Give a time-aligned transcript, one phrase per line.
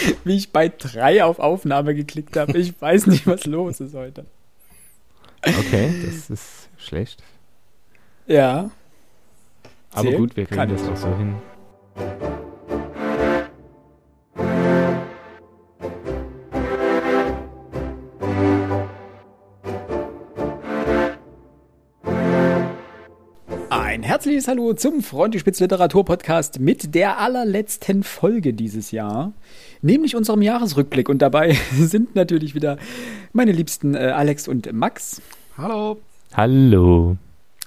[0.24, 2.58] wie ich bei drei auf Aufnahme geklickt habe.
[2.58, 4.26] Ich weiß nicht, was los ist heute.
[5.42, 7.22] Okay, das ist schlecht.
[8.26, 8.70] Ja.
[9.92, 11.36] Aber Zählen gut, wir kriegen das doch so hin.
[24.18, 29.32] Herzliches Hallo zum Freundespitz Literatur Podcast mit der allerletzten Folge dieses Jahr,
[29.80, 31.08] nämlich unserem Jahresrückblick.
[31.08, 32.78] Und dabei sind natürlich wieder
[33.32, 35.22] meine liebsten äh, Alex und Max.
[35.56, 36.00] Hallo.
[36.34, 37.16] Hallo.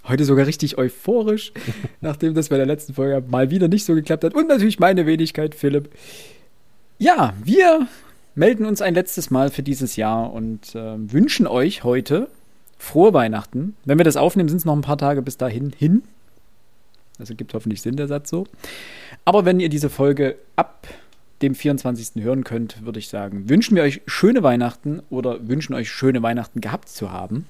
[0.05, 1.53] Heute sogar richtig euphorisch,
[2.01, 4.33] nachdem das bei der letzten Folge mal wieder nicht so geklappt hat.
[4.33, 5.89] Und natürlich meine Wenigkeit, Philipp.
[6.97, 7.87] Ja, wir
[8.35, 12.27] melden uns ein letztes Mal für dieses Jahr und äh, wünschen euch heute
[12.77, 13.77] frohe Weihnachten.
[13.85, 16.03] Wenn wir das aufnehmen, sind es noch ein paar Tage bis dahin hin.
[17.21, 18.45] Also gibt hoffentlich Sinn der Satz so.
[19.23, 20.87] Aber wenn ihr diese Folge ab
[21.41, 22.23] dem 24.
[22.23, 26.61] hören könnt, würde ich sagen, wünschen wir euch schöne Weihnachten oder wünschen euch schöne Weihnachten
[26.61, 27.47] gehabt zu haben.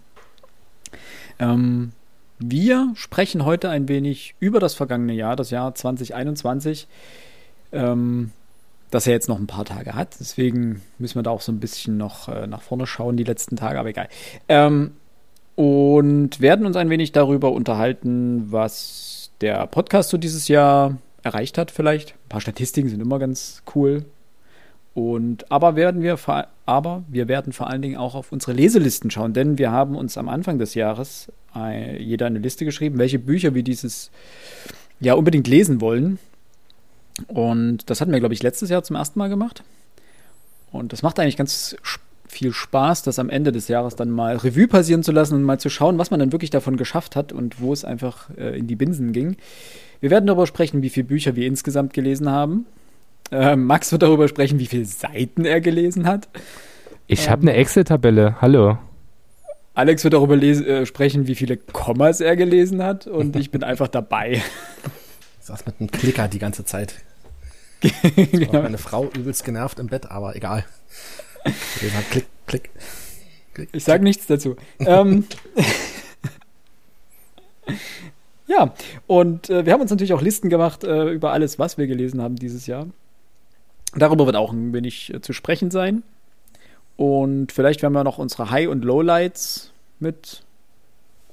[1.40, 1.92] Ähm,
[2.40, 6.88] wir sprechen heute ein wenig über das vergangene Jahr, das Jahr 2021,
[7.72, 8.32] ähm,
[8.90, 10.20] das er jetzt noch ein paar Tage hat.
[10.20, 13.56] Deswegen müssen wir da auch so ein bisschen noch äh, nach vorne schauen, die letzten
[13.56, 14.10] Tage, aber egal.
[14.50, 14.92] Ähm,
[15.56, 19.11] und werden uns ein wenig darüber unterhalten, was
[19.42, 22.12] der Podcast so dieses Jahr erreicht hat, vielleicht.
[22.12, 24.06] Ein paar Statistiken sind immer ganz cool.
[24.94, 26.18] Und aber werden wir
[26.66, 30.18] aber wir werden vor allen Dingen auch auf unsere Leselisten schauen, denn wir haben uns
[30.18, 34.12] am Anfang des Jahres äh, jeder eine Liste geschrieben, welche Bücher wir dieses
[35.00, 36.20] Jahr unbedingt lesen wollen.
[37.28, 39.64] Und das hatten wir, glaube ich, letztes Jahr zum ersten Mal gemacht.
[40.72, 41.76] Und das macht eigentlich ganz
[42.32, 45.60] viel Spaß, das am Ende des Jahres dann mal Revue passieren zu lassen und mal
[45.60, 48.68] zu schauen, was man dann wirklich davon geschafft hat und wo es einfach äh, in
[48.68, 49.36] die Binsen ging.
[50.00, 52.66] Wir werden darüber sprechen, wie viele Bücher wir insgesamt gelesen haben.
[53.32, 56.30] Äh, Max wird darüber sprechen, wie viele Seiten er gelesen hat.
[57.08, 57.32] Ich Ähm.
[57.32, 58.42] habe eine Excel-Tabelle.
[58.42, 58.78] Hallo.
[59.74, 63.08] Alex wird darüber äh, sprechen, wie viele Kommas er gelesen hat.
[63.08, 64.42] Und ich bin einfach dabei.
[65.40, 66.96] Ich saß mit einem Klicker die ganze Zeit.
[67.82, 68.62] War genau.
[68.62, 70.66] meine Frau übelst genervt im Bett, aber egal.
[72.10, 72.70] Klick, Klick.
[73.54, 73.70] Klick.
[73.74, 74.56] Ich sage nichts dazu.
[74.80, 75.26] ähm,
[78.48, 78.74] ja,
[79.08, 82.22] und äh, wir haben uns natürlich auch Listen gemacht äh, über alles, was wir gelesen
[82.22, 82.88] haben dieses Jahr.
[83.94, 86.04] Darüber wird auch ein wenig äh, zu sprechen sein.
[86.96, 90.44] Und vielleicht werden wir noch unsere High- und Lowlights mit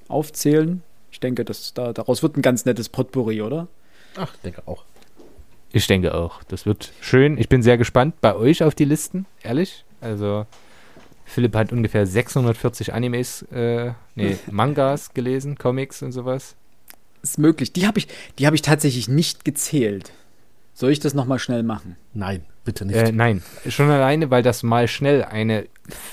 [0.08, 0.82] aufzählen.
[1.10, 3.68] Ich denke, dass da, daraus wird ein ganz nettes Potpourri, oder?
[4.16, 4.84] Ach, ich denke auch.
[5.72, 6.42] Ich denke auch.
[6.44, 7.38] Das wird schön.
[7.38, 9.84] Ich bin sehr gespannt bei euch auf die Listen, ehrlich.
[10.00, 10.46] Also,
[11.24, 16.56] Philipp hat ungefähr 640 Animes, äh, nee, Mangas gelesen, Comics und sowas.
[17.22, 17.72] Ist möglich.
[17.72, 20.12] Die habe ich, die hab ich tatsächlich nicht gezählt.
[20.72, 21.96] Soll ich das nochmal schnell machen?
[22.14, 22.96] Nein, bitte nicht.
[22.96, 25.66] Äh, nein, schon alleine, weil das mal schnell eine,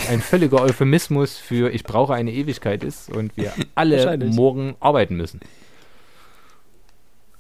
[0.10, 5.40] ein völliger Euphemismus für ich brauche eine Ewigkeit ist und wir alle morgen arbeiten müssen.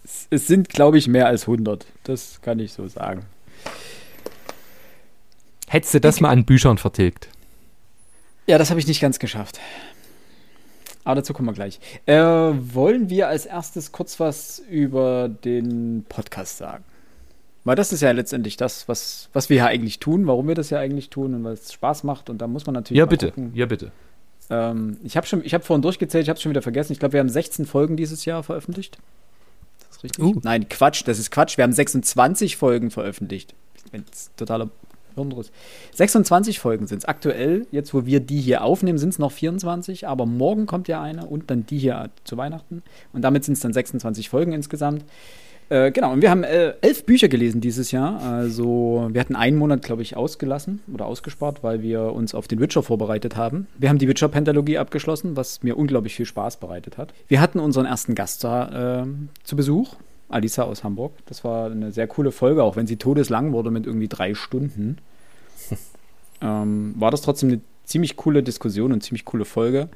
[0.04, 1.88] Es, es sind, glaube ich, mehr als 100.
[2.04, 3.26] Das kann ich so sagen.
[5.76, 7.28] Hättest du das mal an Büchern vertilgt?
[8.48, 9.60] Ja, das habe ich nicht ganz geschafft.
[11.04, 11.82] Aber dazu kommen wir gleich.
[12.06, 16.86] Äh, wollen wir als erstes kurz was über den Podcast sagen?
[17.66, 20.70] Weil das ist ja letztendlich das, was, was wir ja eigentlich tun, warum wir das
[20.70, 22.30] ja eigentlich tun und was Spaß macht.
[22.30, 22.98] Und da muss man natürlich.
[22.98, 23.32] Ja, bitte.
[23.32, 23.52] gucken.
[23.54, 23.92] Ja, bitte.
[24.50, 26.94] Ähm, ich habe ich habe vorhin durchgezählt, ich habe es schon wieder vergessen.
[26.94, 28.98] Ich glaube, wir haben 16 Folgen dieses Jahr veröffentlicht.
[29.82, 30.24] Ist das richtig?
[30.24, 30.40] Uh.
[30.42, 31.58] Nein, Quatsch, das ist Quatsch.
[31.58, 33.54] Wir haben 26 Folgen veröffentlicht.
[33.92, 34.70] Wenn's totaler
[35.16, 35.52] Hirnriss.
[35.94, 37.66] 26 Folgen sind es aktuell.
[37.72, 41.26] Jetzt, wo wir die hier aufnehmen, sind es noch 24, aber morgen kommt ja eine
[41.26, 42.84] und dann die hier zu Weihnachten.
[43.14, 45.04] Und damit sind es dann 26 Folgen insgesamt.
[45.70, 48.22] Äh, genau, und wir haben äh, elf Bücher gelesen dieses Jahr.
[48.22, 52.60] Also, wir hatten einen Monat, glaube ich, ausgelassen oder ausgespart, weil wir uns auf den
[52.60, 53.68] Witcher vorbereitet haben.
[53.78, 57.14] Wir haben die Witcher-Pentalogie abgeschlossen, was mir unglaublich viel Spaß bereitet hat.
[57.28, 59.08] Wir hatten unseren ersten Gast da äh,
[59.44, 59.96] zu Besuch,
[60.30, 61.14] Alisa aus Hamburg.
[61.26, 64.98] Das war eine sehr coole Folge, auch wenn sie todeslang wurde mit irgendwie drei Stunden.
[66.42, 69.90] ähm, war das trotzdem eine ziemlich coole Diskussion und ziemlich coole Folge,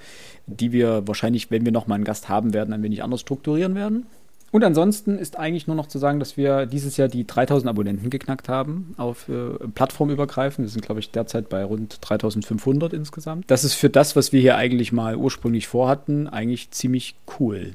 [0.45, 4.05] die wir wahrscheinlich, wenn wir nochmal einen Gast haben werden, ein wenig anders strukturieren werden.
[4.51, 8.09] Und ansonsten ist eigentlich nur noch zu sagen, dass wir dieses Jahr die 3000 Abonnenten
[8.09, 10.65] geknackt haben auf äh, plattformübergreifend.
[10.65, 13.49] Wir sind, glaube ich, derzeit bei rund 3500 insgesamt.
[13.51, 17.73] Das ist für das, was wir hier eigentlich mal ursprünglich vorhatten, eigentlich ziemlich cool.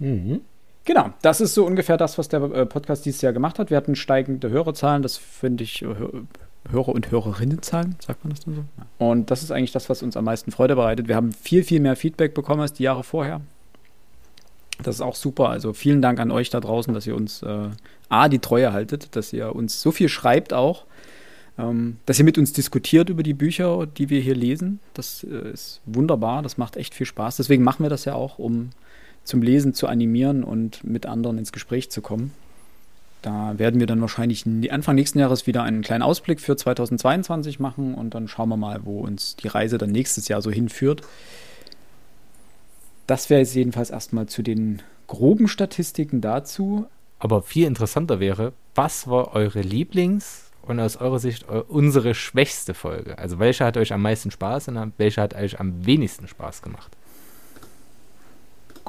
[0.00, 0.40] Mhm.
[0.84, 3.70] Genau, das ist so ungefähr das, was der äh, Podcast dieses Jahr gemacht hat.
[3.70, 6.24] Wir hatten steigende Hörerzahlen, das finde ich, Hö-
[6.70, 8.64] Hörer- und Hörerinnenzahlen, sagt man das dann so?
[8.98, 11.06] Und das ist eigentlich das, was uns am meisten Freude bereitet.
[11.08, 13.40] Wir haben viel, viel mehr Feedback bekommen als die Jahre vorher.
[14.82, 15.50] Das ist auch super.
[15.50, 17.68] Also vielen Dank an euch da draußen, dass ihr uns äh,
[18.08, 20.84] A, die Treue haltet, dass ihr uns so viel schreibt auch.
[21.58, 24.80] ähm, dass ihr mit uns diskutiert über die Bücher, die wir hier lesen.
[24.94, 27.36] Das äh, ist wunderbar, das macht echt viel Spaß.
[27.36, 28.70] Deswegen machen wir das ja auch, um
[29.24, 32.32] zum Lesen zu animieren und mit anderen ins Gespräch zu kommen.
[33.22, 37.94] Da werden wir dann wahrscheinlich Anfang nächsten Jahres wieder einen kleinen Ausblick für 2022 machen
[37.94, 41.02] und dann schauen wir mal, wo uns die Reise dann nächstes Jahr so hinführt.
[43.06, 46.86] Das wäre jetzt jedenfalls erstmal zu den groben Statistiken dazu.
[47.18, 53.18] Aber viel interessanter wäre, was war eure Lieblings- und aus eurer Sicht unsere schwächste Folge?
[53.18, 56.96] Also welche hat euch am meisten Spaß und welche hat euch am wenigsten Spaß gemacht?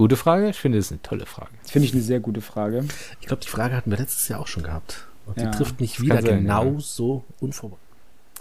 [0.02, 0.50] Gute Frage.
[0.50, 1.52] Ich finde, das ist eine tolle Frage.
[1.62, 2.86] Das finde ich eine sehr gute Frage.
[3.20, 5.06] Ich glaube, die Frage hatten wir letztes Jahr auch schon gehabt.
[5.28, 6.80] Und ja, die trifft nicht wieder sein, genau ja.
[6.80, 7.88] so unvorbereitet.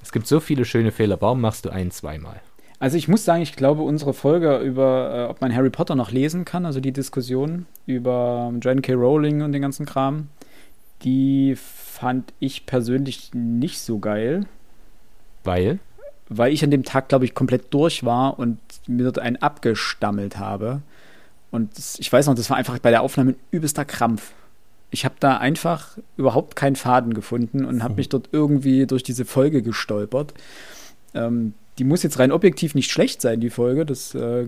[0.02, 1.20] Es gibt so viele schöne Fehler.
[1.20, 2.40] Warum machst du ein, zweimal?
[2.78, 6.10] Also ich muss sagen, ich glaube, unsere Folge über, äh, ob man Harry Potter noch
[6.10, 8.80] lesen kann, also die Diskussion über J.K.
[8.80, 8.94] K.
[8.94, 10.28] Rowling und den ganzen Kram,
[11.02, 14.46] die fand ich persönlich nicht so geil.
[15.44, 15.78] Weil?
[16.30, 20.38] Weil ich an dem Tag, glaube ich, komplett durch war und mir dort einen abgestammelt
[20.38, 20.80] habe.
[21.50, 24.32] Und das, ich weiß noch, das war einfach bei der Aufnahme ein übelster Krampf.
[24.90, 27.98] Ich habe da einfach überhaupt keinen Faden gefunden und habe mhm.
[27.98, 30.34] mich dort irgendwie durch diese Folge gestolpert.
[31.14, 33.86] Ähm, die muss jetzt rein objektiv nicht schlecht sein, die Folge.
[33.86, 34.46] Das äh,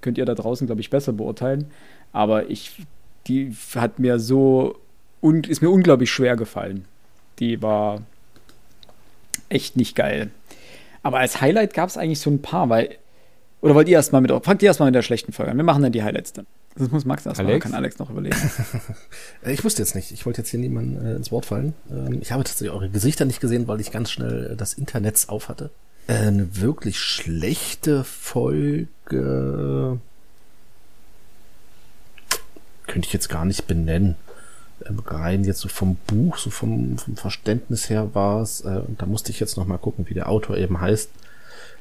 [0.00, 1.70] könnt ihr da draußen, glaube ich, besser beurteilen.
[2.12, 2.82] Aber ich,
[3.26, 4.76] die hat mir so
[5.20, 6.84] und ist mir unglaublich schwer gefallen.
[7.38, 8.02] Die war
[9.48, 10.30] echt nicht geil.
[11.02, 12.96] Aber als Highlight gab es eigentlich so ein paar, weil
[13.60, 15.56] oder wollt ihr erstmal mit, fangt ihr erstmal mit der schlechten Folge an.
[15.56, 16.46] Wir machen dann die Highlights dann.
[16.76, 17.64] Das muss Max erstmal, Alex?
[17.64, 18.36] kann Alex noch überlegen.
[19.46, 20.12] ich wusste jetzt nicht.
[20.12, 21.74] Ich wollte jetzt hier niemandem äh, ins Wort fallen.
[21.90, 25.24] Ähm, ich habe tatsächlich eure Gesichter nicht gesehen, weil ich ganz schnell äh, das Internet
[25.28, 25.70] auf hatte.
[26.06, 28.86] Äh, eine wirklich schlechte Folge
[32.86, 34.14] könnte ich jetzt gar nicht benennen.
[34.86, 39.02] Ähm, rein jetzt so vom Buch, so vom, vom Verständnis her war es, äh, und
[39.02, 41.10] da musste ich jetzt noch mal gucken, wie der Autor eben heißt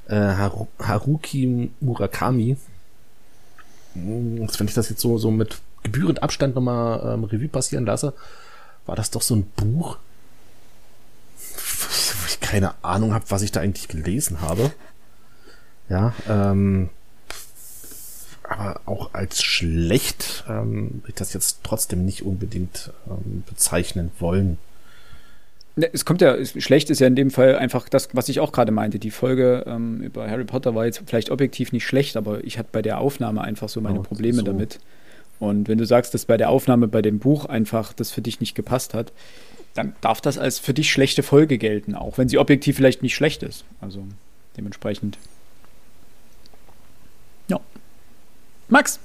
[0.08, 2.58] äh, Haru Haruki Murakami.
[3.94, 8.14] Hm, wenn ich das jetzt so, so mit gebührend Abstand nochmal ähm, Revue passieren lasse,
[8.86, 9.98] war das doch so ein Buch,
[11.56, 14.72] wo ich keine Ahnung habe, was ich da eigentlich gelesen habe.
[15.90, 16.90] Ja, ähm,
[18.44, 24.58] aber auch als schlecht ähm, ich das jetzt trotzdem nicht unbedingt ähm, bezeichnen wollen.
[25.78, 28.52] Ne, es kommt ja, schlecht ist ja in dem Fall einfach das, was ich auch
[28.52, 28.98] gerade meinte.
[28.98, 32.70] Die Folge ähm, über Harry Potter war jetzt vielleicht objektiv nicht schlecht, aber ich hatte
[32.72, 34.44] bei der Aufnahme einfach so meine oh, Probleme so.
[34.44, 34.80] damit.
[35.40, 38.40] Und wenn du sagst, dass bei der Aufnahme bei dem Buch einfach das für dich
[38.40, 39.14] nicht gepasst hat,
[39.76, 43.14] dann darf das als für dich schlechte Folge gelten, auch wenn sie objektiv vielleicht nicht
[43.14, 43.64] schlecht ist.
[43.80, 44.04] Also
[44.58, 45.20] dementsprechend.
[47.50, 47.60] Ja.
[48.68, 49.00] Max,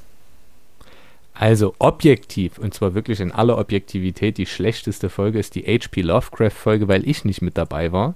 [1.35, 6.89] also objektiv, und zwar wirklich in aller Objektivität, die schlechteste Folge ist die HP Lovecraft-Folge,
[6.89, 8.15] weil ich nicht mit dabei war.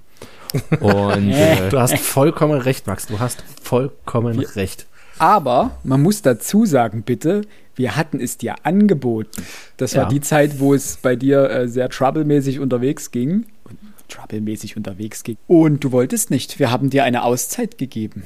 [0.79, 3.07] Und, äh, du hast vollkommen recht, Max.
[3.07, 4.47] Du hast vollkommen ja.
[4.49, 4.85] recht.
[5.19, 7.41] Aber man muss dazu sagen, bitte,
[7.75, 9.43] wir hatten es dir angeboten.
[9.77, 10.09] Das war ja.
[10.09, 13.45] die Zeit, wo es bei dir äh, sehr troublemäßig unterwegs ging.
[14.09, 15.37] Troublemäßig unterwegs ging.
[15.47, 16.59] Und du wolltest nicht.
[16.59, 18.23] Wir haben dir eine Auszeit gegeben.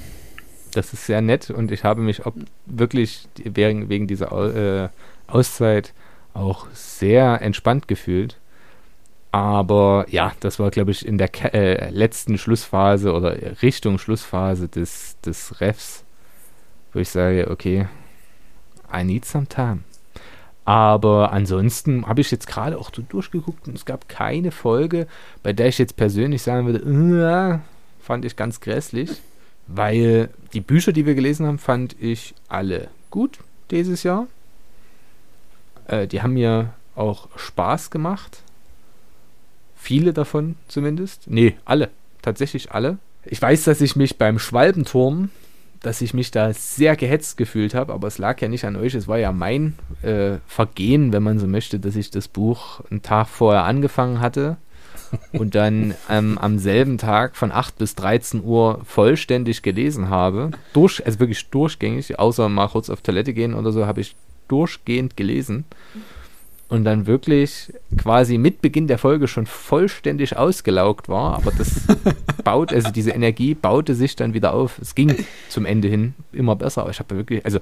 [0.71, 2.21] Das ist sehr nett und ich habe mich
[2.65, 4.31] wirklich wegen, wegen dieser
[4.85, 4.89] äh,
[5.27, 5.93] Auszeit
[6.33, 8.37] auch sehr entspannt gefühlt.
[9.31, 15.17] Aber ja, das war, glaube ich, in der äh, letzten Schlussphase oder Richtung Schlussphase des,
[15.21, 16.03] des Refs,
[16.93, 17.87] wo ich sage, okay,
[18.93, 19.79] I need some time.
[20.65, 25.07] Aber ansonsten habe ich jetzt gerade auch so durchgeguckt und es gab keine Folge,
[25.43, 27.59] bei der ich jetzt persönlich sagen würde, äh,
[28.01, 29.21] fand ich ganz grässlich
[29.75, 33.39] weil die Bücher, die wir gelesen haben, fand ich alle gut
[33.71, 34.27] dieses Jahr.
[35.87, 38.39] Äh, die haben mir auch Spaß gemacht.
[39.75, 41.23] Viele davon zumindest.
[41.27, 41.89] Nee, alle.
[42.21, 42.97] Tatsächlich alle.
[43.25, 45.29] Ich weiß, dass ich mich beim Schwalbenturm,
[45.81, 48.93] dass ich mich da sehr gehetzt gefühlt habe, aber es lag ja nicht an euch,
[48.93, 53.01] es war ja mein äh, Vergehen, wenn man so möchte, dass ich das Buch einen
[53.01, 54.57] Tag vorher angefangen hatte
[55.33, 60.51] und dann ähm, am selben Tag von 8 bis 13 Uhr vollständig gelesen habe.
[60.73, 64.15] Durch, also wirklich durchgängig, außer mal kurz auf Toilette gehen oder so, habe ich
[64.47, 65.65] durchgehend gelesen.
[66.67, 71.35] Und dann wirklich quasi mit Beginn der Folge schon vollständig ausgelaugt war.
[71.35, 71.81] Aber das
[72.45, 74.79] baut, also diese Energie baute sich dann wieder auf.
[74.79, 75.13] Es ging
[75.49, 76.83] zum Ende hin immer besser.
[76.83, 77.59] Aber ich habe wirklich, also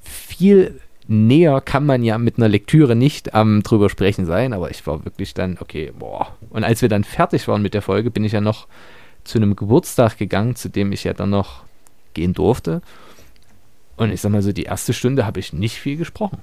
[0.00, 4.70] viel näher kann man ja mit einer Lektüre nicht am ähm, drüber sprechen sein, aber
[4.70, 6.36] ich war wirklich dann, okay, boah.
[6.50, 8.66] Und als wir dann fertig waren mit der Folge, bin ich ja noch
[9.24, 11.62] zu einem Geburtstag gegangen, zu dem ich ja dann noch
[12.14, 12.82] gehen durfte.
[13.96, 16.38] Und ich sag mal so, die erste Stunde habe ich nicht viel gesprochen.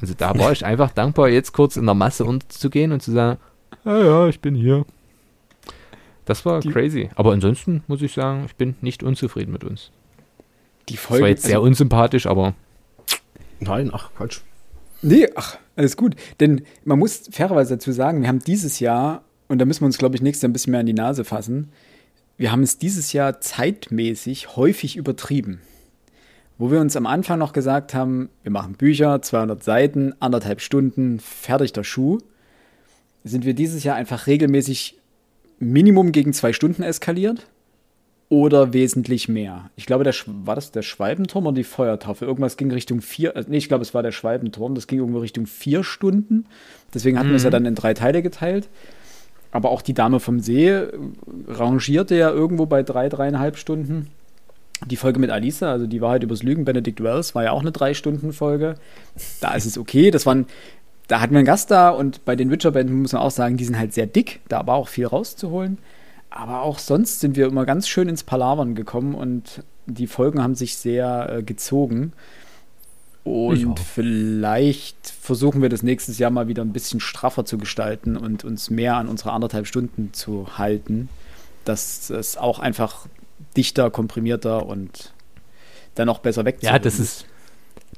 [0.00, 3.38] Also da war ich einfach dankbar, jetzt kurz in der Masse unterzugehen und zu sagen,
[3.84, 4.84] ja, ja, ich bin hier.
[6.24, 7.10] Das war Die- crazy.
[7.16, 9.90] Aber ansonsten muss ich sagen, ich bin nicht unzufrieden mit uns.
[10.88, 11.22] Die Das Folge.
[11.22, 12.54] war jetzt sehr also, unsympathisch, aber
[13.60, 14.40] Nein, ach, Quatsch.
[15.02, 16.16] nee, ach, alles gut.
[16.40, 19.98] Denn man muss fairerweise dazu sagen, wir haben dieses Jahr, und da müssen wir uns,
[19.98, 21.70] glaube ich, nächstes Jahr ein bisschen mehr an die Nase fassen,
[22.36, 25.60] wir haben es dieses Jahr zeitmäßig häufig übertrieben.
[26.58, 31.20] Wo wir uns am Anfang noch gesagt haben, wir machen Bücher, 200 Seiten, anderthalb Stunden,
[31.20, 32.18] fertig der Schuh,
[33.24, 34.98] sind wir dieses Jahr einfach regelmäßig
[35.58, 37.46] Minimum gegen zwei Stunden eskaliert
[38.28, 39.70] oder wesentlich mehr.
[39.76, 42.26] Ich glaube, der, war das der Schwalbenturm oder die Feuertafel?
[42.26, 45.20] Irgendwas ging Richtung vier, äh, nee, ich glaube, es war der Schwalbenturm, das ging irgendwo
[45.20, 46.46] Richtung vier Stunden.
[46.92, 48.68] Deswegen hatten wir es ja dann in drei Teile geteilt.
[49.52, 50.88] Aber auch die Dame vom See äh,
[51.46, 54.08] rangierte ja irgendwo bei drei, dreieinhalb Stunden.
[54.86, 57.72] Die Folge mit Alisa, also die Wahrheit übers Lügen, Benedict Wells, war ja auch eine
[57.72, 58.74] Drei-Stunden-Folge.
[59.40, 60.10] Da ist es okay.
[60.10, 60.46] Das waren,
[61.06, 63.64] da hatten wir einen Gast da und bei den Witcher-Bänden muss man auch sagen, die
[63.64, 64.40] sind halt sehr dick.
[64.48, 65.78] Da war auch viel rauszuholen.
[66.36, 70.56] Aber auch sonst sind wir immer ganz schön ins Palavern gekommen und die Folgen haben
[70.56, 72.12] sich sehr äh, gezogen.
[73.22, 78.42] Und vielleicht versuchen wir das nächstes Jahr mal wieder ein bisschen straffer zu gestalten und
[78.42, 81.08] uns mehr an unsere anderthalb Stunden zu halten,
[81.64, 83.06] dass es auch einfach
[83.56, 85.12] dichter, komprimierter und
[85.94, 87.26] dann auch besser weg ja, das ist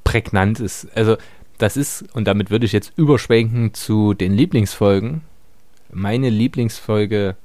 [0.04, 0.88] prägnant ist.
[0.94, 1.16] Also
[1.56, 5.22] das ist, und damit würde ich jetzt überschwenken zu den Lieblingsfolgen.
[5.90, 7.36] Meine Lieblingsfolge,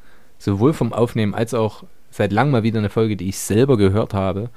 [0.42, 4.14] sowohl vom Aufnehmen als auch seit langem mal wieder eine Folge, die ich selber gehört
[4.14, 4.50] habe,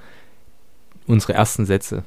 [1.07, 2.05] unsere ersten Sätze.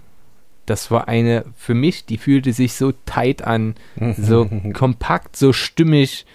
[0.66, 3.76] Das war eine, für mich, die fühlte sich so tight an,
[4.18, 6.26] so kompakt, so stimmig.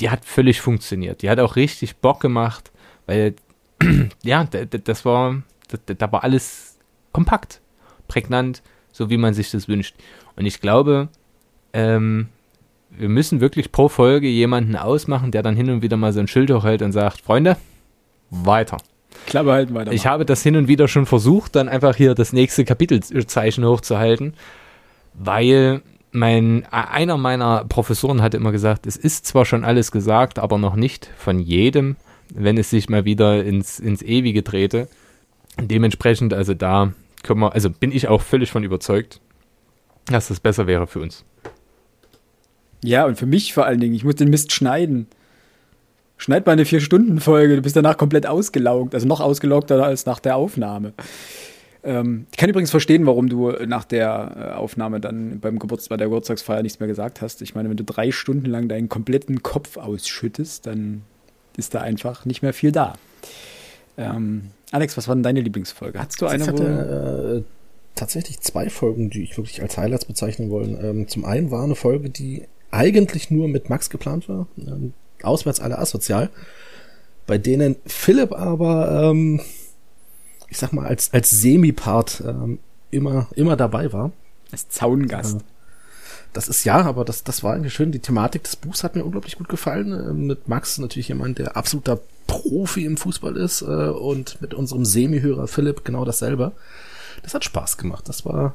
[0.00, 1.22] Die hat völlig funktioniert.
[1.22, 2.72] Die hat auch richtig Bock gemacht,
[3.06, 3.34] weil,
[4.22, 5.42] ja, das war,
[5.86, 6.78] da war alles
[7.12, 7.60] kompakt,
[8.08, 9.94] prägnant, so wie man sich das wünscht.
[10.34, 11.08] Und ich glaube,
[11.72, 12.28] ähm,
[12.96, 16.28] wir müssen wirklich pro Folge jemanden ausmachen, der dann hin und wieder mal so ein
[16.28, 17.56] Schild hochhält und sagt, Freunde,
[18.30, 18.78] weiter.
[19.26, 19.92] Klappe halten weiter.
[19.92, 24.34] Ich habe das hin und wieder schon versucht, dann einfach hier das nächste Kapitelzeichen hochzuhalten,
[25.14, 25.82] weil
[26.12, 30.76] mein, einer meiner Professoren hatte immer gesagt, es ist zwar schon alles gesagt, aber noch
[30.76, 31.96] nicht von jedem,
[32.32, 34.88] wenn es sich mal wieder ins, ins Ewige drehte.
[35.60, 39.20] Dementsprechend, also da können wir, also bin ich auch völlig von überzeugt,
[40.06, 41.24] dass das besser wäre für uns.
[42.84, 45.06] Ja, und für mich vor allen Dingen, ich muss den Mist schneiden.
[46.18, 50.36] Schneid mal eine Vier-Stunden-Folge, du bist danach komplett ausgelaugt, also noch ausgelaugter als nach der
[50.36, 50.92] Aufnahme.
[51.82, 55.96] Ähm, ich kann übrigens verstehen, warum du nach der äh, Aufnahme dann beim Geburts bei
[55.96, 57.40] der Geburtstagsfeier nichts mehr gesagt hast.
[57.40, 61.02] Ich meine, wenn du drei Stunden lang deinen kompletten Kopf ausschüttest, dann
[61.56, 62.94] ist da einfach nicht mehr viel da.
[63.96, 65.98] Ähm, Alex, was war denn deine Lieblingsfolge?
[65.98, 67.50] Hattest du eine, ich hatte äh,
[67.94, 70.78] tatsächlich zwei Folgen, die ich wirklich als Highlights bezeichnen wollen.
[70.82, 74.46] Ähm, zum einen war eine Folge, die eigentlich nur mit Max geplant war.
[74.58, 76.30] Ähm, auswärts alle asozial.
[77.26, 79.40] Bei denen Philipp aber, ähm,
[80.48, 82.58] ich sag mal, als, als Semi-Part ähm,
[82.90, 84.12] immer, immer dabei war.
[84.52, 85.36] als Zaungast?
[85.36, 85.46] Ja.
[86.34, 87.92] Das ist ja, aber das, das war eigentlich schön.
[87.92, 89.92] Die Thematik des Buchs hat mir unglaublich gut gefallen.
[89.92, 94.84] Ähm, Mit Max natürlich jemand, der absoluter Profi im Fußball ist äh, und mit unserem
[94.84, 96.52] Semi-Hörer Philipp genau dasselbe.
[97.22, 98.08] Das hat Spaß gemacht.
[98.08, 98.54] Das war,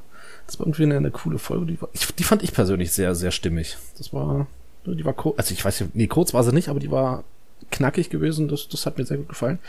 [0.49, 1.67] das war irgendwie eine, eine coole Folge.
[1.67, 3.77] Die, war, ich, die fand ich persönlich sehr, sehr stimmig.
[3.99, 4.47] Das war,
[4.83, 7.23] die war kurz, also ich weiß nicht, nee, kurz war sie nicht, aber die war
[7.69, 8.47] knackig gewesen.
[8.47, 9.59] Das, das hat mir sehr gut gefallen.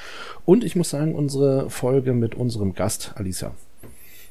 [0.46, 3.52] Und ich muss sagen, unsere Folge mit unserem Gast, Alicia.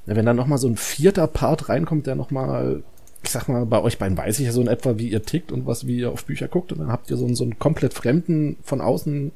[0.07, 2.81] Ja, wenn dann nochmal so ein vierter Part reinkommt, der nochmal,
[3.21, 5.51] ich sag mal, bei euch beiden weiß ich ja so in etwa, wie ihr tickt
[5.51, 6.71] und was, wie ihr auf Bücher guckt.
[6.71, 9.31] Und dann habt ihr so einen, so einen komplett fremden, von außen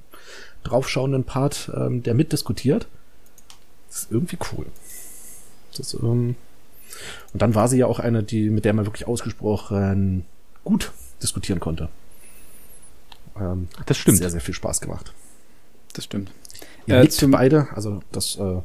[0.63, 2.87] draufschauenden Part, ähm, der mitdiskutiert.
[3.87, 4.65] Das ist irgendwie cool.
[5.77, 6.35] Das, ähm,
[7.33, 10.25] und dann war sie ja auch eine, die, mit der man wirklich ausgesprochen
[10.63, 11.89] gut diskutieren konnte.
[13.39, 14.17] Ähm, Das stimmt.
[14.17, 15.13] Sehr, sehr viel Spaß gemacht.
[15.93, 16.31] Das stimmt.
[16.85, 18.61] Ihr Äh, nickt beide, also das, äh,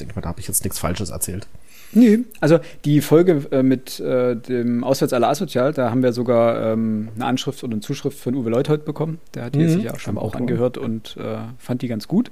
[0.00, 1.46] denke mal, da habe ich jetzt nichts Falsches erzählt.
[1.92, 6.72] Nee, also die Folge äh, mit äh, dem Auswärts aller Asozial, da haben wir sogar
[6.72, 9.18] ähm, eine Anschrift oder eine Zuschrift von Uwe Leuthold bekommen.
[9.34, 12.06] Der hat die Mhm, sich ja schon vom auch angehört und äh, fand die ganz
[12.06, 12.30] gut.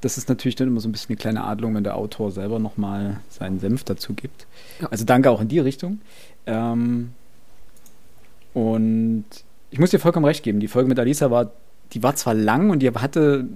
[0.00, 2.58] Das ist natürlich dann immer so ein bisschen eine kleine Adlung, wenn der Autor selber
[2.58, 4.46] nochmal seinen Senf dazu gibt.
[4.80, 4.88] Ja.
[4.90, 6.00] Also danke auch in die Richtung.
[6.46, 7.10] Ähm,
[8.54, 9.24] und
[9.70, 11.52] ich muss dir vollkommen recht geben, die Folge mit Alisa war,
[11.94, 13.46] die war zwar lang und die hatte,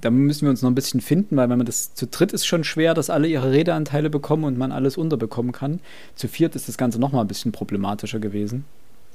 [0.00, 2.46] da müssen wir uns noch ein bisschen finden, weil wenn man das zu dritt ist
[2.46, 5.80] schon schwer, dass alle ihre Redeanteile bekommen und man alles unterbekommen kann.
[6.14, 8.64] Zu viert ist das Ganze noch mal ein bisschen problematischer gewesen.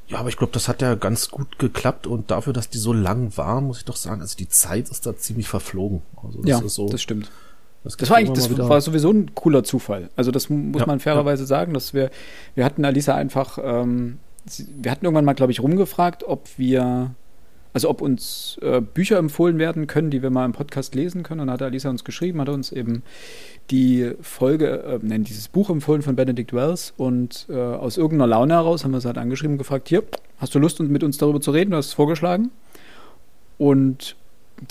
[0.09, 2.91] Ja, aber ich glaube, das hat ja ganz gut geklappt und dafür, dass die so
[2.91, 6.01] lang war, muss ich doch sagen, also die Zeit ist da ziemlich verflogen.
[6.21, 6.89] Also das ja, ist so.
[6.89, 7.31] das stimmt.
[7.85, 10.09] das Das war eigentlich, das wieder- war sowieso ein cooler Zufall.
[10.17, 12.11] Also das muss Ja, man fairerweise sagen, dass wir,
[12.53, 14.19] wir hatten Alisa einfach, ähm,
[14.75, 17.11] wir hatten irgendwann mal, glaube ich, rumgefragt, ob wir
[17.73, 21.41] also ob uns äh, Bücher empfohlen werden können, die wir mal im Podcast lesen können.
[21.41, 23.01] Und hat Alisa uns geschrieben, hat uns eben
[23.71, 26.93] die Folge, äh, nein, dieses Buch empfohlen von Benedict Wells.
[26.97, 30.03] Und äh, aus irgendeiner Laune heraus haben wir sie halt angeschrieben und gefragt, hier,
[30.37, 31.71] hast du Lust, mit uns darüber zu reden?
[31.71, 32.51] Du hast es vorgeschlagen.
[33.57, 34.15] Und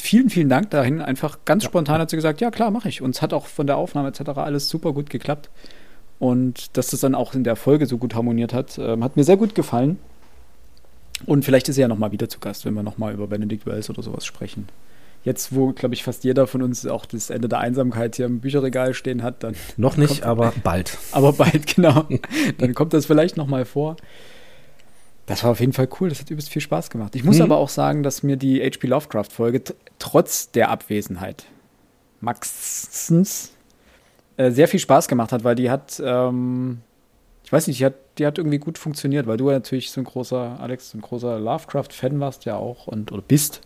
[0.00, 1.00] vielen, vielen Dank dahin.
[1.00, 1.70] Einfach ganz ja.
[1.70, 3.02] spontan hat sie gesagt, ja klar, mache ich.
[3.02, 4.30] Und es hat auch von der Aufnahme etc.
[4.36, 5.50] alles super gut geklappt.
[6.20, 9.24] Und dass das dann auch in der Folge so gut harmoniert hat, äh, hat mir
[9.24, 9.98] sehr gut gefallen.
[11.26, 13.90] Und vielleicht ist er ja nochmal wieder zu Gast, wenn wir nochmal über Benedict Wells
[13.90, 14.68] oder sowas sprechen.
[15.24, 18.40] Jetzt, wo, glaube ich, fast jeder von uns auch das Ende der Einsamkeit hier im
[18.40, 19.54] Bücherregal stehen hat, dann.
[19.76, 20.98] Noch nicht, kommt, aber bald.
[21.12, 22.06] Aber bald, genau.
[22.58, 23.96] dann kommt das vielleicht nochmal vor.
[25.26, 27.14] Das war auf jeden Fall cool, das hat übelst viel Spaß gemacht.
[27.14, 27.44] Ich muss hm.
[27.44, 28.88] aber auch sagen, dass mir die H.P.
[28.88, 29.62] Lovecraft-Folge
[30.00, 31.44] trotz der Abwesenheit
[32.20, 33.52] Maxens
[34.36, 36.80] äh, sehr viel Spaß gemacht hat, weil die hat, ähm,
[37.44, 40.00] ich weiß nicht, die hat, die hat irgendwie gut funktioniert, weil du ja natürlich so
[40.00, 43.62] ein großer, Alex, so ein großer Lovecraft-Fan warst ja auch und oder bist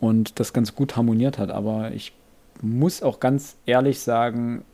[0.00, 1.50] und das ganz gut harmoniert hat.
[1.50, 2.12] Aber ich
[2.60, 4.64] muss auch ganz ehrlich sagen,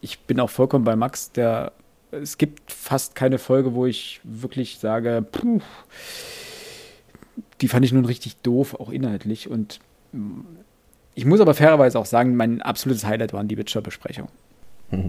[0.00, 1.72] ich bin auch vollkommen bei Max, der
[2.12, 5.60] es gibt fast keine Folge, wo ich wirklich sage, puh,
[7.60, 9.48] die fand ich nun richtig doof, auch inhaltlich.
[9.48, 9.80] Und
[11.14, 14.30] ich muss aber fairerweise auch sagen, mein absolutes Highlight waren die Witcher-Besprechungen.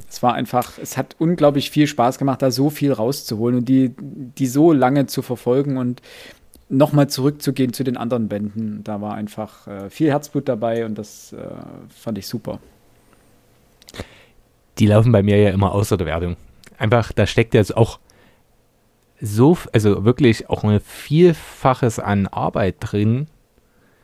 [0.10, 3.94] Es war einfach, es hat unglaublich viel Spaß gemacht, da so viel rauszuholen und die,
[4.00, 6.02] die so lange zu verfolgen und
[6.70, 8.84] nochmal zurückzugehen zu den anderen Bänden.
[8.84, 11.38] Da war einfach äh, viel Herzblut dabei und das äh,
[11.90, 12.60] fand ich super.
[14.80, 16.38] Die laufen bei mir ja immer außer der Wertung
[16.84, 18.00] einfach, da steckt jetzt auch
[19.20, 23.28] so, also wirklich auch ein Vielfaches an Arbeit drin.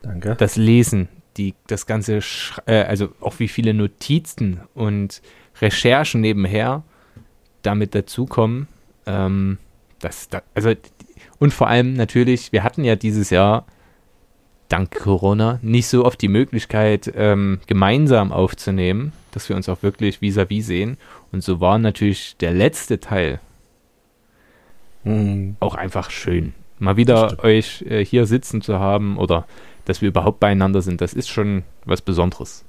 [0.01, 0.36] Danke.
[0.36, 2.19] Das Lesen, die, das ganze,
[2.65, 5.21] äh, also auch wie viele Notizen und
[5.61, 6.83] Recherchen nebenher
[7.61, 8.67] damit dazukommen.
[9.05, 9.57] Ähm,
[9.99, 10.73] das, das, also,
[11.39, 13.65] und vor allem natürlich, wir hatten ja dieses Jahr
[14.69, 20.22] dank Corona nicht so oft die Möglichkeit, ähm, gemeinsam aufzunehmen, dass wir uns auch wirklich
[20.22, 20.98] vis-à-vis -vis sehen.
[21.31, 23.39] Und so war natürlich der letzte Teil
[25.03, 25.57] mhm.
[25.59, 26.53] auch einfach schön.
[26.77, 29.45] Mal wieder euch äh, hier sitzen zu haben oder
[29.85, 32.63] dass wir überhaupt beieinander sind, das ist schon was Besonderes.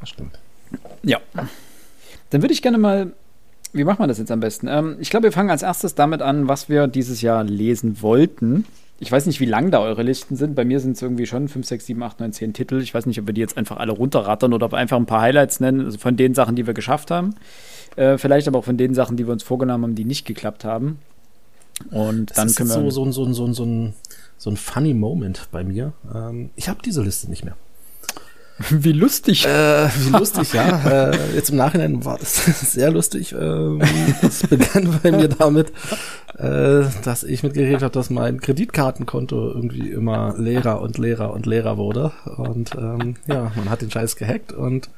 [0.00, 0.38] Das stimmt.
[1.02, 1.20] Ja.
[2.32, 3.12] Dann würde ich gerne mal
[3.72, 4.68] wie machen wir das jetzt am besten?
[4.68, 8.66] Ähm, ich glaube, wir fangen als erstes damit an, was wir dieses Jahr lesen wollten.
[9.00, 10.54] Ich weiß nicht, wie lang da eure Listen sind.
[10.54, 12.80] Bei mir sind es irgendwie schon 5, 6, 7, 8, 9, 10 Titel.
[12.80, 15.06] Ich weiß nicht, ob wir die jetzt einfach alle runterrattern oder ob wir einfach ein
[15.06, 17.34] paar Highlights nennen, also von den Sachen, die wir geschafft haben.
[17.96, 20.64] Äh, vielleicht aber auch von den Sachen, die wir uns vorgenommen haben, die nicht geklappt
[20.64, 20.98] haben.
[21.90, 22.90] Und das dann ist können wir.
[22.90, 23.94] So, so, so, so, so, ein,
[24.36, 25.94] so ein funny Moment bei mir.
[26.14, 27.56] Ähm, ich habe diese Liste nicht mehr.
[28.70, 29.46] Wie lustig.
[29.46, 30.80] Äh, wie lustig, ja.
[31.12, 33.34] Äh, jetzt im Nachhinein war das sehr lustig.
[33.38, 33.82] Ähm,
[34.22, 35.72] es begann bei mir damit,
[36.38, 41.76] äh, dass ich mitgeredet habe, dass mein Kreditkartenkonto irgendwie immer leerer und leerer und leerer
[41.76, 42.12] wurde.
[42.36, 44.90] Und ähm, ja, man hat den Scheiß gehackt und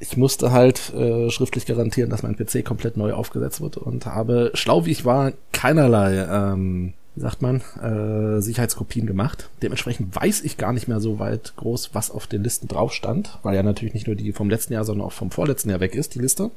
[0.00, 4.52] ich musste halt äh, schriftlich garantieren, dass mein PC komplett neu aufgesetzt wird und habe,
[4.54, 9.50] schlau wie ich war, keinerlei ähm, sagt man, äh, Sicherheitskopien gemacht.
[9.62, 13.38] Dementsprechend weiß ich gar nicht mehr so weit groß, was auf den Listen drauf stand,
[13.42, 15.94] weil ja natürlich nicht nur die vom letzten Jahr, sondern auch vom vorletzten Jahr weg
[15.94, 16.50] ist, die Liste.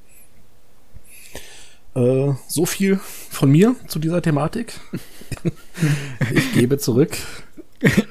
[1.96, 4.74] Äh, so viel von mir zu dieser Thematik.
[6.34, 7.18] ich gebe zurück.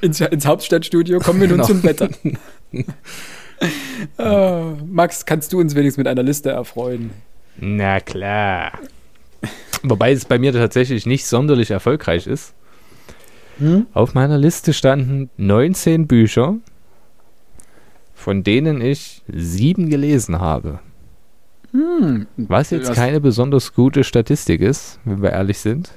[0.02, 1.68] ins, ins Hauptstadtstudio kommen wir nun genau.
[1.68, 2.10] zum Wetter.
[4.18, 7.10] uh, Max, kannst du uns wenigstens mit einer Liste erfreuen?
[7.56, 8.72] Na klar.
[9.82, 12.54] Wobei es bei mir tatsächlich nicht sonderlich erfolgreich ist.
[13.58, 13.86] Hm?
[13.92, 16.56] Auf meiner Liste standen 19 Bücher,
[18.14, 20.80] von denen ich sieben gelesen habe.
[21.72, 22.26] Hm.
[22.36, 25.92] Was jetzt keine besonders gute Statistik ist, wenn wir ehrlich sind.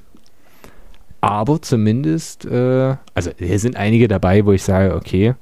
[1.19, 5.35] Aber zumindest, äh, also hier sind einige dabei, wo ich sage, okay,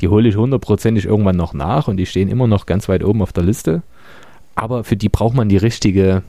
[0.00, 3.22] die hole ich hundertprozentig irgendwann noch nach und die stehen immer noch ganz weit oben
[3.22, 3.82] auf der Liste.
[4.54, 6.22] Aber für die braucht man die richtige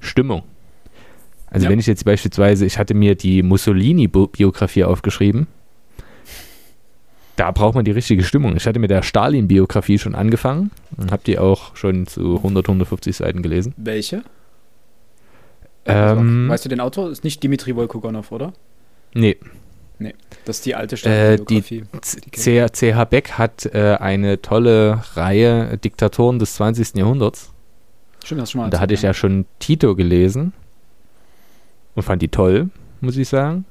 [0.00, 0.42] Stimmung.
[1.50, 1.70] Also ja.
[1.70, 5.48] wenn ich jetzt beispielsweise, ich hatte mir die Mussolini-Biografie aufgeschrieben,
[7.36, 8.56] da braucht man die richtige Stimmung.
[8.56, 13.16] Ich hatte mit der Stalin-Biografie schon angefangen und habe die auch schon zu 100, 150
[13.16, 13.74] Seiten gelesen.
[13.76, 14.22] Welche?
[15.86, 17.10] Ähm, weißt du den Autor?
[17.10, 18.52] Ist nicht Dimitri Volkogonov, oder?
[19.14, 19.38] Nee.
[19.98, 21.84] Nee, das ist die alte Stalin-Biografie.
[22.46, 26.96] Äh, CH Beck hat äh, eine tolle Reihe Diktatoren des 20.
[26.96, 27.52] Jahrhunderts.
[28.24, 28.70] Stimmt, das schon mal.
[28.70, 30.52] Da hatte ich ja schon Tito gelesen
[32.00, 33.64] und fand die toll, muss ich sagen.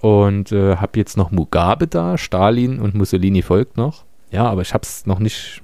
[0.00, 4.04] Und äh, habe jetzt noch Mugabe da, Stalin und Mussolini folgt noch.
[4.30, 5.62] Ja, aber ich habe es noch nicht.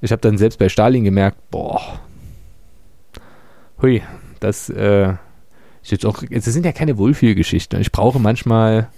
[0.00, 2.00] Ich habe dann selbst bei Stalin gemerkt, boah,
[3.80, 4.02] hui,
[4.40, 5.14] das, äh,
[5.82, 7.80] ist jetzt auch, es sind ja keine Wohlfühlgeschichten.
[7.80, 8.88] Ich brauche manchmal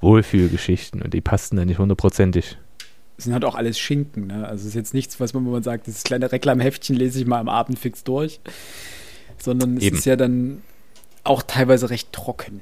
[0.00, 2.56] Wohlfühlgeschichten und die passten dann nicht hundertprozentig.
[3.18, 4.48] Es sind halt auch alles Schinken, ne?
[4.48, 7.26] Also es ist jetzt nichts, was man, wo man sagt, das kleine Reklamheftchen lese ich
[7.26, 8.40] mal am Abend fix durch.
[9.38, 9.96] Sondern es Eben.
[9.96, 10.62] ist ja dann
[11.24, 12.60] auch teilweise recht trocken.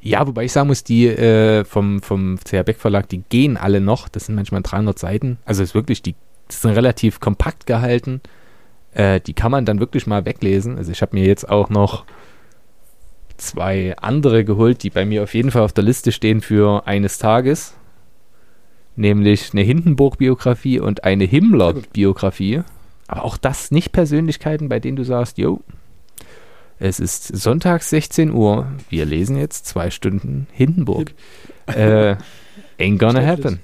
[0.00, 3.80] Ja, wobei ich sagen muss, die äh, vom, vom CH Beck Verlag, die gehen alle
[3.80, 4.08] noch.
[4.08, 5.38] Das sind manchmal 300 Seiten.
[5.46, 6.14] Also es ist wirklich, die
[6.50, 8.20] sind relativ kompakt gehalten.
[8.92, 10.76] Äh, die kann man dann wirklich mal weglesen.
[10.76, 12.04] Also ich habe mir jetzt auch noch
[13.38, 17.18] zwei andere geholt, die bei mir auf jeden Fall auf der Liste stehen für eines
[17.18, 17.74] Tages.
[18.96, 22.62] Nämlich eine Hindenburg-Biografie und eine Himmler-Biografie.
[23.08, 25.62] Aber auch das nicht Persönlichkeiten, bei denen du sagst, yo,
[26.84, 28.66] es ist sonntags 16 Uhr.
[28.90, 31.12] Wir lesen jetzt zwei Stunden Hindenburg.
[31.66, 32.16] äh,
[32.78, 33.60] ain't gonna happen.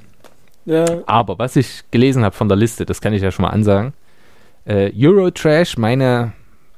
[0.64, 3.50] Ja, Aber was ich gelesen habe von der Liste, das kann ich ja schon mal
[3.50, 3.92] ansagen.
[4.64, 6.32] Äh, Eurotrash, meine,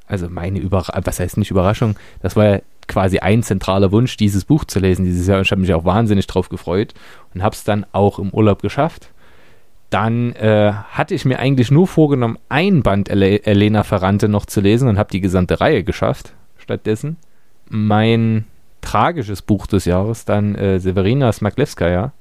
[0.06, 4.44] also meine Überraschung, was heißt nicht Überraschung, das war ja quasi ein zentraler Wunsch, dieses
[4.44, 5.38] Buch zu lesen dieses Jahr.
[5.38, 6.92] Und ich habe mich auch wahnsinnig drauf gefreut
[7.34, 9.11] und habe es dann auch im Urlaub geschafft.
[9.92, 14.60] Dann äh, hatte ich mir eigentlich nur vorgenommen, ein Band Ele Elena Ferrante noch zu
[14.60, 16.32] lesen und habe die gesamte Reihe geschafft.
[16.58, 17.16] Stattdessen
[17.72, 18.44] mein
[18.82, 22.12] tragisches Buch des Jahres, dann äh, Severina Smaglewskaja,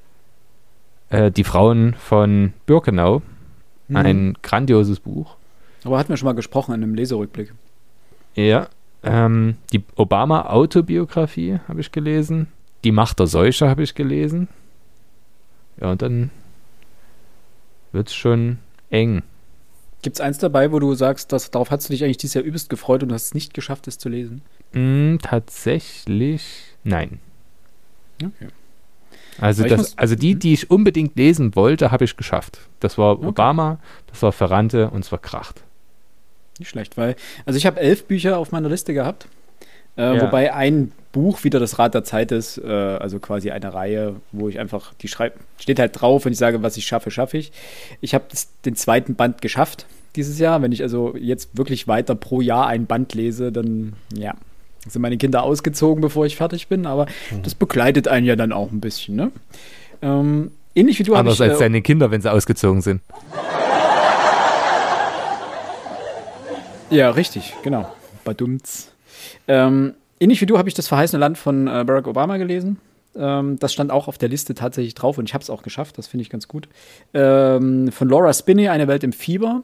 [1.10, 3.22] äh, Die Frauen von Birkenau.
[3.90, 3.96] Mhm.
[3.98, 5.36] Ein grandioses Buch.
[5.84, 7.54] Aber hatten wir schon mal gesprochen in einem Leserückblick.
[8.36, 8.68] Ja.
[9.04, 12.48] Ähm, die Obama-Autobiografie habe ich gelesen.
[12.84, 14.48] Die Macht der Seuche habe ich gelesen.
[15.82, 16.30] Ja, und dann
[17.92, 18.58] wird es schon
[18.90, 19.24] eng.
[20.02, 22.44] Gibt es eins dabei, wo du sagst, dass, darauf hast du dich eigentlich dieses Jahr
[22.44, 24.42] übelst gefreut und hast es nicht geschafft, es zu lesen?
[24.74, 26.44] Mm, tatsächlich
[26.84, 27.20] nein.
[28.24, 28.48] Okay.
[29.40, 30.40] Also, das, muss- also die, Mhm.
[30.40, 32.60] die ich unbedingt lesen wollte, habe ich geschafft.
[32.80, 33.28] Das war Okay.
[33.28, 35.64] Obama, das war Ferrante und es war Kracht.
[36.60, 39.28] Nicht schlecht, weil, also ich habe elf Bücher auf meiner Liste gehabt,
[39.98, 40.22] äh, Ja.
[40.22, 44.50] wobei ein Buch wieder das Rad der Zeit ist, äh, also quasi eine Reihe, wo
[44.50, 47.52] ich einfach, die schreibe, steht halt drauf und ich sage, was ich schaffe, schaffe ich.
[48.00, 48.26] Ich habe
[48.65, 50.62] den zweiten Band geschafft dieses Jahr.
[50.62, 54.36] Wenn ich also jetzt wirklich weiter pro Jahr ein Band lese, dann, ja,
[54.88, 57.06] sind meine Kinder ausgezogen, bevor ich fertig bin, aber
[57.43, 59.32] das begleitet einen ja dann auch ein bisschen, ne?
[60.02, 63.02] Ähm, ähnlich wie du Anders ich, als äh, deine Kinder, wenn sie ausgezogen sind.
[66.89, 67.91] Ja, richtig, genau.
[68.26, 68.91] Badumts.
[69.47, 72.78] Ähm, ähnlich wie du habe ich das verheißene Land von äh, Barack Obama gelesen.
[73.16, 75.98] Ähm, das stand auch auf der Liste tatsächlich drauf und ich habe es auch geschafft,
[75.98, 76.70] das finde ich ganz gut.
[77.14, 79.64] Ähm, von Laura Spinney, Eine Welt im Fieber.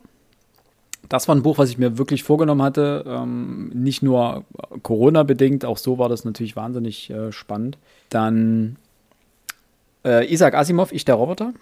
[1.10, 3.06] Das war ein Buch, was ich mir wirklich vorgenommen hatte.
[3.08, 4.44] Ähm, nicht nur
[4.84, 7.78] Corona-bedingt, auch so war das natürlich wahnsinnig äh, spannend.
[8.10, 8.76] Dann
[10.04, 11.54] äh, Isaac Asimov, Ich der Roboter.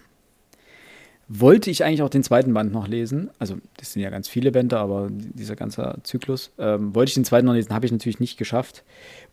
[1.28, 3.30] Wollte ich eigentlich auch den zweiten Band noch lesen.
[3.40, 6.52] Also, das sind ja ganz viele Bände, aber dieser ganze Zyklus.
[6.58, 8.84] Ähm, wollte ich den zweiten noch lesen, habe ich natürlich nicht geschafft.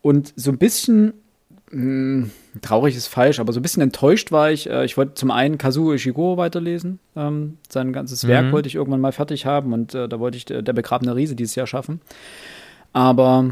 [0.01, 1.13] Und so ein bisschen,
[1.69, 2.29] mh,
[2.63, 4.67] traurig ist falsch, aber so ein bisschen enttäuscht war ich.
[4.67, 6.97] Äh, ich wollte zum einen Kazuo Ishiguro weiterlesen.
[7.15, 8.51] Ähm, sein ganzes Werk Mhm.
[8.53, 11.35] wollte ich irgendwann mal fertig haben und äh, da wollte ich äh, Der begrabene Riese
[11.35, 12.01] dieses Jahr schaffen.
[12.91, 13.51] Aber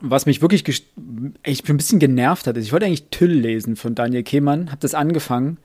[0.00, 3.76] was mich wirklich ich bin ein bisschen genervt hat, ist, ich wollte eigentlich Tüll lesen
[3.76, 5.58] von Daniel Kehmann, habe das angefangen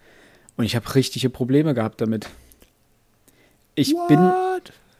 [0.58, 2.28] und ich habe richtige Probleme gehabt damit.
[3.76, 4.20] Ich bin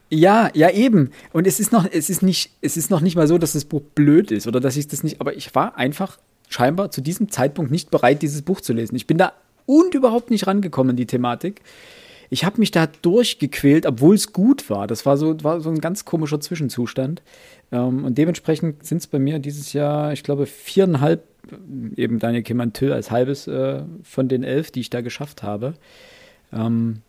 [0.10, 1.12] ja, ja eben.
[1.34, 3.66] Und es ist noch, es ist nicht, es ist noch nicht mal so, dass das
[3.66, 6.18] Buch blöd ist oder dass ich das nicht, aber ich war einfach
[6.48, 8.96] scheinbar zu diesem Zeitpunkt nicht bereit, dieses Buch zu lesen.
[8.96, 9.34] Ich bin da
[9.66, 11.62] und überhaupt nicht rangekommen in die Thematik.
[12.30, 14.88] Ich habe mich da durchgequält, obwohl es gut war.
[14.88, 17.22] Das war so, war so ein ganz komischer Zwischenzustand.
[17.72, 21.24] Ähm, und dementsprechend sind es bei mir dieses Jahr, ich glaube, viereinhalb,
[21.96, 25.74] eben Daniel Kimmann Till als halbes äh, von den elf, die ich da geschafft habe.
[26.52, 27.02] Ähm,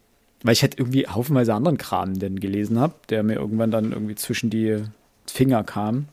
[0.43, 4.15] weil ich halt irgendwie haufenweise anderen Kram denn gelesen habe, der mir irgendwann dann irgendwie
[4.15, 4.85] zwischen die
[5.27, 6.07] Finger kam.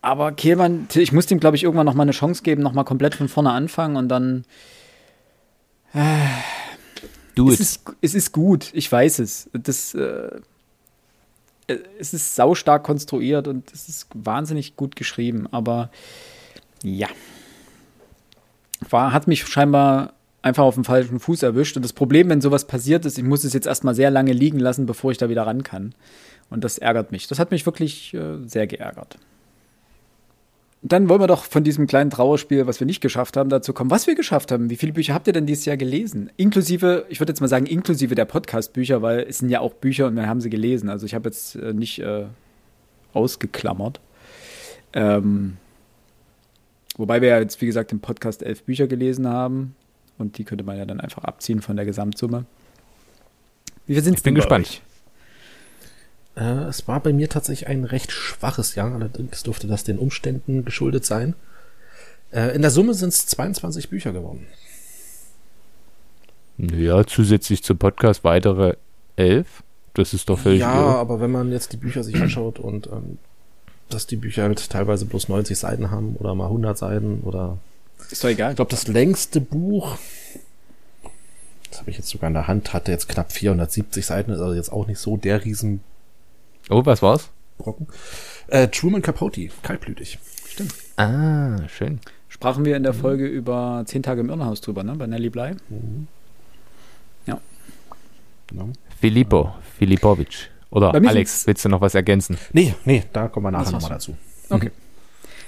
[0.00, 2.84] Aber Kehlmann, ich muss dem, glaube ich, irgendwann noch mal eine Chance geben, noch mal
[2.84, 4.44] komplett von vorne anfangen und dann.
[7.34, 9.50] Du, Es ist, es ist gut, ich weiß es.
[9.52, 10.40] Das, äh,
[11.98, 15.90] es ist saustark konstruiert und es ist wahnsinnig gut geschrieben, aber
[16.82, 17.08] ja.
[18.90, 20.12] War, hat mich scheinbar
[20.42, 21.76] einfach auf dem falschen Fuß erwischt.
[21.76, 24.58] Und das Problem, wenn sowas passiert ist, ich muss es jetzt erstmal sehr lange liegen
[24.58, 25.94] lassen, bevor ich da wieder ran kann.
[26.50, 27.26] Und das ärgert mich.
[27.26, 29.18] Das hat mich wirklich äh, sehr geärgert.
[30.80, 33.90] Dann wollen wir doch von diesem kleinen Trauerspiel, was wir nicht geschafft haben, dazu kommen,
[33.90, 34.70] was wir geschafft haben.
[34.70, 36.30] Wie viele Bücher habt ihr denn dieses Jahr gelesen?
[36.36, 40.06] Inklusive, ich würde jetzt mal sagen, inklusive der Podcast-Bücher, weil es sind ja auch Bücher
[40.06, 40.88] und wir haben sie gelesen.
[40.88, 42.26] Also ich habe jetzt äh, nicht äh,
[43.12, 44.00] ausgeklammert.
[44.92, 45.56] Ähm,
[46.98, 49.74] wobei wir ja jetzt, wie gesagt, im Podcast elf Bücher gelesen haben.
[50.18, 52.44] Und die könnte man ja dann einfach abziehen von der Gesamtsumme.
[53.86, 54.82] Wie viel sind Ich bin gespannt.
[56.36, 60.64] Äh, es war bei mir tatsächlich ein recht schwaches Jahr, allerdings durfte das den Umständen
[60.64, 61.34] geschuldet sein.
[62.32, 64.46] Äh, in der Summe sind es 22 Bücher geworden.
[66.58, 68.76] Ja, zusätzlich zum Podcast weitere
[69.16, 69.62] elf.
[69.94, 70.98] Das ist doch völlig Ja, irre.
[70.98, 73.18] aber wenn man jetzt die Bücher sich anschaut und ähm,
[73.88, 77.58] dass die Bücher halt teilweise bloß 90 Seiten haben oder mal 100 Seiten oder
[78.10, 78.50] Ist doch egal.
[78.52, 79.96] ich glaube das längste Buch,
[81.70, 84.54] das habe ich jetzt sogar in der Hand, hatte jetzt knapp 470 Seiten, ist also
[84.54, 85.84] jetzt auch nicht so der Riesenbrocken.
[86.70, 87.30] Oh, was war's?
[88.48, 90.18] Äh, Truman Capote, kaltblütig.
[90.48, 90.74] Stimmt.
[90.96, 92.00] Ah, schön.
[92.28, 94.94] Sprachen wir in der Folge über zehn Tage im Irrenhaus drüber, ne?
[94.94, 95.56] Bei Nelly Bly.
[98.50, 98.70] No.
[98.98, 100.50] Filippo, Filipovic.
[100.70, 102.36] Oder Alex, willst du noch was ergänzen?
[102.52, 104.16] Nee, nee, da kommen wir nachher nochmal dazu.
[104.50, 104.70] Okay.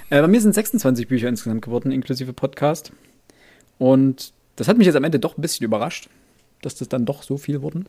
[0.09, 2.91] Äh, bei mir sind 26 Bücher insgesamt geworden, inklusive Podcast.
[3.77, 6.09] Und das hat mich jetzt am Ende doch ein bisschen überrascht,
[6.61, 7.87] dass das dann doch so viel wurden.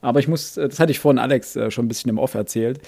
[0.00, 2.34] Aber ich muss, äh, das hatte ich vorhin Alex äh, schon ein bisschen im Off
[2.34, 2.80] erzählt.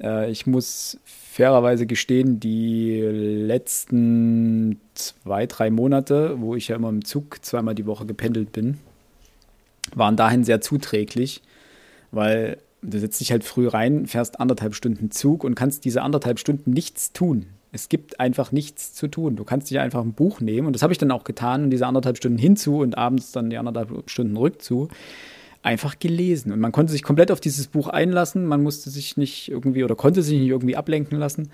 [0.00, 7.04] Äh, ich muss fairerweise gestehen, die letzten zwei, drei Monate, wo ich ja immer im
[7.04, 8.78] Zug zweimal die Woche gependelt bin,
[9.94, 11.42] waren dahin sehr zuträglich,
[12.10, 16.38] weil du setzt dich halt früh rein, fährst anderthalb Stunden Zug und kannst diese anderthalb
[16.38, 17.46] Stunden nichts tun.
[17.70, 19.36] Es gibt einfach nichts zu tun.
[19.36, 21.70] Du kannst dich einfach ein Buch nehmen und das habe ich dann auch getan und
[21.70, 24.88] diese anderthalb Stunden hinzu und abends dann die anderthalb Stunden rückzu
[25.62, 26.52] einfach gelesen.
[26.52, 29.94] Und man konnte sich komplett auf dieses Buch einlassen, man musste sich nicht irgendwie oder
[29.94, 31.50] konnte sich nicht irgendwie ablenken lassen.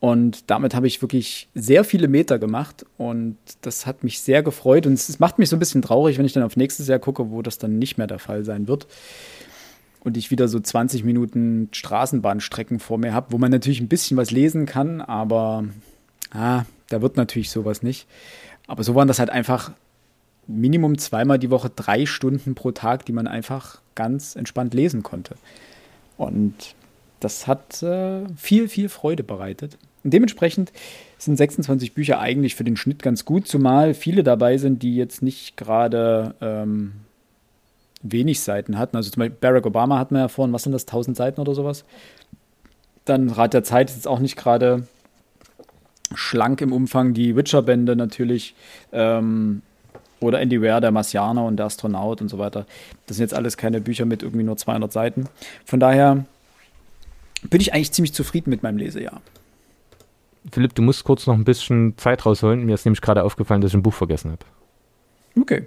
[0.00, 4.86] Und damit habe ich wirklich sehr viele Meter gemacht und das hat mich sehr gefreut.
[4.86, 7.30] Und es macht mich so ein bisschen traurig, wenn ich dann auf nächstes Jahr gucke,
[7.30, 8.86] wo das dann nicht mehr der Fall sein wird.
[10.02, 14.16] Und ich wieder so 20 Minuten Straßenbahnstrecken vor mir habe, wo man natürlich ein bisschen
[14.16, 15.64] was lesen kann, aber
[16.32, 18.06] ah, da wird natürlich sowas nicht.
[18.66, 19.72] Aber so waren das halt einfach
[20.46, 25.36] Minimum zweimal die Woche drei Stunden pro Tag, die man einfach ganz entspannt lesen konnte.
[26.16, 26.74] Und
[27.20, 29.78] das hat äh, viel, viel Freude bereitet.
[30.02, 30.72] Und dementsprechend
[31.18, 35.22] sind 26 Bücher eigentlich für den Schnitt ganz gut, zumal viele dabei sind, die jetzt
[35.22, 36.92] nicht gerade ähm,
[38.02, 38.96] wenig Seiten hatten.
[38.96, 41.54] Also zum Beispiel Barack Obama hat man ja vorhin, was sind das, 1000 Seiten oder
[41.54, 41.84] sowas?
[43.04, 44.86] Dann Rat der Zeit ist jetzt auch nicht gerade
[46.14, 47.14] schlank im Umfang.
[47.14, 48.54] Die Witcher-Bände natürlich.
[48.92, 49.62] Ähm,
[50.20, 52.66] oder Andy Ware, der Marsianer und der Astronaut und so weiter.
[53.06, 55.28] Das sind jetzt alles keine Bücher mit irgendwie nur 200 Seiten.
[55.64, 56.24] Von daher
[57.48, 59.22] bin ich eigentlich ziemlich zufrieden mit meinem Lesejahr.
[60.52, 62.64] Philipp, du musst kurz noch ein bisschen Zeit rausholen.
[62.64, 64.44] Mir ist nämlich gerade aufgefallen, dass ich ein Buch vergessen habe.
[65.40, 65.64] Okay.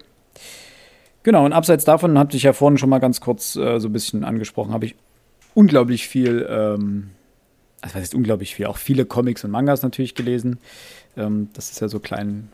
[1.24, 3.94] Genau, und abseits davon hatte ich ja vorhin schon mal ganz kurz äh, so ein
[3.94, 4.96] bisschen angesprochen, habe ich
[5.54, 7.12] unglaublich viel, ähm,
[7.82, 10.60] also was ist unglaublich viel, auch viele Comics und Mangas natürlich gelesen.
[11.16, 12.50] Ähm, das ist ja so klein,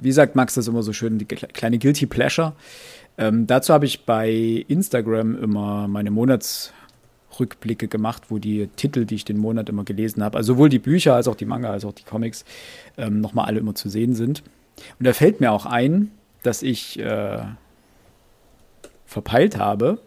[0.00, 2.54] wie sagt Max das immer so schön, die kle- kleine Guilty Pleasure.
[3.18, 9.24] Ähm, dazu habe ich bei Instagram immer meine Monatsrückblicke gemacht, wo die Titel, die ich
[9.24, 11.92] den Monat immer gelesen habe, also sowohl die Bücher als auch die Manga, als auch
[11.92, 12.44] die Comics,
[12.96, 14.42] ähm, nochmal alle immer zu sehen sind.
[14.98, 16.10] Und da fällt mir auch ein,
[16.42, 17.38] dass ich äh,
[19.06, 19.98] verpeilt habe,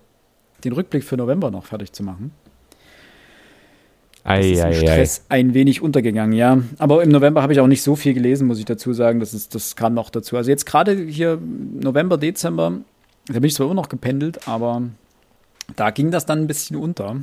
[0.64, 2.32] den Rückblick für November noch fertig zu machen.
[4.24, 4.74] Das ist im Eieiei.
[4.74, 6.62] Stress ein wenig untergegangen, ja.
[6.78, 9.20] Aber im November habe ich auch nicht so viel gelesen, muss ich dazu sagen.
[9.20, 10.38] Das, ist, das kam noch dazu.
[10.38, 12.74] Also jetzt gerade hier November, Dezember,
[13.28, 14.84] da bin ich zwar immer noch gependelt, aber
[15.76, 17.18] da ging das dann ein bisschen unter.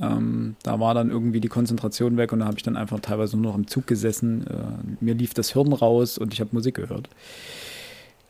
[0.00, 3.36] Ähm, da war dann irgendwie die Konzentration weg und da habe ich dann einfach teilweise
[3.36, 4.46] nur noch im Zug gesessen.
[4.46, 7.08] Äh, mir lief das Hirn raus und ich habe Musik gehört.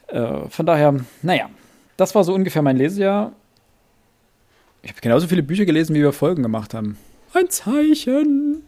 [0.06, 1.50] Äh, von daher, naja,
[1.98, 3.32] das war so ungefähr mein Lesejahr.
[4.82, 6.96] Ich habe genauso viele Bücher gelesen, wie wir Folgen gemacht haben.
[7.34, 8.62] Ein Zeichen.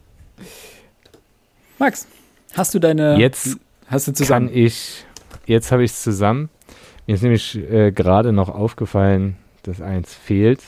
[1.79, 2.07] Max,
[2.53, 3.17] hast du deine.
[3.17, 4.51] Jetzt hast du kann zusammen.
[4.53, 5.07] ich,
[5.47, 6.51] jetzt habe ich es zusammen.
[7.07, 10.61] Mir ist nämlich äh, gerade noch aufgefallen, dass eins fehlt.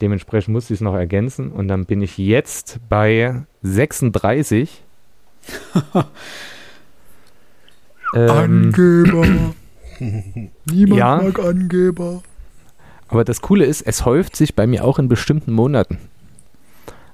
[0.00, 1.52] Dementsprechend muss ich es noch ergänzen.
[1.52, 4.82] Und dann bin ich jetzt bei 36.
[8.14, 9.54] ähm, Angeber.
[10.00, 11.16] Niemand Ja.
[11.22, 12.22] mag Angeber.
[13.08, 15.98] aber das Coole ist, es häuft sich bei mir auch in bestimmten Monaten.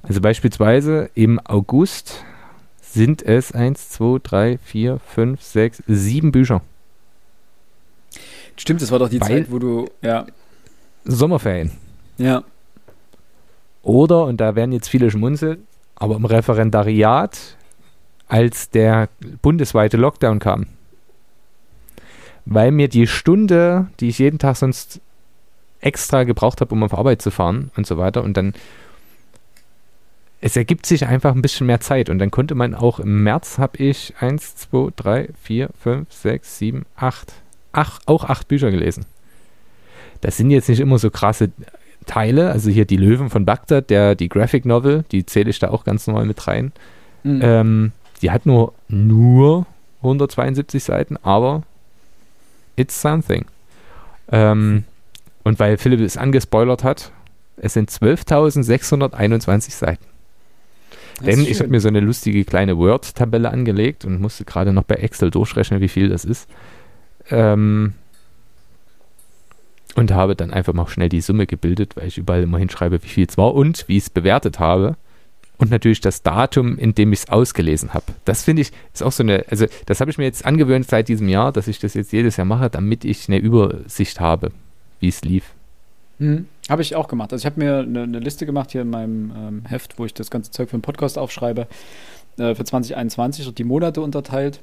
[0.02, 2.24] Also beispielsweise im August
[2.80, 6.62] sind es 1, 2, 3, 4, 5, 6, 7 Bücher.
[8.56, 9.88] Stimmt, das war doch die Weil- Zeit, wo du.
[10.02, 10.26] Ja.
[11.04, 11.72] Sommerferien.
[12.18, 12.42] Ja.
[13.82, 17.38] Oder, und da werden jetzt viele schmunzeln, aber im Referendariat,
[18.28, 19.08] als der
[19.42, 20.66] bundesweite Lockdown kam,
[22.46, 25.00] weil mir die Stunde, die ich jeden Tag sonst
[25.80, 28.54] extra gebraucht habe, um auf Arbeit zu fahren und so weiter, und dann
[30.40, 33.58] es ergibt sich einfach ein bisschen mehr Zeit und dann konnte man auch im März
[33.58, 37.32] habe ich 1, 2, 3, 4, 5, 6, 7, 8,
[37.72, 39.06] ach, auch acht Bücher gelesen.
[40.20, 41.50] Das sind jetzt nicht immer so krasse
[42.06, 45.70] Teile, also hier die Löwen von Bagdad, der, die Graphic Novel, die zähle ich da
[45.70, 46.72] auch ganz normal mit rein.
[47.24, 47.40] Mhm.
[47.42, 49.66] Ähm, die hat nur, nur
[50.02, 51.62] 172 Seiten, aber
[52.76, 53.44] it's something.
[54.30, 54.84] Ähm,
[55.44, 57.12] und weil Philipp es angespoilert hat,
[57.56, 60.04] es sind 12.621 Seiten.
[61.18, 64.82] Das Denn ich habe mir so eine lustige kleine Word-Tabelle angelegt und musste gerade noch
[64.82, 66.48] bei Excel durchrechnen, wie viel das ist.
[67.30, 67.94] Ähm,
[69.94, 73.08] und habe dann einfach mal schnell die Summe gebildet, weil ich überall immer hinschreibe, wie
[73.08, 74.96] viel es war und wie ich es bewertet habe.
[75.58, 78.04] Und natürlich das Datum, in dem ich es ausgelesen habe.
[78.24, 81.08] Das finde ich, ist auch so eine, also das habe ich mir jetzt angewöhnt seit
[81.08, 84.52] diesem Jahr, dass ich das jetzt jedes Jahr mache, damit ich eine Übersicht habe,
[85.00, 85.54] wie es lief.
[86.18, 86.46] Mhm.
[86.68, 87.32] Habe ich auch gemacht.
[87.32, 90.14] Also ich habe mir eine, eine Liste gemacht hier in meinem ähm, Heft, wo ich
[90.14, 91.66] das ganze Zeug für den Podcast aufschreibe,
[92.38, 94.60] äh, für 2021 und die Monate unterteilt.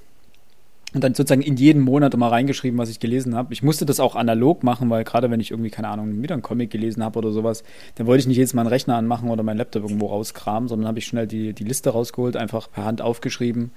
[0.93, 3.51] Und dann sozusagen in jeden Monat immer reingeschrieben, was ich gelesen habe.
[3.51, 6.43] Ich musste das auch analog machen, weil gerade wenn ich irgendwie, keine Ahnung, wieder einen
[6.43, 7.63] Comic gelesen habe oder sowas,
[7.95, 10.87] dann wollte ich nicht jedes Mal einen Rechner anmachen oder meinen Laptop irgendwo rauskramen, sondern
[10.87, 13.71] habe ich schnell die, die Liste rausgeholt, einfach per Hand aufgeschrieben.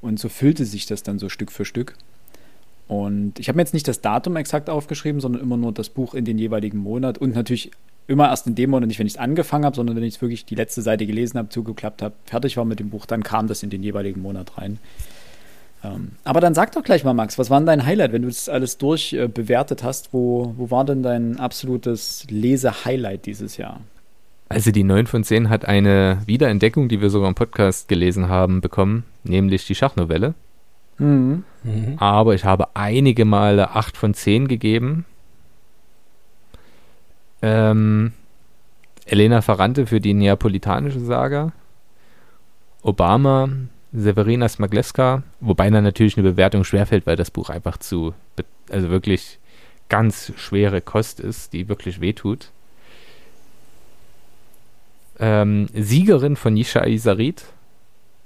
[0.00, 1.94] Und so füllte sich das dann so Stück für Stück.
[2.88, 6.14] Und ich habe mir jetzt nicht das Datum exakt aufgeschrieben, sondern immer nur das Buch
[6.14, 7.70] in den jeweiligen Monat und natürlich
[8.06, 10.44] immer erst in dem Monat, nicht wenn ich es angefangen habe, sondern wenn ich wirklich
[10.44, 13.62] die letzte Seite gelesen habe, zugeklappt habe, fertig war mit dem Buch, dann kam das
[13.62, 14.78] in den jeweiligen Monat rein.
[15.84, 18.28] Ähm, aber dann sag doch gleich mal, Max, was war denn dein Highlight, wenn du
[18.28, 19.28] das alles durch äh,
[19.82, 20.12] hast?
[20.12, 23.80] Wo, wo war denn dein absolutes Lese-Highlight dieses Jahr?
[24.48, 28.60] Also die 9 von 10 hat eine Wiederentdeckung, die wir sogar im Podcast gelesen haben,
[28.60, 30.34] bekommen, nämlich die Schachnovelle.
[30.98, 31.44] Mhm.
[31.64, 31.96] Mhm.
[31.98, 35.04] Aber ich habe einige Male 8 von 10 gegeben.
[37.42, 38.12] Ähm,
[39.04, 41.52] Elena Ferrante für die neapolitanische Saga.
[42.82, 43.48] Obama,
[43.96, 48.14] Severina Smagleska, wobei dann natürlich eine Bewertung schwerfällt, weil das Buch einfach zu,
[48.70, 49.38] also wirklich
[49.88, 52.50] ganz schwere Kost ist, die wirklich wehtut.
[55.18, 57.44] Ähm, Siegerin von Yishai Sarit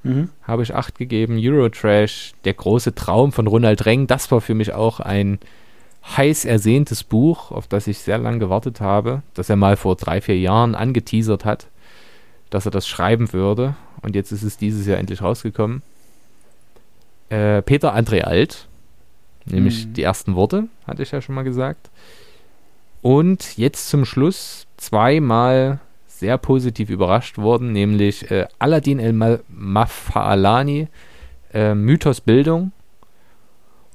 [0.02, 0.30] Mhm.
[0.42, 1.38] habe ich acht gegeben.
[1.38, 5.38] Eurotrash, der große Traum von Ronald Reng, das war für mich auch ein
[6.16, 10.20] heiß ersehntes Buch, auf das ich sehr lange gewartet habe, das er mal vor drei,
[10.22, 11.66] vier Jahren angeteasert hat,
[12.50, 13.74] dass er das schreiben würde.
[14.02, 15.82] Und jetzt ist es dieses Jahr endlich rausgekommen.
[17.28, 18.66] Äh, Peter André Alt,
[19.46, 19.94] nämlich Mhm.
[19.94, 21.90] die ersten Worte, hatte ich ja schon mal gesagt.
[23.02, 30.88] Und jetzt zum Schluss zweimal sehr positiv überrascht worden, nämlich äh, Aladdin El Ma- Mafalani,
[31.54, 32.72] äh, Mythos Bildung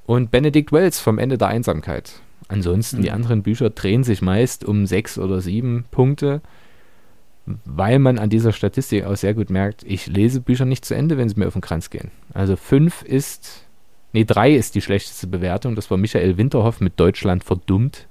[0.07, 2.13] und Benedict Wells vom Ende der Einsamkeit.
[2.47, 3.15] Ansonsten, die Mhm.
[3.15, 6.41] anderen Bücher drehen sich meist um sechs oder sieben Punkte,
[7.45, 11.17] weil man an dieser Statistik auch sehr gut merkt, ich lese Bücher nicht zu Ende,
[11.17, 12.12] wenn sie mir auf den Kranz gehen.
[12.34, 13.65] Also fünf ist,
[14.13, 15.75] nee, drei ist die schlechteste Bewertung.
[15.75, 18.08] Das war Michael Winterhoff mit Deutschland verdummt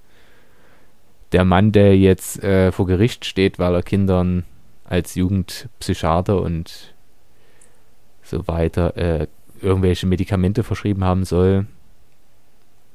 [1.32, 4.44] der Mann, der jetzt äh, vor Gericht steht, weil er Kindern
[4.84, 6.94] als Jugendpsychiater und
[8.22, 9.26] so weiter äh,
[9.60, 11.66] irgendwelche Medikamente verschrieben haben soll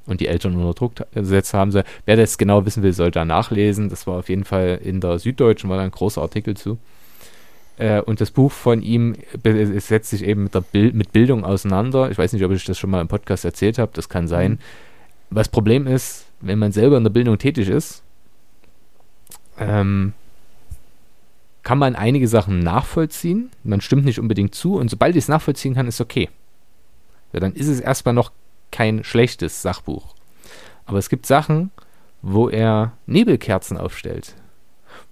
[0.10, 1.84] und die Eltern unter Druck gesetzt haben soll.
[2.06, 3.90] Wer das genau wissen will, soll da nachlesen.
[3.90, 6.78] Das war auf jeden Fall in der Süddeutschen, war da ein großer Artikel zu.
[7.78, 12.12] Äh, und das Buch von ihm setzt sich eben mit, der Bild, mit Bildung auseinander.
[12.12, 14.52] Ich weiß nicht, ob ich das schon mal im Podcast erzählt habe, das kann sein.
[14.52, 14.58] Mhm.
[15.32, 18.04] Was Problem ist, wenn man selber in der Bildung tätig ist,
[19.58, 20.14] ähm,
[21.64, 23.52] kann man einige Sachen nachvollziehen.
[23.64, 26.30] Man stimmt nicht unbedingt zu und sobald ich es nachvollziehen kann, ist okay.
[27.32, 28.32] Ja, dann ist es erstmal noch
[28.72, 30.16] kein schlechtes Sachbuch.
[30.86, 31.72] Aber es gibt Sachen,
[32.22, 34.36] wo er Nebelkerzen aufstellt.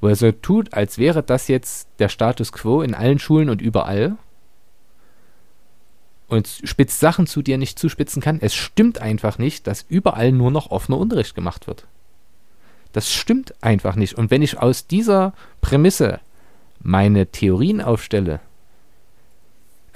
[0.02, 3.62] Wo er so tut, als wäre das jetzt der Status quo in allen Schulen und
[3.62, 4.18] überall.
[6.28, 8.40] Und spitzt Sachen zu, die er nicht zuspitzen kann.
[8.42, 11.88] Es stimmt einfach nicht, dass überall nur noch offener Unterricht gemacht wird.
[12.92, 14.16] Das stimmt einfach nicht.
[14.16, 16.20] Und wenn ich aus dieser Prämisse
[16.80, 18.40] meine Theorien aufstelle,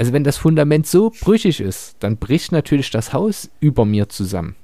[0.01, 4.55] also wenn das Fundament so brüchig ist, dann bricht natürlich das Haus über mir zusammen.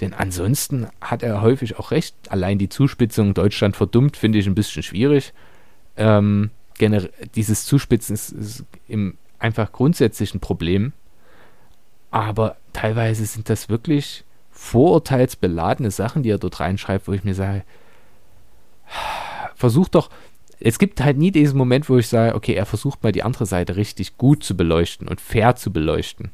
[0.00, 2.14] Denn ansonsten hat er häufig auch recht.
[2.28, 5.32] Allein die Zuspitzung Deutschland verdummt finde ich ein bisschen schwierig.
[5.96, 6.50] Ähm,
[7.34, 10.92] dieses Zuspitzen ist, ist im einfach grundsätzlich ein Problem.
[12.12, 17.64] Aber teilweise sind das wirklich vorurteilsbeladene Sachen, die er dort reinschreibt, wo ich mir sage,
[19.56, 20.10] versuch doch,
[20.60, 23.46] es gibt halt nie diesen Moment, wo ich sage, okay, er versucht mal die andere
[23.46, 26.30] Seite richtig gut zu beleuchten und fair zu beleuchten.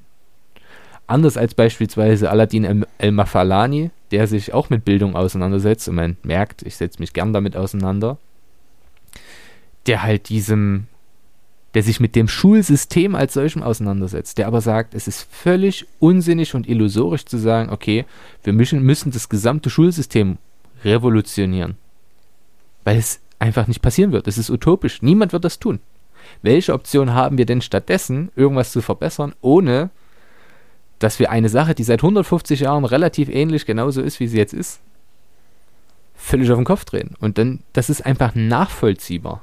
[1.07, 6.63] Anders als beispielsweise Aladdin El- El-Mafalani, der sich auch mit Bildung auseinandersetzt und man merkt,
[6.63, 8.17] ich setze mich gern damit auseinander,
[9.87, 10.87] der halt diesem,
[11.75, 16.55] der sich mit dem Schulsystem als solchem auseinandersetzt, der aber sagt, es ist völlig unsinnig
[16.55, 18.07] und illusorisch zu sagen, okay,
[18.43, 20.39] wir müssen, müssen das gesamte Schulsystem
[20.85, 21.77] revolutionieren.
[22.85, 24.27] weil es einfach nicht passieren wird.
[24.27, 25.03] Es ist utopisch.
[25.03, 25.79] Niemand wird das tun.
[26.43, 29.91] Welche Option haben wir denn stattdessen, irgendwas zu verbessern, ohne
[30.99, 34.55] dass wir eine Sache, die seit 150 Jahren relativ ähnlich genauso ist, wie sie jetzt
[34.55, 34.81] ist,
[36.15, 37.15] völlig auf den Kopf drehen.
[37.21, 39.43] Und dann, das ist einfach nachvollziehbar.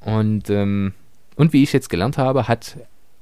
[0.00, 0.92] Und, ähm,
[1.36, 2.76] und wie ich jetzt gelernt habe, hat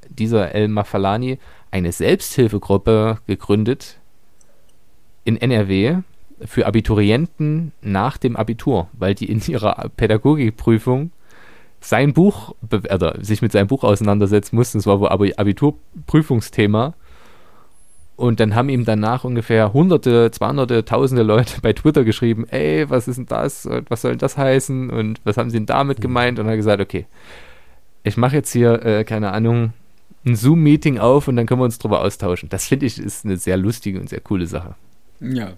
[0.08, 1.38] dieser El Mafalani
[1.70, 3.98] eine Selbsthilfegruppe gegründet
[5.24, 6.02] in NRW
[6.47, 11.11] für Abiturienten nach dem Abitur, weil die in ihrer Pädagogikprüfung
[11.80, 12.55] sein Buch,
[12.88, 14.78] also sich mit seinem Buch auseinandersetzen mussten.
[14.78, 16.95] Das war wohl Abiturprüfungsthema.
[18.14, 23.09] Und dann haben ihm danach ungefähr hunderte, zweihunderte, tausende Leute bei Twitter geschrieben, ey, was
[23.09, 23.68] ist denn das?
[23.88, 24.90] Was soll denn das heißen?
[24.90, 26.03] Und was haben sie denn damit mhm.
[26.03, 26.38] gemeint?
[26.38, 27.07] Und er hat gesagt, okay,
[28.05, 29.72] ich mache jetzt hier, äh, keine Ahnung,
[30.24, 32.49] ein Zoom-Meeting auf und dann können wir uns drüber austauschen.
[32.49, 34.74] Das finde ich ist eine sehr lustige und sehr coole Sache.
[35.20, 35.53] Ja.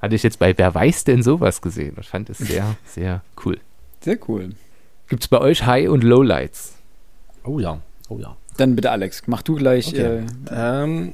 [0.00, 3.58] Hatte ich jetzt bei Wer weiß denn sowas gesehen und fand es sehr, sehr cool.
[4.00, 4.50] Sehr cool.
[5.08, 6.74] Gibt es bei euch High- und Lowlights?
[7.44, 8.36] Oh ja, oh ja.
[8.56, 9.88] Dann bitte Alex, mach du gleich.
[9.88, 10.22] Okay.
[10.22, 11.12] Äh, ähm,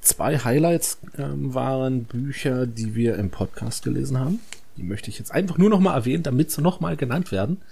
[0.00, 4.40] zwei Highlights ähm, waren Bücher, die wir im Podcast gelesen haben.
[4.76, 7.62] Die möchte ich jetzt einfach nur noch mal erwähnen, damit sie noch mal genannt werden.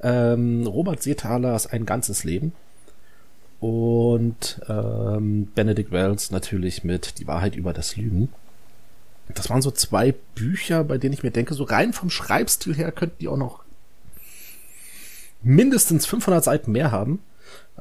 [0.00, 2.52] Ähm, Robert Seethalers Ein ganzes Leben
[3.60, 8.28] und ähm, Benedict Wells natürlich mit Die Wahrheit über das Lügen.
[9.28, 12.92] Das waren so zwei Bücher, bei denen ich mir denke, so rein vom Schreibstil her
[12.92, 13.62] könnten die auch noch
[15.42, 17.20] mindestens 500 Seiten mehr haben.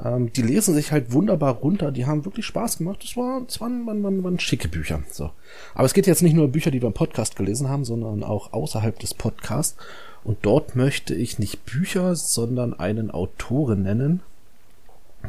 [0.04, 1.92] Ähm, die lesen sich halt wunderbar runter.
[1.92, 3.04] Die haben wirklich Spaß gemacht.
[3.04, 5.04] Das, war, das waren, waren, waren, waren schicke Bücher.
[5.12, 5.32] So.
[5.74, 8.24] Aber es geht jetzt nicht nur um Bücher, die wir im Podcast gelesen haben, sondern
[8.24, 9.78] auch außerhalb des Podcasts.
[10.24, 14.22] Und dort möchte ich nicht Bücher, sondern einen Autoren nennen,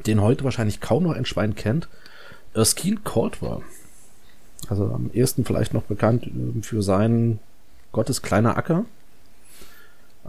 [0.07, 1.89] den heute wahrscheinlich kaum noch ein Schwein kennt.
[2.55, 3.61] Erskine Caldwell.
[4.69, 7.39] Also am ehesten vielleicht noch bekannt äh, für seinen
[7.93, 8.85] Gottes kleiner Acker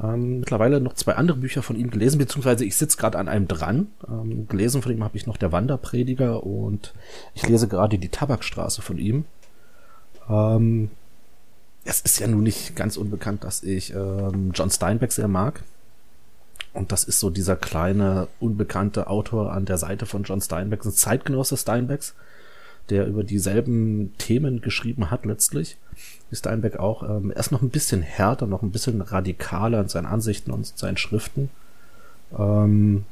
[0.01, 3.47] ähm, mittlerweile noch zwei andere Bücher von ihm gelesen, beziehungsweise ich sitze gerade an einem
[3.47, 3.87] dran.
[4.07, 6.93] Ähm, gelesen von ihm habe ich noch Der Wanderprediger und
[7.35, 9.25] ich lese gerade die Tabakstraße von ihm.
[10.29, 10.89] Ähm,
[11.85, 15.63] es ist ja nun nicht ganz unbekannt, dass ich ähm, John Steinbeck sehr mag.
[16.73, 20.91] Und das ist so dieser kleine, unbekannte Autor an der Seite von John Steinbeck, ein
[20.91, 22.15] Zeitgenosse Steinbecks
[22.89, 25.77] der über dieselben Themen geschrieben hat letztlich,
[26.29, 27.03] wie Steinbeck auch.
[27.03, 30.65] Ähm, er ist noch ein bisschen härter, noch ein bisschen radikaler in seinen Ansichten und
[30.77, 31.49] seinen Schriften.
[32.37, 33.05] Ähm,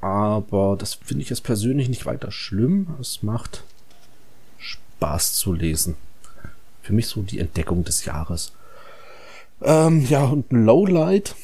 [0.00, 2.88] aber das finde ich jetzt persönlich nicht weiter schlimm.
[3.00, 3.64] Es macht
[4.58, 5.96] Spaß zu lesen.
[6.82, 8.52] Für mich so die Entdeckung des Jahres.
[9.60, 11.34] Ähm, ja, und Lowlight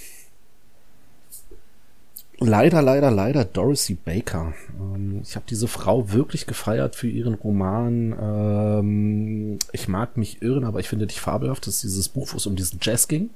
[2.46, 4.52] Leider, leider, leider Dorothy Baker.
[4.78, 8.14] Ähm, ich habe diese Frau wirklich gefeiert für ihren Roman.
[8.20, 11.66] Ähm, ich mag mich irren, aber ich finde dich fabelhaft.
[11.66, 13.30] Das ist dieses Buch, wo es um diesen Jazz ging.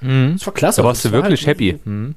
[0.00, 0.34] Mhm.
[0.34, 0.82] Das war klasse.
[0.82, 1.78] Da warst du wirklich halt, happy.
[1.84, 2.14] Mhm.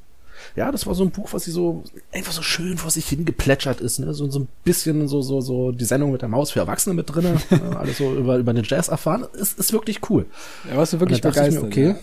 [0.55, 3.81] Ja, das war so ein Buch, was sie so einfach so schön vor sich hingeplätschert
[3.81, 4.13] ist, ne?
[4.13, 7.13] So, so ein bisschen so, so, so die Sendung mit der Maus für Erwachsene mit
[7.13, 7.77] drin, ne?
[7.77, 9.25] alles so über, über den Jazz erfahren.
[9.33, 10.25] Ist, ist wirklich cool.
[10.69, 11.63] Ja, warst du wirklich begeistert.
[11.63, 11.95] Mir, okay.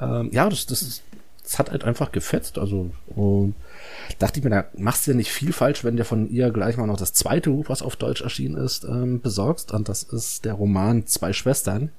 [0.00, 1.02] Ja, ähm, ja das, das ist,
[1.44, 2.58] es hat halt einfach gefetzt.
[2.58, 3.54] Also und
[4.18, 6.76] dachte ich mir, da machst du ja nicht viel falsch, wenn dir von ihr gleich
[6.76, 9.72] mal noch das zweite Buch, was auf Deutsch erschienen ist, ähm, besorgst.
[9.72, 11.90] Und das ist der Roman Zwei Schwestern.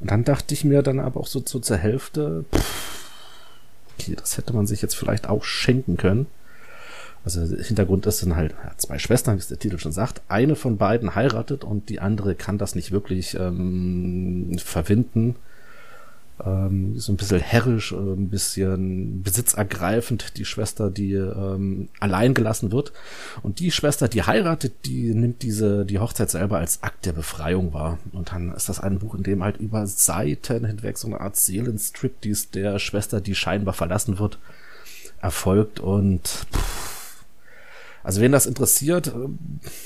[0.00, 3.10] Und dann dachte ich mir dann aber auch so, so zur Hälfte, pff,
[3.98, 6.26] okay, das hätte man sich jetzt vielleicht auch schenken können.
[7.24, 10.22] Also Hintergrund ist dann halt ja, zwei Schwestern, wie es der Titel schon sagt.
[10.28, 15.34] Eine von beiden heiratet und die andere kann das nicht wirklich ähm, verwinden
[16.44, 22.72] ähm, so ein bisschen herrisch, äh, ein bisschen besitzergreifend, die Schwester, die ähm, allein gelassen
[22.72, 22.92] wird.
[23.42, 27.72] Und die Schwester, die heiratet, die nimmt diese, die Hochzeit selber als Akt der Befreiung
[27.72, 27.98] wahr.
[28.12, 31.36] Und dann ist das ein Buch, in dem halt über Seiten hinweg so eine Art
[31.36, 34.38] Seelenstrip, die ist der Schwester, die scheinbar verlassen wird,
[35.20, 36.88] erfolgt und pff,
[38.08, 39.38] also wen das interessiert, ähm,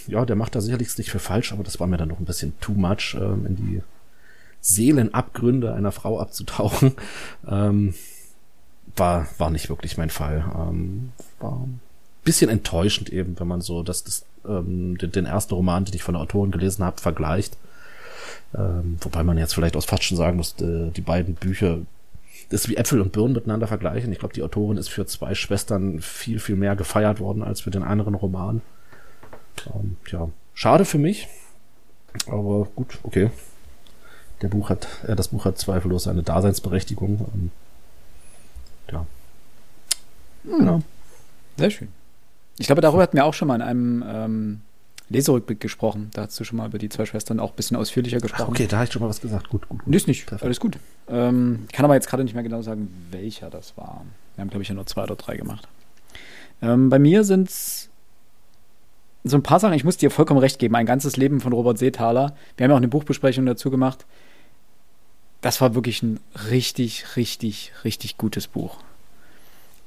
[0.07, 2.25] ja, der macht da sicherlich nicht für falsch, aber das war mir dann noch ein
[2.25, 3.83] bisschen too much ähm, in die
[4.63, 6.93] Seelenabgründe einer Frau abzutauchen,
[7.49, 7.95] ähm,
[8.97, 10.45] war, war nicht wirklich mein Fall.
[10.55, 11.81] Ähm, war ein
[12.25, 16.05] bisschen enttäuschend eben, wenn man so das, das, ähm, den, den ersten Roman, den ich
[16.05, 17.57] von der Autorin gelesen habe, vergleicht.
[18.55, 21.79] Ähm, wobei man jetzt vielleicht auch fast schon sagen muss, die, die beiden Bücher
[22.49, 24.13] das ist wie Äpfel und Birnen miteinander vergleichen.
[24.13, 27.71] Ich glaube, die Autorin ist für zwei Schwestern viel, viel mehr gefeiert worden als für
[27.71, 28.61] den anderen Roman.
[29.75, 31.29] Ähm, ja, schade für mich.
[32.27, 33.31] Aber gut, okay
[34.43, 37.27] der Buch hat, äh, das Buch hat zweifellos seine Daseinsberechtigung.
[37.35, 37.51] Ähm,
[38.91, 39.07] ja.
[40.45, 40.59] Mhm.
[40.59, 40.83] Genau.
[41.57, 41.89] Sehr schön.
[42.59, 44.61] Ich glaube, darüber hatten wir auch schon mal in einem ähm,
[45.09, 46.11] Leserückblick gesprochen.
[46.13, 48.45] Da hast du schon mal über die zwei Schwestern auch ein bisschen ausführlicher gesprochen.
[48.47, 49.49] Ach, okay, da habe ich schon mal was gesagt.
[49.49, 49.85] Gut, gut.
[49.85, 49.95] gut.
[49.95, 50.45] Ist nicht, Perfekt.
[50.45, 50.79] alles gut.
[51.09, 54.05] Ähm, kann aber jetzt gerade nicht mehr genau sagen, welcher das war.
[54.37, 55.69] Wir haben, glaube ich, ja nur zwei oder drei gemacht.
[56.61, 57.89] Ähm, bei mir sind es
[59.25, 60.75] so ein paar Sachen, ich muss dir vollkommen recht geben.
[60.75, 62.35] Ein ganzes Leben von Robert Seethaler.
[62.57, 64.05] Wir haben ja auch eine Buchbesprechung dazu gemacht.
[65.43, 66.21] Das war wirklich ein
[66.51, 68.79] richtig, richtig, richtig gutes Buch.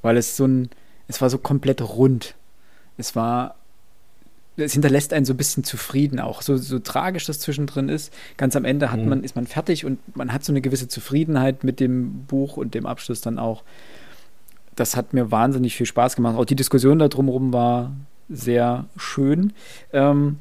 [0.02, 0.70] Weil es so ein,
[1.08, 2.36] es war so komplett rund.
[2.98, 3.56] Es war,
[4.58, 6.42] es hinterlässt einen so ein bisschen zufrieden auch.
[6.42, 8.14] So, so tragisch das zwischendrin ist.
[8.38, 9.10] Ganz am Ende hat mhm.
[9.10, 12.76] man, ist man fertig und man hat so eine gewisse Zufriedenheit mit dem Buch und
[12.76, 13.64] dem Abschluss dann auch.
[14.76, 16.36] Das hat mir wahnsinnig viel Spaß gemacht.
[16.38, 17.94] Auch die Diskussion da drumherum war
[18.28, 19.54] sehr schön.
[19.94, 20.40] Ähm,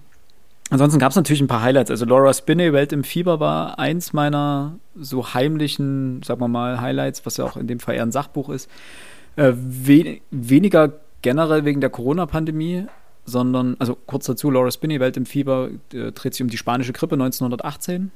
[0.71, 1.91] ansonsten gab es natürlich ein paar Highlights.
[1.91, 7.27] Also Laura Spinney, Welt im Fieber war eins meiner so heimlichen, sagen wir mal, Highlights,
[7.27, 8.71] was ja auch in dem Fall eher ein Sachbuch ist.
[9.37, 10.93] Äh, we weniger
[11.23, 12.87] generell wegen der Corona-Pandemie,
[13.25, 16.93] sondern, also kurz dazu, Laura Spinney, Welt im Fieber, äh, dreht sich um die spanische
[16.93, 18.11] Grippe 1918.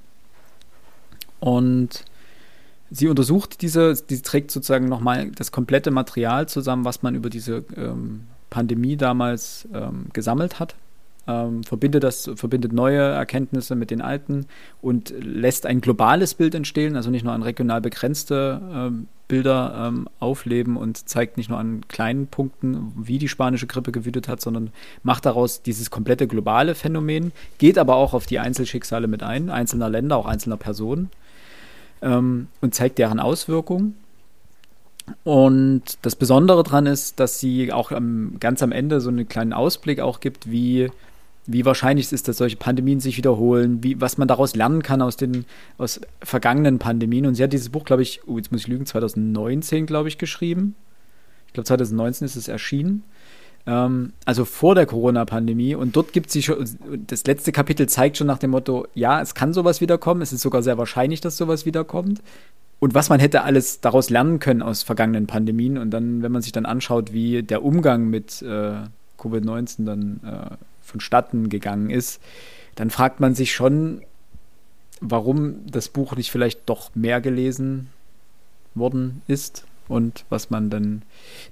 [1.41, 2.05] Und
[2.91, 7.65] sie untersucht diese, sie trägt sozusagen nochmal das komplette Material zusammen, was man über diese
[7.77, 10.75] ähm, Pandemie damals ähm, gesammelt hat.
[11.29, 14.47] Ähm, verbindet das, verbindet neue Erkenntnisse mit den alten
[14.81, 20.09] und lässt ein globales Bild entstehen, also nicht nur an regional begrenzte ähm, Bilder ähm,
[20.21, 24.71] aufleben und zeigt nicht nur an kleinen Punkten, wie die spanische Grippe gewütet hat, sondern
[25.03, 29.91] macht daraus dieses komplette globale Phänomen, geht aber auch auf die Einzelschicksale mit ein, einzelner
[29.91, 31.11] Länder, auch einzelner Personen
[32.01, 33.97] ähm, und zeigt deren Auswirkungen.
[35.25, 39.53] Und das Besondere daran ist, dass sie auch am, ganz am Ende so einen kleinen
[39.53, 40.91] Ausblick auch gibt, wie,
[41.49, 45.03] wie wahrscheinlich es ist, dass solche Pandemien sich wiederholen, wie, was man daraus lernen kann
[45.03, 45.47] aus den
[45.79, 47.27] aus vergangenen Pandemien.
[47.27, 50.19] Und sie hat dieses Buch, glaube ich, oh, jetzt muss ich lügen, 2019, glaube ich,
[50.19, 50.77] geschrieben.
[51.47, 53.03] Ich glaube, 2019 ist es erschienen.
[53.67, 55.75] Ähm, also vor der Corona-Pandemie.
[55.75, 56.65] Und dort gibt sie schon,
[57.07, 60.21] das letzte Kapitel zeigt schon nach dem Motto, ja, es kann sowas wiederkommen.
[60.21, 62.21] Es ist sogar sehr wahrscheinlich, dass sowas wiederkommt
[62.81, 65.79] und was man hätte alles daraus lernen können aus vergangenen Pandemien.
[65.79, 68.73] Und dann, wenn man sich dann anschaut, wie der Umgang mit äh,
[69.19, 70.57] Covid-19 dann äh,
[70.89, 72.21] vonstatten gegangen ist,
[72.75, 74.03] dann fragt man sich schon,
[75.01, 77.89] warum das Buch nicht vielleicht doch mehr gelesen
[78.75, 81.03] worden ist und was man dann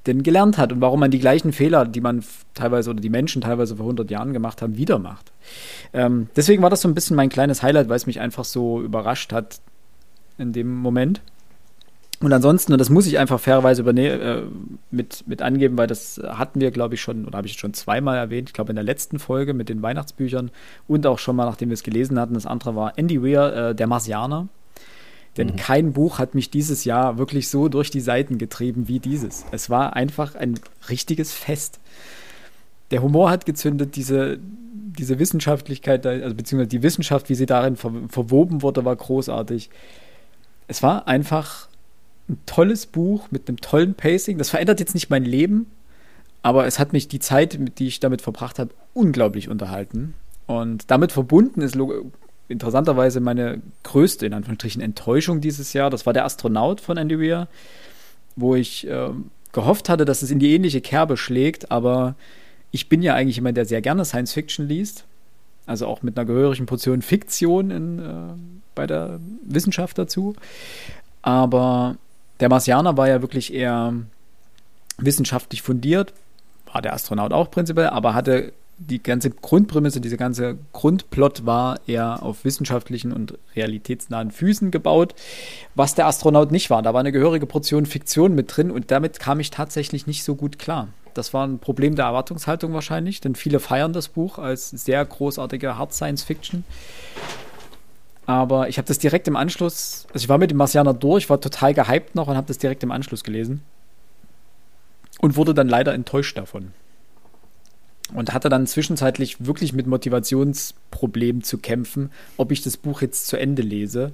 [0.07, 2.25] denn gelernt hat und warum man die gleichen Fehler, die man
[2.55, 5.33] teilweise oder die Menschen teilweise vor 100 Jahren gemacht haben, wieder macht.
[5.93, 8.83] Ähm, deswegen war das so ein bisschen mein kleines Highlight, weil es mich einfach so
[8.83, 9.61] überrascht hat,
[10.39, 11.23] in dem Moment.
[12.21, 14.43] Und ansonsten, und das muss ich einfach fairerweise äh,
[14.91, 18.17] mit, mit angeben, weil das hatten wir, glaube ich, schon, oder habe ich schon zweimal
[18.17, 20.51] erwähnt, ich glaube in der letzten Folge mit den Weihnachtsbüchern
[20.89, 22.35] und auch schon mal, nachdem wir es gelesen hatten.
[22.35, 24.49] Das andere war Andy Weir, äh, der Marsianer.
[25.37, 25.57] Denn mhm.
[25.57, 29.45] kein Buch hat mich dieses Jahr wirklich so durch die Seiten getrieben wie dieses.
[29.53, 30.59] Es war einfach ein
[30.89, 31.79] richtiges Fest.
[32.91, 37.93] Der Humor hat gezündet, diese, diese Wissenschaftlichkeit, also beziehungsweise die Wissenschaft, wie sie darin ver
[38.09, 39.69] verwoben wurde, war großartig
[40.69, 41.69] es war einfach
[42.29, 44.39] ein tolles Buch mit einem tollen Pacing.
[44.39, 45.67] Das verändert jetzt nicht mein Leben,
[46.43, 50.15] aber es hat mich die Zeit, die ich damit verbracht habe, unglaublich unterhalten.
[50.47, 51.77] Und damit verbunden ist
[52.49, 55.91] interessanterweise meine größte, in Anführungsstrichen, Enttäuschung dieses Jahr.
[55.91, 57.49] Das war der Astronaut von Andy Weir,
[58.37, 59.11] wo ich äh,
[59.53, 62.15] gehofft hatte, dass es in die ähnliche Kerbe schlägt, aber
[62.71, 65.05] ich bin ja eigentlich jemand, der sehr gerne Science Fiction liest.
[65.67, 68.13] Also auch mit einer gehörigen Portion Fiktion in, äh,
[68.75, 70.37] bei der Wissenschaft dazu.
[71.23, 71.97] Aber
[72.41, 73.95] der Marsianer war ja wirklich eher
[74.99, 76.13] wissenschaftlich fundiert,
[76.73, 82.23] war der Astronaut auch prinzipiell, aber hatte die ganze Grundprämisse, diese ganze Grundplot war eher
[82.23, 85.15] auf wissenschaftlichen und realitätsnahen Füßen gebaut,
[85.75, 86.83] was der Astronaut nicht war.
[86.83, 90.35] Da war eine gehörige Portion Fiktion mit drin und damit kam ich tatsächlich nicht so
[90.35, 90.89] gut klar.
[91.15, 95.79] Das war ein Problem der Erwartungshaltung wahrscheinlich, denn viele feiern das Buch als sehr großartige
[95.79, 96.65] Hard Science Fiction.
[98.27, 101.41] Aber ich habe das direkt im Anschluss, also ich war mit dem Marsianer durch, war
[101.41, 103.63] total gehypt noch und habe das direkt im Anschluss gelesen.
[105.21, 106.73] Und wurde dann leider enttäuscht davon.
[108.13, 113.37] Und hatte dann zwischenzeitlich wirklich mit Motivationsproblemen zu kämpfen, ob ich das Buch jetzt zu
[113.37, 114.13] Ende lese.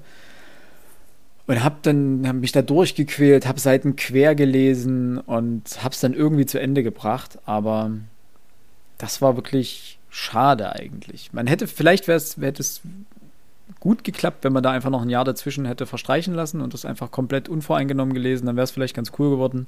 [1.46, 6.14] Und habe dann hab mich da durchgequält, habe Seiten quer gelesen und habe es dann
[6.14, 7.38] irgendwie zu Ende gebracht.
[7.46, 7.90] Aber
[8.98, 11.32] das war wirklich schade eigentlich.
[11.32, 12.82] Man hätte, vielleicht wäre es, hätte es
[13.82, 16.84] gut geklappt, wenn man da einfach noch ein Jahr dazwischen hätte verstreichen lassen und das
[16.84, 19.66] einfach komplett unvoreingenommen gelesen, dann wäre es vielleicht ganz cool geworden.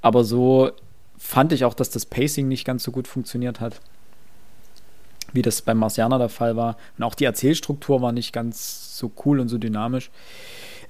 [0.00, 0.70] Aber so
[1.18, 3.82] fand ich auch, dass das Pacing nicht ganz so gut funktioniert hat,
[5.34, 6.78] wie das beim Marcianer der Fall war.
[6.96, 10.10] Und auch die Erzählstruktur war nicht ganz so cool und so dynamisch.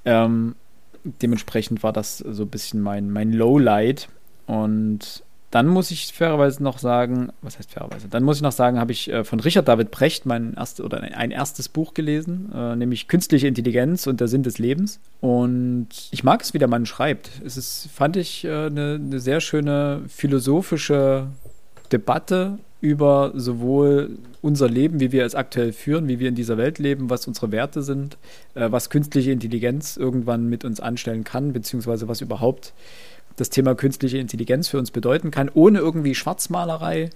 [0.05, 0.55] Ähm,
[1.03, 4.07] dementsprechend war das so ein bisschen mein, mein Lowlight.
[4.45, 8.07] Und dann muss ich fairerweise noch sagen, was heißt fairerweise?
[8.07, 11.01] Dann muss ich noch sagen, habe ich äh, von Richard David Brecht mein erstes oder
[11.01, 15.01] ein erstes Buch gelesen, äh, nämlich Künstliche Intelligenz und der Sinn des Lebens.
[15.19, 17.29] Und ich mag es, wie der Mann schreibt.
[17.45, 21.27] Es ist, fand ich, eine äh, ne, ne sehr schöne philosophische
[21.91, 26.79] Debatte über sowohl unser Leben, wie wir es aktuell führen, wie wir in dieser Welt
[26.79, 28.17] leben, was unsere Werte sind,
[28.55, 32.73] äh, was künstliche Intelligenz irgendwann mit uns anstellen kann, beziehungsweise was überhaupt
[33.35, 37.09] das Thema künstliche Intelligenz für uns bedeuten kann, ohne irgendwie Schwarzmalerei,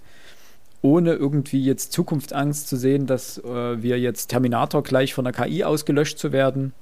[0.81, 5.63] ohne irgendwie jetzt Zukunftsangst zu sehen, dass äh, wir jetzt Terminator gleich von der KI
[5.63, 6.73] ausgelöscht zu werden,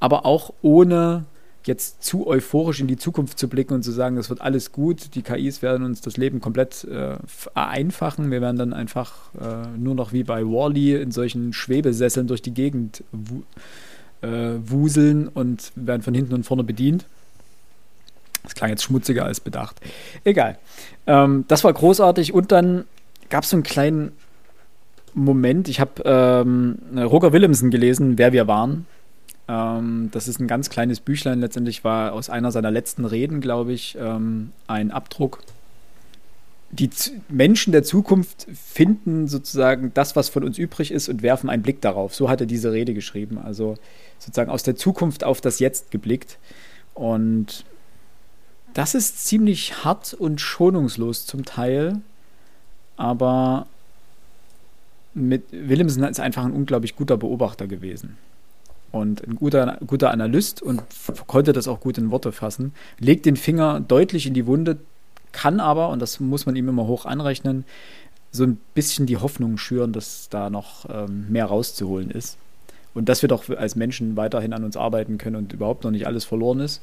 [0.00, 1.24] aber auch ohne
[1.66, 5.14] jetzt zu euphorisch in die Zukunft zu blicken und zu sagen, es wird alles gut,
[5.14, 9.94] die KIs werden uns das Leben komplett äh, vereinfachen, wir werden dann einfach äh, nur
[9.94, 13.42] noch wie bei Wally -E in solchen Schwebesesseln durch die Gegend wu
[14.22, 17.04] äh, wuseln und werden von hinten und vorne bedient.
[18.46, 19.80] Das klang jetzt schmutziger als bedacht.
[20.24, 20.56] Egal.
[21.06, 22.84] Ähm, das war großartig und dann
[23.28, 24.12] gab es so einen kleinen
[25.14, 25.68] Moment.
[25.68, 28.86] Ich habe ähm, Roger Willemsen gelesen, Wer wir waren.
[29.48, 31.40] Ähm, das ist ein ganz kleines Büchlein.
[31.40, 35.42] Letztendlich war aus einer seiner letzten Reden, glaube ich, ähm, ein Abdruck.
[36.70, 41.48] Die Z Menschen der Zukunft finden sozusagen das, was von uns übrig ist, und werfen
[41.48, 42.14] einen Blick darauf.
[42.14, 43.38] So hat er diese Rede geschrieben.
[43.42, 43.76] Also
[44.18, 46.38] sozusagen aus der Zukunft auf das Jetzt geblickt.
[46.94, 47.64] Und
[48.76, 52.02] das ist ziemlich hart und schonungslos zum Teil,
[52.98, 53.66] aber
[55.14, 58.18] mit Willemsen ist einfach ein unglaublich guter Beobachter gewesen
[58.92, 60.82] und ein guter, guter Analyst und
[61.26, 64.76] konnte das auch gut in Worte fassen, legt den Finger deutlich in die Wunde,
[65.32, 67.64] kann aber, und das muss man ihm immer hoch anrechnen,
[68.30, 72.36] so ein bisschen die Hoffnung schüren, dass da noch ähm, mehr rauszuholen ist.
[72.96, 76.06] Und dass wir doch als Menschen weiterhin an uns arbeiten können und überhaupt noch nicht
[76.06, 76.82] alles verloren ist.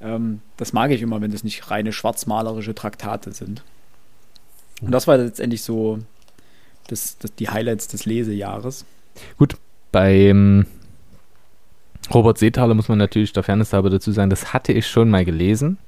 [0.00, 3.62] Ähm, das mag ich immer, wenn das nicht reine schwarzmalerische Traktate sind.
[4.80, 6.00] Und das war letztendlich so
[6.88, 8.84] das, das, die Highlights des Lesejahres.
[9.38, 9.54] Gut,
[9.92, 10.66] beim
[12.12, 15.24] Robert Seethaler muss man natürlich der Fairness halber dazu sagen, das hatte ich schon mal
[15.24, 15.78] gelesen,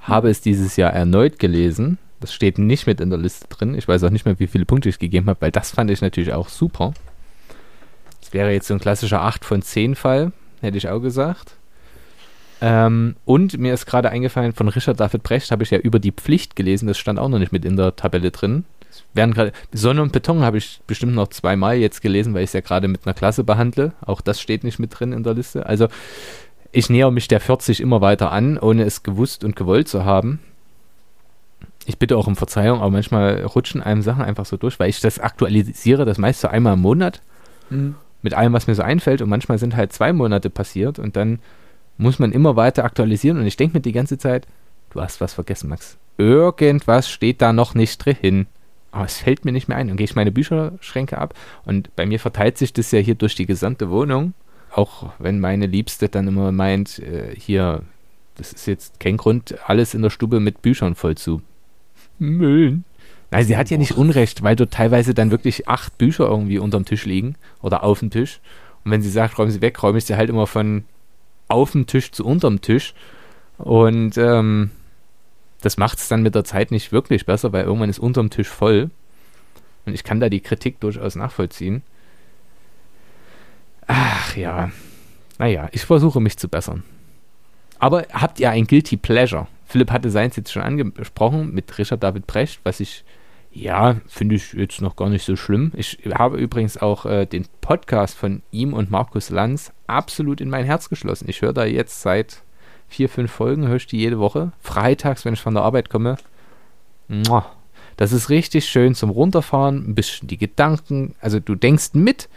[0.00, 1.96] habe es dieses Jahr erneut gelesen.
[2.20, 3.74] Das steht nicht mit in der Liste drin.
[3.74, 6.02] Ich weiß auch nicht mehr, wie viele Punkte ich gegeben habe, weil das fand ich
[6.02, 6.92] natürlich auch super.
[8.28, 11.54] Das wäre jetzt so ein klassischer 8 von 10 Fall, hätte ich auch gesagt.
[12.60, 16.12] Ähm, und mir ist gerade eingefallen, von Richard David Brecht habe ich ja über die
[16.12, 18.66] Pflicht gelesen, das stand auch noch nicht mit in der Tabelle drin.
[19.14, 22.52] Während gerade Sonne und Beton habe ich bestimmt noch zweimal jetzt gelesen, weil ich es
[22.52, 23.92] ja gerade mit einer Klasse behandle.
[24.02, 25.64] Auch das steht nicht mit drin in der Liste.
[25.64, 25.88] Also
[26.70, 30.38] ich näher mich der 40 immer weiter an, ohne es gewusst und gewollt zu haben.
[31.86, 35.00] Ich bitte auch um Verzeihung, aber manchmal rutschen einem Sachen einfach so durch, weil ich
[35.00, 37.22] das aktualisiere, das meist so einmal im Monat.
[37.70, 37.94] Mhm.
[38.22, 39.22] Mit allem, was mir so einfällt.
[39.22, 41.38] Und manchmal sind halt zwei Monate passiert und dann
[41.98, 43.38] muss man immer weiter aktualisieren.
[43.38, 44.46] Und ich denke mir die ganze Zeit,
[44.90, 45.98] du hast was vergessen, Max.
[46.16, 48.46] Irgendwas steht da noch nicht drin.
[48.90, 49.88] Aber es fällt mir nicht mehr ein.
[49.88, 51.34] Dann gehe ich meine Bücherschränke ab.
[51.64, 54.34] Und bei mir verteilt sich das ja hier durch die gesamte Wohnung.
[54.72, 57.82] Auch wenn meine Liebste dann immer meint, äh, hier,
[58.36, 61.42] das ist jetzt kein Grund, alles in der Stube mit Büchern voll zu
[62.18, 62.84] müllen.
[63.30, 66.84] Nein, sie hat ja nicht Unrecht, weil dort teilweise dann wirklich acht Bücher irgendwie unterm
[66.84, 68.40] Tisch liegen oder auf dem Tisch.
[68.84, 70.84] Und wenn sie sagt, räumen sie weg, räume ich sie halt immer von
[71.48, 72.94] auf dem Tisch zu unterm Tisch.
[73.58, 74.70] Und ähm,
[75.60, 78.48] das macht es dann mit der Zeit nicht wirklich besser, weil irgendwann ist unterm Tisch
[78.48, 78.90] voll.
[79.84, 81.82] Und ich kann da die Kritik durchaus nachvollziehen.
[83.86, 84.70] Ach ja.
[85.38, 86.82] Naja, ich versuche mich zu bessern.
[87.78, 89.46] Aber habt ihr ein Guilty Pleasure?
[89.64, 93.04] Philipp hatte seins jetzt schon angesprochen mit Richard David Brecht, was ich,
[93.62, 95.72] ja, finde ich jetzt noch gar nicht so schlimm.
[95.74, 100.64] Ich habe übrigens auch äh, den Podcast von ihm und Markus Lanz absolut in mein
[100.64, 101.28] Herz geschlossen.
[101.28, 102.42] Ich höre da jetzt seit
[102.88, 104.52] vier, fünf Folgen, höre ich die jede Woche.
[104.60, 106.16] Freitags, wenn ich von der Arbeit komme.
[107.96, 111.14] Das ist richtig schön zum Runterfahren, ein bisschen die Gedanken.
[111.20, 112.28] Also du denkst mit,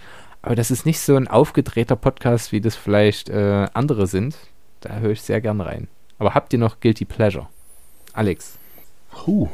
[0.41, 4.36] aber das ist nicht so ein aufgedrehter Podcast, wie das vielleicht äh, andere sind.
[4.80, 5.88] Da höre ich sehr gern rein.
[6.17, 7.47] Aber habt ihr noch Guilty Pleasure?
[8.13, 8.57] Alex.
[9.26, 9.49] Huh.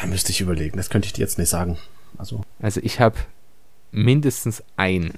[0.00, 0.76] Da müsste ich überlegen.
[0.76, 1.78] Das könnte ich dir jetzt nicht sagen.
[2.16, 3.16] Also, also ich habe
[3.90, 5.12] mindestens ein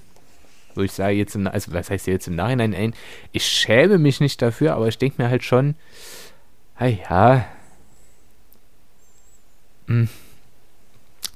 [0.75, 2.95] wo ich sage jetzt, im, also was heißt jetzt im Nachhinein ein,
[3.33, 5.75] ich schäme mich nicht dafür, aber ich denke mir halt schon,
[6.79, 7.45] ja,
[9.87, 10.09] hm.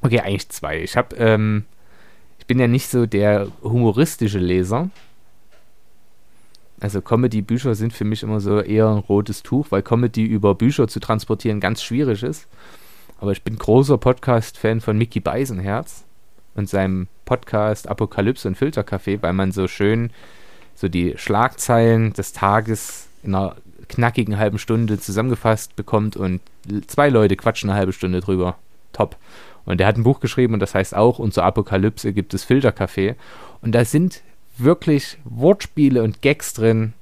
[0.00, 0.80] okay, eigentlich zwei.
[0.80, 1.64] Ich habe, ähm,
[2.38, 4.90] ich bin ja nicht so der humoristische Leser.
[6.80, 10.88] Also Comedy-Bücher sind für mich immer so eher ein rotes Tuch, weil Comedy über Bücher
[10.88, 12.46] zu transportieren ganz schwierig ist.
[13.24, 16.04] Aber ich bin großer Podcast-Fan von Mickey Beisenherz
[16.54, 20.10] und seinem Podcast Apokalypse und Filterkaffee, weil man so schön
[20.74, 23.56] so die Schlagzeilen des Tages in einer
[23.88, 26.42] knackigen halben Stunde zusammengefasst bekommt und
[26.86, 28.58] zwei Leute quatschen eine halbe Stunde drüber.
[28.92, 29.16] Top.
[29.64, 32.44] Und der hat ein Buch geschrieben und das heißt auch, und zur Apokalypse gibt es
[32.44, 33.14] Filterkaffee.
[33.62, 34.20] Und da sind
[34.58, 36.92] wirklich Wortspiele und Gags drin,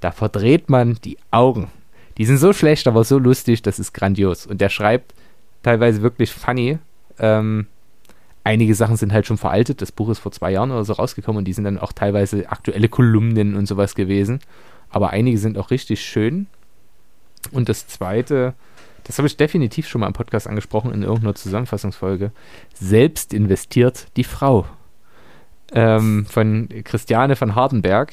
[0.00, 1.70] da verdreht man die Augen.
[2.16, 4.46] Die sind so schlecht, aber so lustig, das ist grandios.
[4.46, 5.12] Und der schreibt
[5.62, 6.78] teilweise wirklich funny.
[7.18, 7.66] Ähm,
[8.44, 9.82] einige Sachen sind halt schon veraltet.
[9.82, 12.50] Das Buch ist vor zwei Jahren oder so rausgekommen und die sind dann auch teilweise
[12.50, 14.40] aktuelle Kolumnen und sowas gewesen.
[14.90, 16.46] Aber einige sind auch richtig schön.
[17.52, 18.54] Und das zweite,
[19.04, 22.32] das habe ich definitiv schon mal im Podcast angesprochen in irgendeiner Zusammenfassungsfolge.
[22.74, 24.66] Selbst investiert die Frau.
[25.72, 28.12] Ähm, von Christiane von Hardenberg.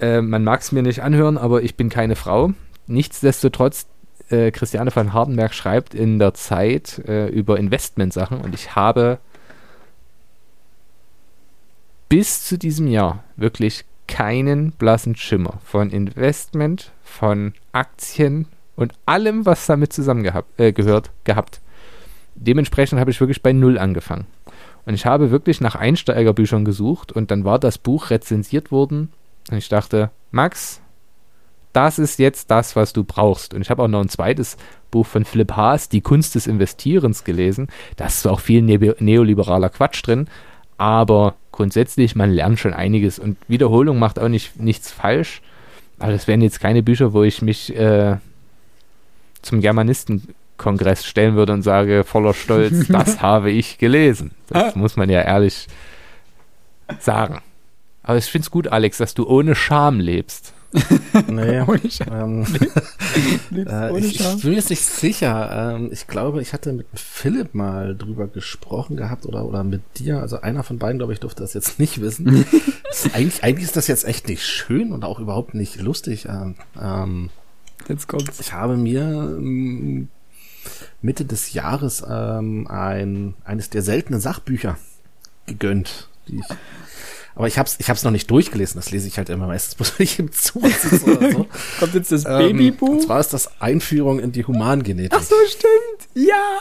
[0.00, 2.52] Äh, man mag es mir nicht anhören, aber ich bin keine Frau.
[2.88, 3.86] Nichtsdestotrotz
[4.30, 9.18] äh, Christiane van Hardenberg schreibt in der Zeit äh, über Investmentsachen und ich habe
[12.08, 19.66] bis zu diesem Jahr wirklich keinen blassen Schimmer von Investment, von Aktien und allem, was
[19.66, 21.60] damit zusammengehört äh, gehabt.
[22.34, 24.26] Dementsprechend habe ich wirklich bei Null angefangen.
[24.86, 29.12] Und ich habe wirklich nach Einsteigerbüchern gesucht und dann war das Buch rezensiert worden.
[29.50, 30.80] Und ich dachte, Max,
[31.78, 33.54] das ist jetzt das, was du brauchst.
[33.54, 34.56] Und ich habe auch noch ein zweites
[34.90, 37.68] Buch von Philipp Haas, Die Kunst des Investierens, gelesen.
[37.94, 40.26] Da ist auch viel ne neoliberaler Quatsch drin,
[40.76, 45.40] aber grundsätzlich, man lernt schon einiges und Wiederholung macht auch nicht, nichts falsch.
[46.00, 48.16] Aber das wären jetzt keine Bücher, wo ich mich äh,
[49.42, 54.32] zum Germanistenkongress stellen würde und sage voller Stolz, das habe ich gelesen.
[54.48, 55.68] Das muss man ja ehrlich
[56.98, 57.40] sagen.
[58.02, 60.54] Aber ich finde es gut, Alex, dass du ohne Scham lebst.
[61.28, 61.80] Nee, ohne.
[62.10, 62.46] Ähm,
[63.66, 65.76] äh, ohne ich, ich, bin mir jetzt nicht sicher.
[65.76, 70.20] Ähm, ich glaube, ich hatte mit Philipp mal drüber gesprochen gehabt oder, oder mit dir.
[70.20, 72.44] Also einer von beiden, glaube ich, durfte das jetzt nicht wissen.
[72.90, 76.26] ist eigentlich, eigentlich ist das jetzt echt nicht schön und auch überhaupt nicht lustig.
[76.26, 77.30] Ähm, ähm
[77.88, 78.40] jetzt kommt's.
[78.40, 80.08] Ich habe mir ähm,
[81.00, 84.76] Mitte des Jahres ähm, ein, eines der seltenen Sachbücher
[85.46, 86.46] gegönnt, die ich
[87.38, 88.80] aber ich hab's, ich hab's noch nicht durchgelesen.
[88.80, 91.46] Das lese ich halt immer meistens, muss ich im Zug sitzen oder so.
[91.78, 92.88] Kommt jetzt das ähm, Babybuch?
[92.88, 95.16] Und zwar ist das Einführung in die Humangenetik.
[95.16, 96.26] Ach so, stimmt.
[96.26, 96.58] Ja.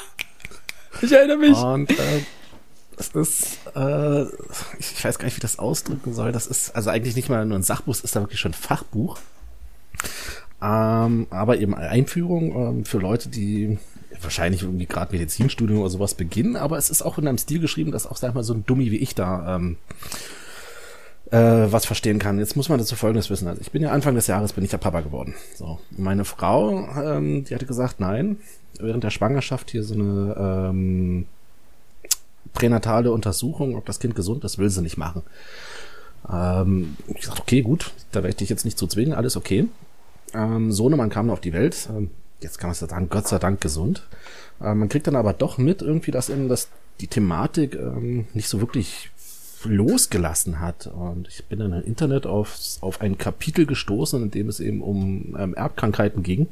[1.01, 1.57] Ich erinnere mich.
[1.57, 2.21] Und äh,
[2.95, 4.25] das ist, äh,
[4.77, 6.31] ich, weiß gar nicht, wie das ausdrücken soll.
[6.31, 8.53] Das ist also eigentlich nicht mal nur ein Sachbuch, es ist da wirklich schon ein
[8.53, 9.17] Fachbuch.
[10.61, 13.79] Ähm, aber eben Einführung ähm, für Leute, die
[14.21, 17.91] wahrscheinlich irgendwie gerade Medizinstudium oder sowas beginnen, aber es ist auch in einem Stil geschrieben,
[17.91, 19.77] dass auch, sag ich mal, so ein Dummy wie ich da ähm,
[21.31, 21.37] äh,
[21.71, 22.39] was verstehen kann.
[22.39, 23.47] Jetzt muss man dazu Folgendes wissen.
[23.47, 25.35] Also ich bin ja Anfang des Jahres bin ich ja Papa geworden.
[25.55, 28.37] So, meine Frau, ähm, die hatte gesagt, nein,
[28.79, 31.25] während der Schwangerschaft hier so eine ähm,
[32.53, 35.23] pränatale Untersuchung, ob das Kind gesund ist, will sie nicht machen.
[36.31, 39.67] Ähm, ich gesagt, okay, gut, da werde ich dich jetzt nicht zu zwingen, alles okay.
[40.33, 42.09] Ähm, Sohnemann kam auf die Welt, ähm,
[42.41, 44.07] jetzt kann man sagen, Gott sei Dank gesund.
[44.61, 46.69] Ähm, man kriegt dann aber doch mit irgendwie, dass eben das
[46.99, 49.11] die Thematik ähm, nicht so wirklich
[49.67, 50.87] losgelassen hat.
[50.87, 54.81] Und ich bin dann im Internet auf, auf ein Kapitel gestoßen, in dem es eben
[54.81, 56.47] um ähm, Erbkrankheiten ging.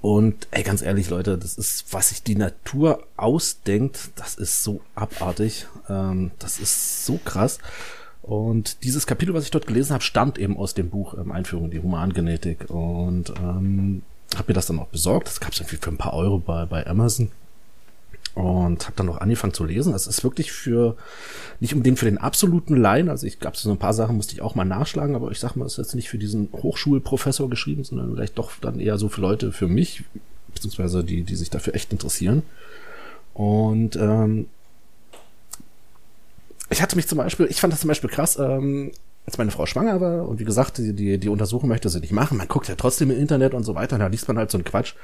[0.00, 4.80] Und ey, ganz ehrlich, Leute, das ist, was sich die Natur ausdenkt, das ist so
[4.94, 5.66] abartig.
[5.88, 7.58] Ähm, das ist so krass.
[8.20, 11.66] Und dieses Kapitel, was ich dort gelesen habe, stammt eben aus dem Buch ähm, Einführung
[11.66, 12.68] in die Humangenetik.
[12.68, 14.02] Und ähm,
[14.36, 15.28] habe mir das dann auch besorgt.
[15.28, 17.30] Das gab es irgendwie für ein paar Euro bei, bei Amazon
[18.34, 19.94] und habe dann noch angefangen zu lesen.
[19.94, 20.96] Es ist wirklich für
[21.60, 24.42] nicht unbedingt für den absoluten Laien, also ich gab so ein paar Sachen musste ich
[24.42, 27.84] auch mal nachschlagen, aber ich sag mal, es ist jetzt nicht für diesen Hochschulprofessor geschrieben,
[27.84, 30.04] sondern vielleicht doch dann eher so für Leute für mich,
[30.52, 32.42] beziehungsweise die, die sich dafür echt interessieren.
[33.34, 34.46] Und ähm,
[36.70, 38.90] ich hatte mich zum Beispiel, ich fand das zum Beispiel krass, ähm,
[39.26, 42.12] als meine Frau schwanger war und wie gesagt, die, die, die Untersuchung möchte sie nicht
[42.12, 44.50] machen, man guckt ja trotzdem im Internet und so weiter, und da liest man halt
[44.50, 44.94] so einen Quatsch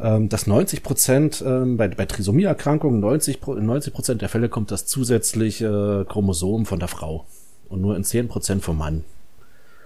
[0.00, 4.86] ähm, dass 90 Prozent ähm, bei, bei Trisomie-Erkrankungen, 90, 90 Prozent der Fälle kommt das
[4.86, 7.26] zusätzliche Chromosom von der Frau
[7.68, 9.04] und nur in 10 Prozent vom Mann.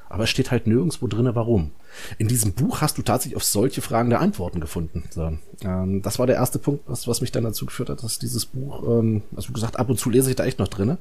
[0.09, 1.70] Aber es steht halt nirgendwo drinne, warum.
[2.18, 5.04] In diesem Buch hast du tatsächlich auf solche Fragen der Antworten gefunden.
[5.11, 8.18] So, ähm, das war der erste Punkt, was, was mich dann dazu geführt hat, dass
[8.18, 10.98] dieses Buch, ähm, also wie gesagt, ab und zu lese ich da echt noch drinne.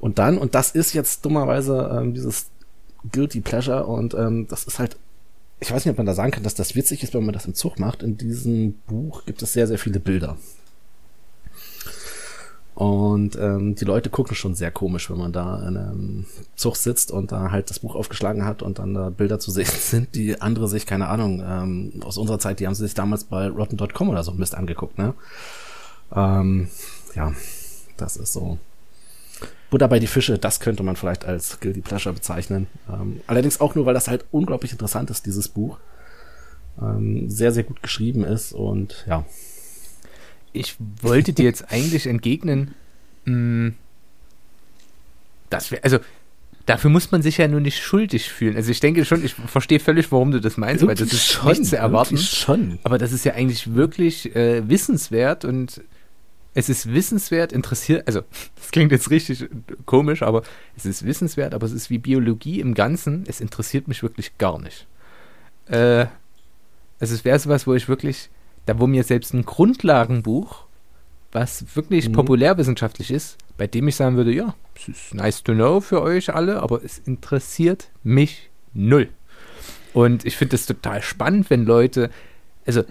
[0.00, 2.46] Und dann, und das ist jetzt dummerweise ähm, dieses
[3.12, 4.96] Guilty Pleasure und ähm, das ist halt
[5.60, 7.46] ich weiß nicht, ob man da sagen kann, dass das witzig ist, wenn man das
[7.46, 8.02] im Zug macht.
[8.02, 10.36] In diesem Buch gibt es sehr, sehr viele Bilder.
[12.74, 17.12] Und ähm, die Leute gucken schon sehr komisch, wenn man da in einem Zug sitzt
[17.12, 20.40] und da halt das Buch aufgeschlagen hat und dann da Bilder zu sehen sind, die
[20.40, 24.08] andere sich, keine Ahnung, ähm, aus unserer Zeit, die haben sie sich damals bei Rotten.com
[24.08, 25.14] oder so Mist angeguckt, ne?
[26.14, 26.68] Ähm,
[27.14, 27.32] ja,
[27.96, 28.58] das ist so.
[29.70, 32.66] Butter bei die Fische, das könnte man vielleicht als Guilty Pleasure bezeichnen.
[32.92, 35.78] Ähm, allerdings auch nur, weil das halt unglaublich interessant ist, dieses Buch.
[36.80, 39.24] Ähm, sehr, sehr gut geschrieben ist und ja.
[40.54, 42.74] Ich wollte dir jetzt eigentlich entgegnen,
[43.26, 43.74] mh, hm,
[45.50, 45.98] dass wir, also
[46.66, 48.56] dafür muss man sich ja nur nicht schuldig fühlen.
[48.56, 51.26] Also ich denke schon, ich verstehe völlig, warum du das meinst, irgendwie weil das ist
[51.26, 52.16] schon, nicht zu erwarten.
[52.16, 52.78] Schon.
[52.82, 55.82] Aber das ist ja eigentlich wirklich äh, wissenswert und
[56.54, 58.22] es ist wissenswert, interessiert, also
[58.56, 59.48] das klingt jetzt richtig
[59.84, 60.42] komisch, aber
[60.76, 64.58] es ist wissenswert, aber es ist wie Biologie im Ganzen, es interessiert mich wirklich gar
[64.58, 64.86] nicht.
[65.68, 66.06] Äh,
[67.00, 68.30] also es wäre sowas, wo ich wirklich,
[68.66, 70.64] da wo mir selbst ein Grundlagenbuch,
[71.32, 72.12] was wirklich Mhm.
[72.12, 76.34] populärwissenschaftlich ist, bei dem ich sagen würde, ja, es ist nice to know für euch
[76.34, 79.08] alle, aber es interessiert mich null.
[79.92, 82.10] Und ich finde es total spannend, wenn Leute,
[82.66, 82.82] also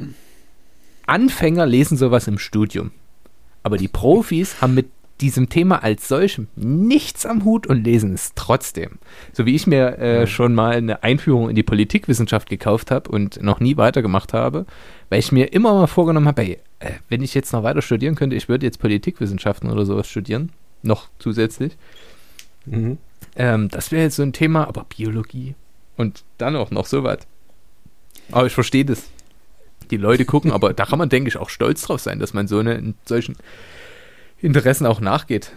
[1.05, 2.91] Anfänger lesen sowas im Studium,
[3.61, 4.87] aber die Profis haben mit
[5.23, 8.99] diesem Thema als solchem nichts am Hut und lesen es trotzdem.
[9.31, 13.41] So wie ich mir äh, schon mal eine Einführung in die Politikwissenschaft gekauft habe und
[13.41, 14.65] noch nie weitergemacht habe,
[15.09, 18.15] weil ich mir immer mal vorgenommen habe, ey, äh, wenn ich jetzt noch weiter studieren
[18.15, 20.51] könnte, ich würde jetzt Politikwissenschaften oder sowas studieren,
[20.81, 21.77] noch zusätzlich.
[22.65, 22.97] Mhm.
[23.37, 25.55] Ähm, das wäre jetzt so ein Thema, aber Biologie
[25.95, 27.19] und dann auch noch so was.
[28.31, 29.03] Aber ich verstehe das.
[29.89, 32.47] Die Leute gucken, aber da kann man, denke ich, auch stolz drauf sein, dass man
[32.47, 33.37] so eine, solchen
[34.43, 35.51] Interessen auch nachgeht.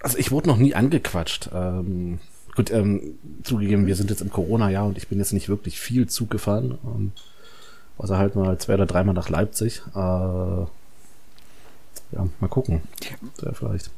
[0.00, 1.48] Also ich wurde noch nie angequatscht.
[1.54, 2.18] Ähm,
[2.54, 6.06] gut, ähm, zugegeben, wir sind jetzt im Corona-Jahr und ich bin jetzt nicht wirklich viel
[6.06, 6.78] Zug gefahren.
[6.84, 7.12] Ähm,
[7.96, 9.82] also halt mal zwei oder dreimal nach Leipzig.
[9.94, 10.68] Äh, ja,
[12.40, 12.82] mal gucken.
[13.42, 13.90] Ja, vielleicht.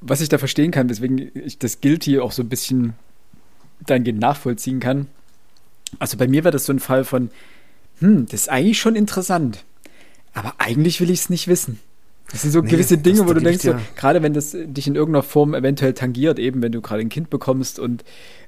[0.00, 2.94] Was ich da verstehen kann, weswegen ich das Guilty auch so ein bisschen
[3.86, 5.06] dahingehend nachvollziehen kann.
[6.00, 7.30] Also bei mir war das so ein Fall von,
[8.00, 9.64] hm, das ist eigentlich schon interessant,
[10.34, 11.78] aber eigentlich will ich es nicht wissen.
[12.32, 14.86] Das sind so Nee, gewisse Dinge, wo du denkst, so, dir- gerade wenn das dich
[14.86, 18.04] in irgendeiner Form eventuell tangiert, eben wenn du gerade ein Kind bekommst und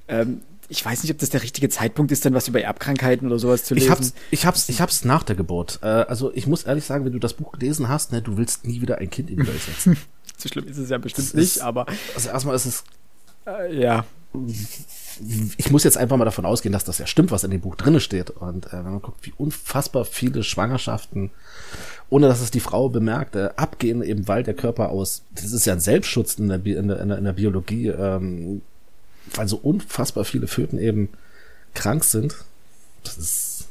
[0.09, 3.39] ähm, ich weiß nicht, ob das der richtige Zeitpunkt ist, dann was über Erbkrankheiten oder
[3.39, 3.85] sowas zu lesen.
[3.87, 5.81] Ich hab's, ich hab's, ich hab's nach der Geburt.
[5.83, 8.65] Äh, also ich muss ehrlich sagen, wenn du das Buch gelesen hast, ne, du willst
[8.67, 9.99] nie wieder ein Kind in die Welt setzen.
[10.39, 12.85] so schlimm ist es ja bestimmt Das nicht, ist- aber Also erstmal ist es
[13.47, 14.05] äh, ja.
[15.59, 17.77] ich muss jetzt einfach mal davon ausgehen, dass das ja stimmt, was in dem Buch
[17.77, 18.31] drinne steht.
[18.31, 21.31] Und äh, wenn man guckt, wie unfassbar viele Schwangerschaften,
[22.11, 25.65] ohne dass es die Frau bemerkt, äh, abgehen, eben weil der Körper aus, das ist
[25.67, 28.63] ja ein Selbstschutz in der, Bi- in der, in der, in der Biologie, ähm,
[29.35, 31.09] weil so unfassbar viele Föten eben
[31.75, 32.37] krank sind.
[33.05, 33.69] Das ist.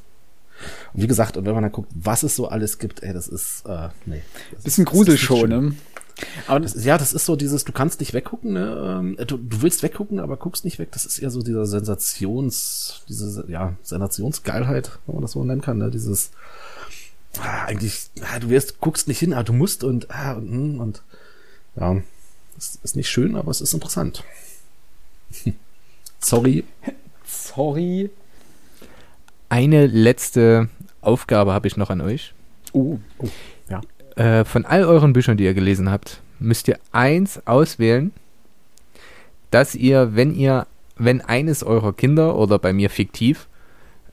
[0.94, 3.28] Und wie gesagt, und wenn man dann guckt, was es so alles gibt, ey, das
[3.28, 4.22] ist, äh, nee.
[4.54, 5.74] Das Bisschen Gruselshow, ne?
[6.48, 9.00] Aber Das, ja, das ist so dieses, du kannst nicht weggucken, ne?
[9.18, 10.90] ähm, Du, du willst weggucken, aber guckst nicht weg.
[10.92, 15.80] Das ist eher so dieser Sensations, diese, ja, Sensationsgeilheit, wenn man das so nennen kann,
[15.80, 15.90] ne?
[15.90, 16.30] Dieses,
[17.40, 20.80] ah, eigentlich, ah, du wirst, guckst nicht hin, aber du musst und, ah, und, hm,
[20.80, 21.02] und,
[21.76, 22.02] ja,
[22.58, 24.24] es ist nicht schön, aber es ist interessant.
[26.20, 26.64] Sorry.
[27.26, 28.12] sorry.
[29.50, 30.70] Eine letzte
[31.02, 32.34] Aufgabe habe ich noch an euch.
[32.74, 33.00] Oh,
[33.70, 33.82] Ja.
[34.16, 38.12] Äh, von all euren Büchern, die ihr gelesen habt, müsst ihr eins auswählen,
[39.50, 43.48] dass ihr, wenn ihr, wenn eines eurer Kinder oder bei mir fiktiv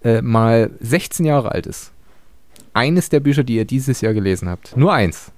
[0.03, 1.93] äh, mal 16 Jahre alt ist,
[2.75, 5.33] eines der Bücher, die ihr dieses Jahr gelesen habt, nur eins,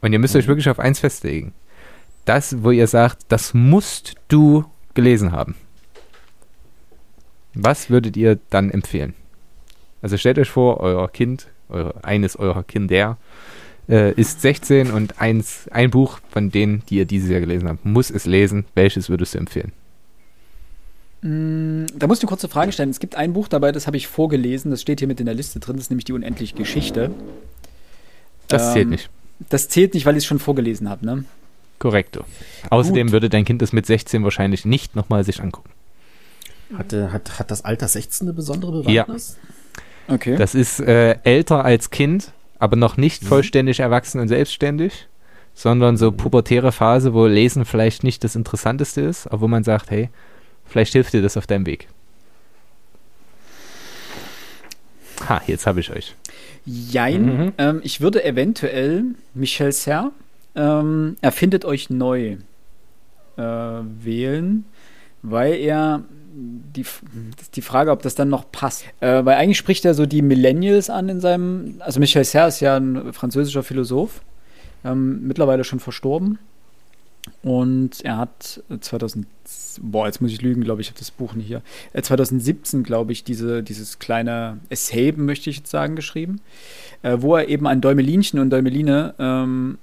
[0.00, 1.54] und ihr müsst euch wirklich auf eins festlegen,
[2.24, 5.56] das, wo ihr sagt, das musst du gelesen haben.
[7.54, 9.14] Was würdet ihr dann empfehlen?
[10.02, 13.16] Also stellt euch vor, euer Kind, eure, eines eurer Kinder
[13.88, 17.84] äh, ist 16 und eins, ein Buch von denen, die ihr dieses Jahr gelesen habt,
[17.84, 18.66] muss es lesen.
[18.74, 19.72] Welches würdest du empfehlen?
[21.24, 22.90] Mm, Da musst du eine Frage stellen.
[22.90, 25.34] Es gibt ein Buch dabei, das habe ich vorgelesen, das steht hier mit in der
[25.34, 27.10] Liste drin, das ist nämlich die unendliche Geschichte.
[28.48, 29.10] Das Ähm, zählt nicht.
[29.48, 31.24] Das zählt nicht, weil ich es schon vorgelesen habe, ne?
[31.78, 32.24] Korrekto.
[32.70, 33.12] Außerdem Gut.
[33.12, 35.70] würde dein Kind das mit 16 wahrscheinlich nicht nochmal sich angucken.
[36.76, 39.38] Hat, hat, hat das Alter 16 eine besondere Bewandtnis?
[40.08, 40.36] Okay.
[40.36, 43.26] Das ist äh, älter als Kind, aber noch nicht Mhm.
[43.28, 45.08] vollständig erwachsen und selbstständig,
[45.54, 49.90] sondern so pubertäre Phase, wo Lesen vielleicht nicht das Interessanteste ist, aber wo man sagt,
[49.90, 50.10] hey,
[50.66, 51.88] vielleicht hilft dir das auf deinem Weg.
[55.28, 56.14] Ha, jetzt habe ich euch.
[56.66, 57.24] Jein.
[57.24, 57.52] Mhm.
[57.58, 59.04] Ähm, ich würde eventuell
[59.34, 60.12] Michel Serre
[60.54, 62.36] ähm, erfindet euch neu
[63.36, 64.64] äh, wählen,
[65.22, 66.04] weil er
[66.34, 66.84] die,
[67.54, 68.84] die Frage, ob das dann noch passt.
[69.00, 71.76] Äh, weil eigentlich spricht er so die Millennials an in seinem.
[71.80, 74.20] Also Michel Serre ist ja ein französischer Philosoph,
[74.84, 76.38] ähm, mittlerweile schon verstorben.
[77.42, 79.26] Und er hat 2000,
[79.80, 81.62] boah, jetzt muss ich lügen, glaube ich, ich habe das Buch nicht hier.
[81.92, 86.40] Äh, 2017, glaube ich, diese, dieses kleine Essay, möchte ich jetzt sagen, geschrieben,
[87.02, 89.78] äh, wo er eben an Däumelinchen und Däumeline ähm,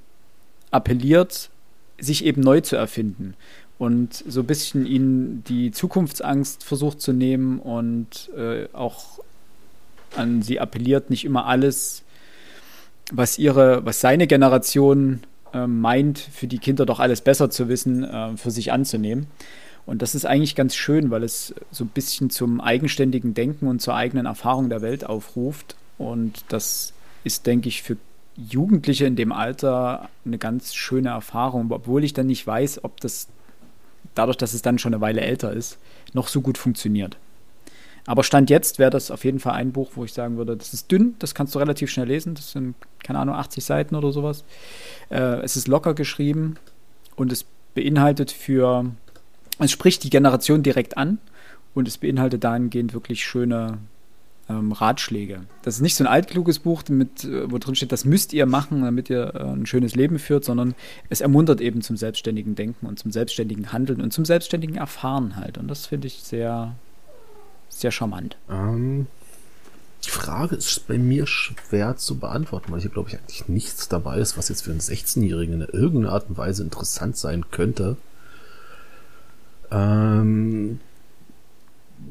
[0.71, 1.49] appelliert,
[1.99, 3.35] sich eben neu zu erfinden
[3.77, 9.19] und so ein bisschen ihnen die Zukunftsangst versucht zu nehmen und äh, auch
[10.15, 12.03] an sie appelliert, nicht immer alles,
[13.11, 15.21] was ihre, was seine Generation
[15.53, 19.27] äh, meint, für die Kinder doch alles besser zu wissen, äh, für sich anzunehmen.
[19.85, 23.81] Und das ist eigentlich ganz schön, weil es so ein bisschen zum eigenständigen Denken und
[23.81, 25.75] zur eigenen Erfahrung der Welt aufruft.
[25.97, 26.93] Und das
[27.23, 27.97] ist, denke ich, für
[28.37, 33.27] Jugendliche in dem Alter eine ganz schöne Erfahrung, obwohl ich dann nicht weiß, ob das
[34.15, 35.77] dadurch, dass es dann schon eine Weile älter ist,
[36.13, 37.17] noch so gut funktioniert.
[38.05, 40.73] Aber Stand jetzt wäre das auf jeden Fall ein Buch, wo ich sagen würde, das
[40.73, 42.35] ist dünn, das kannst du relativ schnell lesen.
[42.35, 44.43] Das sind, keine Ahnung, 80 Seiten oder sowas.
[45.09, 46.55] Äh, es ist locker geschrieben
[47.15, 48.85] und es beinhaltet für,
[49.59, 51.19] es spricht die Generation direkt an
[51.73, 53.77] und es beinhaltet dahingehend wirklich schöne
[54.49, 55.41] ähm, Ratschläge.
[55.61, 58.45] Das ist nicht so ein altkluges Buch, mit, äh, wo drin steht, das müsst ihr
[58.45, 60.75] machen, damit ihr äh, ein schönes Leben führt, sondern
[61.09, 65.57] es ermuntert eben zum selbstständigen Denken und zum selbstständigen Handeln und zum selbstständigen Erfahren halt.
[65.57, 66.75] Und das finde ich sehr,
[67.71, 68.37] sehr charmant.
[68.49, 69.07] Ähm,
[70.05, 74.17] die Frage ist bei mir schwer zu beantworten, weil hier, glaube ich, eigentlich nichts dabei
[74.17, 77.97] ist, was jetzt für einen 16-Jährigen in irgendeiner Art und Weise interessant sein könnte.
[79.69, 80.79] Ähm,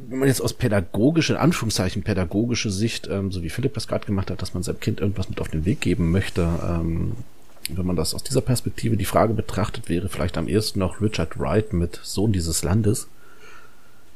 [0.08, 4.06] wenn man jetzt aus pädagogischer, in Anführungszeichen pädagogischer Sicht, ähm, so wie Philipp das gerade
[4.06, 7.16] gemacht hat, dass man seinem Kind irgendwas mit auf den Weg geben möchte, ähm,
[7.68, 11.38] wenn man das aus dieser Perspektive die Frage betrachtet, wäre vielleicht am ehesten noch Richard
[11.38, 13.08] Wright mit Sohn dieses Landes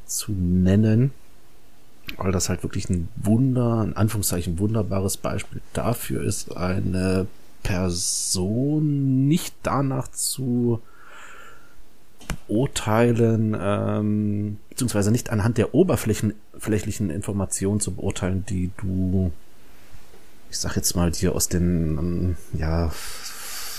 [0.05, 1.11] zu nennen,
[2.17, 7.27] weil das halt wirklich ein Wunder, in Anführungszeichen wunderbares Beispiel dafür ist, eine
[7.63, 10.81] Person nicht danach zu
[12.47, 19.31] beurteilen, ähm, beziehungsweise nicht anhand der oberflächlichen Informationen zu beurteilen, die du,
[20.49, 22.91] ich sag jetzt mal, dir aus den ähm, ja,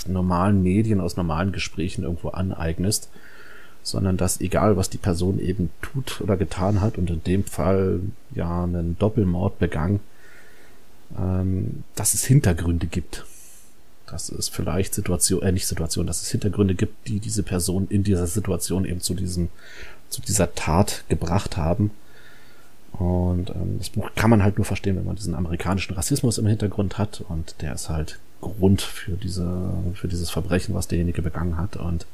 [0.07, 3.09] normalen Medien, aus normalen Gesprächen irgendwo aneignest,
[3.87, 8.01] sondern dass egal, was die Person eben tut oder getan hat und in dem Fall
[8.35, 10.01] ja einen Doppelmord begangen,
[11.19, 13.25] ähm, dass es Hintergründe gibt
[14.07, 18.05] dass es vielleicht Situation, äh, nicht Situation, dass es Hintergründe gibt, die diese Person in
[18.05, 19.49] dieser Situation eben zu diesem,
[20.09, 21.91] zu dieser Tat gebracht haben.
[22.93, 26.47] Und ähm, das Buch kann man halt nur verstehen, wenn man diesen amerikanischen Rassismus im
[26.47, 31.57] Hintergrund hat und der ist halt Grund für diese, für dieses Verbrechen, was derjenige begangen
[31.57, 31.77] hat.
[31.77, 32.07] Und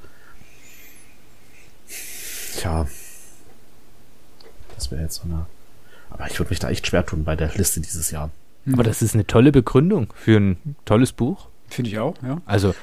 [2.62, 2.86] ja,
[4.74, 5.46] das wäre jetzt so eine.
[6.11, 8.30] Aber ich würde mich da echt schwer tun bei der Liste dieses Jahr.
[8.70, 11.48] Aber das ist eine tolle Begründung für ein tolles Buch.
[11.68, 12.40] Finde ich auch, ja.
[12.46, 12.74] Also,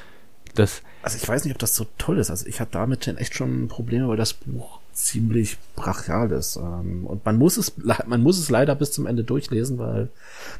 [0.55, 0.81] das.
[1.03, 2.29] Also, ich weiß nicht, ob das so toll ist.
[2.29, 6.57] Also, ich habe damit echt schon Probleme, weil das Buch ziemlich brachial ist.
[6.57, 7.73] Ähm, und man muss es,
[8.05, 10.09] man muss es leider bis zum Ende durchlesen, weil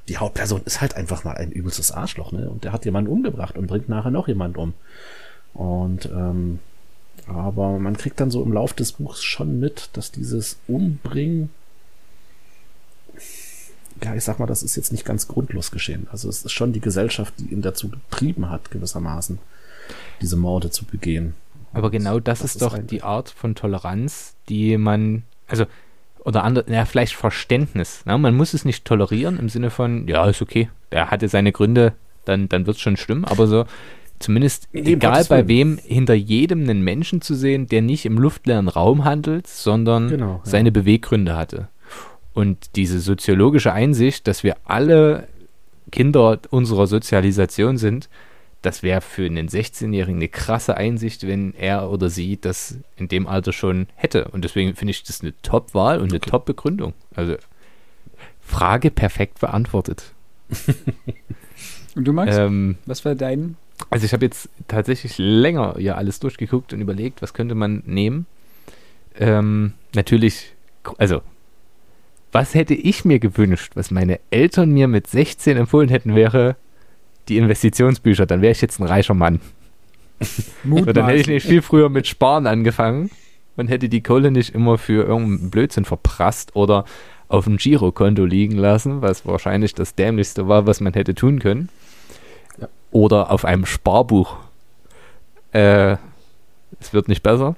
[0.08, 2.50] die Hauptperson ist halt einfach mal ein übelstes Arschloch, ne?
[2.50, 4.74] Und der hat jemanden umgebracht und bringt nachher noch jemanden um.
[5.54, 6.60] Und, ähm,
[7.32, 11.50] aber man kriegt dann so im Lauf des Buchs schon mit, dass dieses Umbringen
[14.04, 16.08] ja, ich sag mal, das ist jetzt nicht ganz grundlos geschehen.
[16.12, 19.40] Also es ist schon die Gesellschaft, die ihn dazu getrieben hat, gewissermaßen,
[20.22, 21.34] diese Morde zu begehen.
[21.74, 25.66] Aber genau das, das ist, ist doch die Art von Toleranz, die man, also,
[26.20, 28.06] oder andere, ja, vielleicht Verständnis.
[28.06, 28.18] Ne?
[28.18, 31.94] Man muss es nicht tolerieren im Sinne von, ja, ist okay, der hatte seine Gründe,
[32.26, 33.66] dann, dann wird es schon stimmen, aber so,
[34.20, 38.68] zumindest nee, egal bei wem, hinter jedem einen Menschen zu sehen, der nicht im luftleeren
[38.68, 40.42] Raum handelt, sondern genau, ja.
[40.44, 41.70] seine Beweggründe hatte.
[42.34, 45.28] Und diese soziologische Einsicht, dass wir alle
[45.92, 48.10] Kinder unserer Sozialisation sind,
[48.62, 53.26] das wäre für einen 16-Jährigen eine krasse Einsicht, wenn er oder sie das in dem
[53.26, 54.26] Alter schon hätte.
[54.26, 56.30] Und deswegen finde ich das eine Top-Wahl und eine okay.
[56.30, 56.94] Top-Begründung.
[57.16, 57.36] Also
[58.42, 60.14] Frage perfekt beantwortet.
[61.96, 62.36] und du Max?
[62.36, 63.56] Ähm, was war dein?
[63.90, 68.26] Also ich habe jetzt tatsächlich länger ja alles durchgeguckt und überlegt, was könnte man nehmen.
[69.18, 70.54] Ähm, natürlich,
[70.98, 71.22] also
[72.32, 76.56] was hätte ich mir gewünscht, was meine Eltern mir mit 16 empfohlen hätten, wäre
[77.28, 78.26] die Investitionsbücher.
[78.26, 79.40] Dann wäre ich jetzt ein reicher Mann.
[80.20, 83.10] so, dann hätte ich nicht viel früher mit Sparen angefangen
[83.56, 86.86] und hätte die Kohle nicht immer für irgendeinen Blödsinn verprasst oder
[87.30, 91.70] auf dem Girokonto liegen lassen, was wahrscheinlich das dämlichste war, was man hätte tun können.
[92.92, 94.38] Oder auf einem Sparbuch.
[95.52, 95.98] Äh,
[96.80, 97.56] es wird nicht besser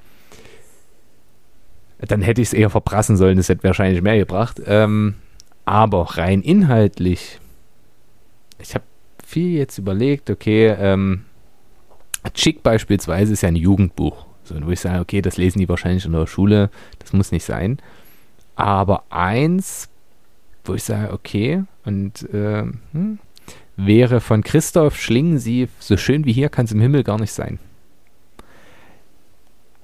[2.07, 4.61] dann hätte ich es eher verprassen sollen, das hätte wahrscheinlich mehr gebracht.
[4.65, 5.15] Ähm,
[5.65, 7.39] aber rein inhaltlich,
[8.59, 8.83] ich habe
[9.25, 11.25] viel jetzt überlegt, okay, ähm,
[12.33, 14.25] Chick beispielsweise ist ja ein Jugendbuch.
[14.43, 16.69] So, wo ich sage, okay, das lesen die wahrscheinlich in der Schule,
[16.99, 17.77] das muss nicht sein.
[18.55, 19.87] Aber eins,
[20.65, 23.19] wo ich sage, okay, und äh, hm,
[23.85, 27.59] wäre von Christoph Schlingensief, so schön wie hier kann es im Himmel gar nicht sein.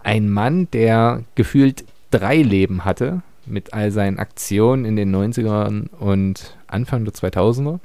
[0.08, 6.56] ein Mann, der gefühlt drei Leben hatte mit all seinen Aktionen in den 90ern und
[6.68, 7.80] Anfang der 2000er,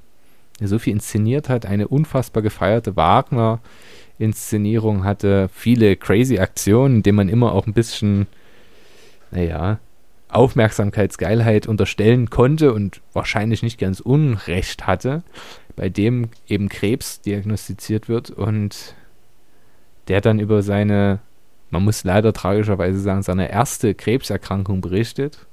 [0.60, 7.28] der so viel inszeniert hat, eine unfassbar gefeierte Wagner-Inszenierung hatte, viele crazy Aktionen, denen man
[7.28, 8.28] immer auch ein bisschen,
[9.32, 9.80] naja,
[10.28, 15.24] Aufmerksamkeitsgeilheit unterstellen konnte und wahrscheinlich nicht ganz Unrecht hatte,
[15.76, 18.94] bei dem eben Krebs diagnostiziert wird und
[20.08, 21.20] der dann über seine,
[21.70, 25.46] man muss leider tragischerweise sagen, seine erste Krebserkrankung berichtet.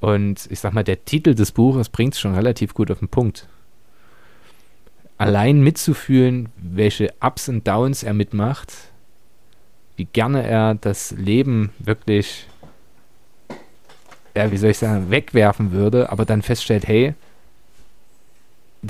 [0.00, 3.08] Und ich sag mal, der Titel des Buches bringt es schon relativ gut auf den
[3.08, 3.48] Punkt.
[5.16, 8.72] Allein mitzufühlen, welche Ups und Downs er mitmacht,
[9.96, 12.48] wie gerne er das Leben wirklich
[14.36, 17.14] ja, wie soll ich sagen, wegwerfen würde, aber dann feststellt, hey,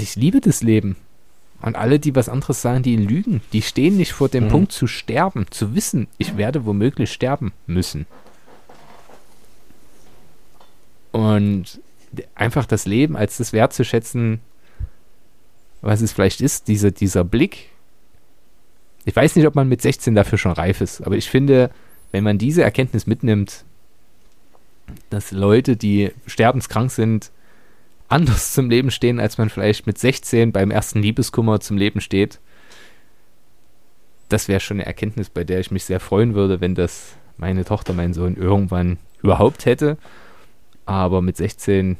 [0.01, 0.97] ich liebe das Leben.
[1.63, 3.41] Und alle, die was anderes sagen, die lügen.
[3.53, 4.49] Die stehen nicht vor dem mhm.
[4.49, 8.07] Punkt zu sterben, zu wissen, ich werde womöglich sterben müssen.
[11.13, 11.81] Und
[12.35, 14.41] einfach das Leben als das wertzuschätzen,
[15.81, 17.71] was es vielleicht ist, diese, dieser Blick.
[19.05, 21.71] Ich weiß nicht, ob man mit 16 dafür schon reif ist, aber ich finde,
[22.11, 23.65] wenn man diese Erkenntnis mitnimmt,
[25.11, 27.31] dass Leute, die sterbenskrank sind,
[28.09, 32.41] anders zum Leben stehen, als man vielleicht mit 16 beim ersten Liebeskummer zum Leben steht.
[34.29, 37.65] Das wäre schon eine Erkenntnis, bei der ich mich sehr freuen würde, wenn das meine
[37.65, 39.99] Tochter, mein Sohn irgendwann überhaupt hätte.
[40.87, 41.97] Aber mit 16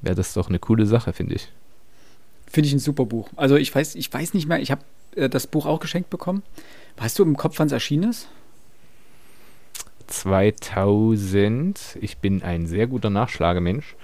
[0.00, 1.48] wäre das doch eine coole Sache, finde ich.
[2.46, 3.28] Finde ich ein super Buch.
[3.36, 4.82] Also ich weiß, ich weiß nicht mehr, ich habe
[5.16, 6.42] äh, das Buch auch geschenkt bekommen.
[6.96, 8.28] Weißt du im Kopf, wann es erschienen ist?
[10.06, 11.98] 2000.
[12.00, 13.96] Ich bin ein sehr guter Nachschlagemensch.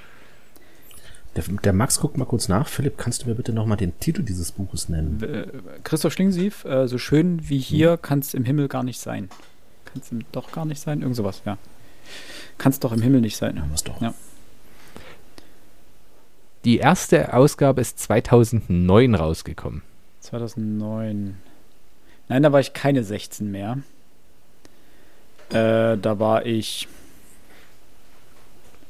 [1.36, 2.68] Der, der, Max guckt mal kurz nach.
[2.68, 5.22] Philipp, kannst du mir bitte nochmal den Titel dieses Buches nennen?
[5.22, 5.46] Äh,
[5.82, 8.02] Christoph Schlingensief, äh, so schön wie hier hm.
[8.02, 9.28] kann es im Himmel gar nicht sein.
[9.84, 11.00] Kann es doch gar nicht sein?
[11.00, 11.58] Irgend sowas, ja.
[12.58, 13.62] Kann es doch im Himmel nicht sein.
[13.70, 14.00] Was doch.
[14.00, 14.14] Ja.
[16.64, 19.82] Die erste Ausgabe ist 2009 rausgekommen.
[20.20, 21.36] 2009.
[22.28, 23.78] Nein, da war ich keine 16 mehr.
[25.50, 26.88] Äh, da war ich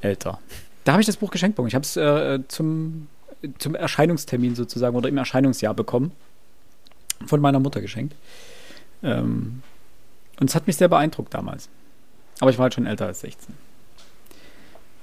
[0.00, 0.38] älter.
[0.84, 1.68] Da habe ich das Buch geschenkt bekommen.
[1.68, 3.08] Ich habe es äh, zum,
[3.58, 6.12] zum Erscheinungstermin sozusagen oder im Erscheinungsjahr bekommen.
[7.26, 8.14] Von meiner Mutter geschenkt.
[9.02, 9.62] Ähm,
[10.40, 11.68] und es hat mich sehr beeindruckt damals.
[12.40, 13.54] Aber ich war halt schon älter als 16.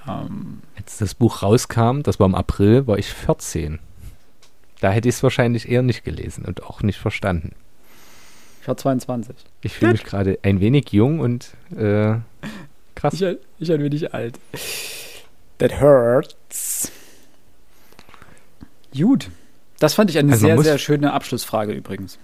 [0.07, 3.79] Ähm, Als das Buch rauskam, das war im April, war ich 14.
[4.82, 7.53] Da hätte ich es wahrscheinlich eher nicht gelesen und auch nicht verstanden.
[8.61, 9.36] Ich war 22.
[9.61, 12.15] Ich fühle mich gerade ein wenig jung und äh,
[12.95, 13.13] krass.
[13.13, 14.39] Ich, ich ein wenig alt.
[15.62, 16.91] That hurts.
[18.97, 19.30] Gut.
[19.78, 22.18] Das fand ich eine also sehr, sehr schöne Abschlussfrage übrigens.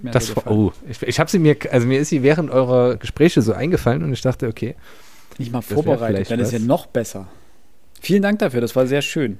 [0.00, 2.96] Mir das war, oh, ich, ich habe sie mir, also mir ist sie während eurer
[2.96, 4.76] Gespräche so eingefallen und ich dachte, okay.
[5.36, 7.28] Nicht mal vorbereitet, dann ist ja noch besser.
[8.00, 9.38] Vielen Dank dafür, das war sehr schön.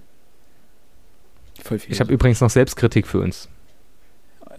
[1.88, 3.48] Ich habe übrigens noch Selbstkritik für uns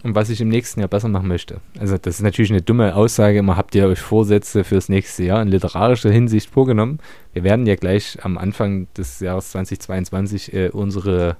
[0.06, 1.60] und was ich im nächsten Jahr besser machen möchte.
[1.78, 5.42] Also das ist natürlich eine dumme Aussage, immer habt ihr euch Vorsätze fürs nächste Jahr
[5.42, 7.00] in literarischer Hinsicht vorgenommen.
[7.32, 11.36] Wir werden ja gleich am Anfang des Jahres 2022 äh, unsere,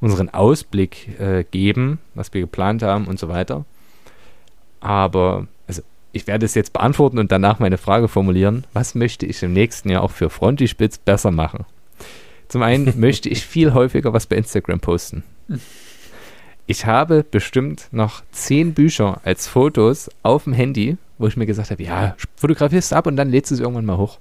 [0.00, 3.64] unseren Ausblick äh, geben, was wir geplant haben und so weiter.
[4.80, 8.64] Aber also ich werde es jetzt beantworten und danach meine Frage formulieren.
[8.72, 11.66] Was möchte ich im nächsten Jahr auch für Frontispitz besser machen?
[12.48, 15.22] Zum einen möchte ich viel häufiger was bei Instagram posten.
[16.68, 21.70] Ich habe bestimmt noch zehn Bücher als Fotos auf dem Handy, wo ich mir gesagt
[21.70, 24.18] habe, ja, fotografierst du ab und dann lädst du es irgendwann mal hoch.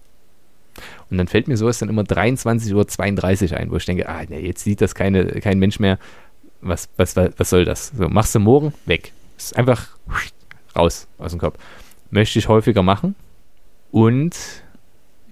[1.10, 4.40] Und dann fällt mir sowas dann immer 23.32 Uhr ein, wo ich denke, ah, nee,
[4.40, 6.00] jetzt sieht das keine, kein Mensch mehr.
[6.62, 7.92] Was, was, was, was soll das?
[7.98, 9.12] So, machst du morgen, weg.
[9.38, 9.90] Ist einfach
[10.74, 11.58] raus aus dem Kopf.
[12.12, 13.16] Möchte ich häufiger machen.
[13.92, 14.38] Und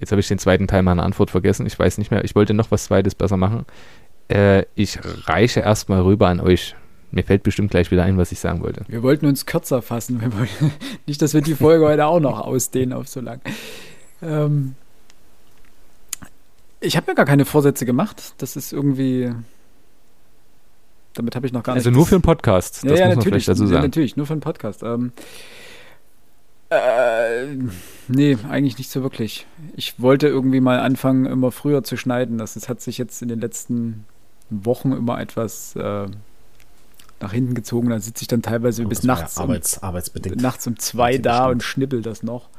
[0.02, 1.65] jetzt habe ich den zweiten Teil meiner Antwort vergessen.
[1.65, 2.26] Ich weiß nicht mehr.
[2.26, 3.65] Ich wollte noch was Zweites besser machen.
[4.27, 6.76] Äh, ich reiche erstmal rüber an euch
[7.15, 8.83] mir fällt bestimmt gleich wieder ein, was ich sagen wollte.
[8.87, 10.21] Wir wollten uns kürzer fassen.
[10.21, 10.73] Wollten,
[11.07, 13.39] nicht, dass wir die Folge heute auch noch ausdehnen auf so lang.
[14.21, 14.75] Ähm,
[16.81, 18.33] ich habe mir gar keine Vorsätze gemacht.
[18.39, 19.31] Das ist irgendwie.
[21.13, 21.85] Damit habe ich noch gar nicht.
[21.85, 22.83] Also nur für einen Podcast.
[22.83, 23.75] Das ja, ja, muss man vielleicht dazu sagen.
[23.75, 24.83] Ja, natürlich, nur für einen Podcast.
[24.83, 25.13] Ähm,
[26.69, 27.45] äh,
[28.09, 29.47] nee, eigentlich nicht so wirklich.
[29.77, 32.37] Ich wollte irgendwie mal anfangen, immer früher zu schneiden.
[32.37, 34.03] Das, das hat sich jetzt in den letzten
[34.49, 36.07] Wochen immer etwas äh,
[37.19, 37.89] nach hinten gezogen.
[37.89, 41.63] Da sitze ich dann teilweise oh, bis nachts, Arbeits, um, nachts um zwei da und
[41.63, 42.49] schnippel das noch.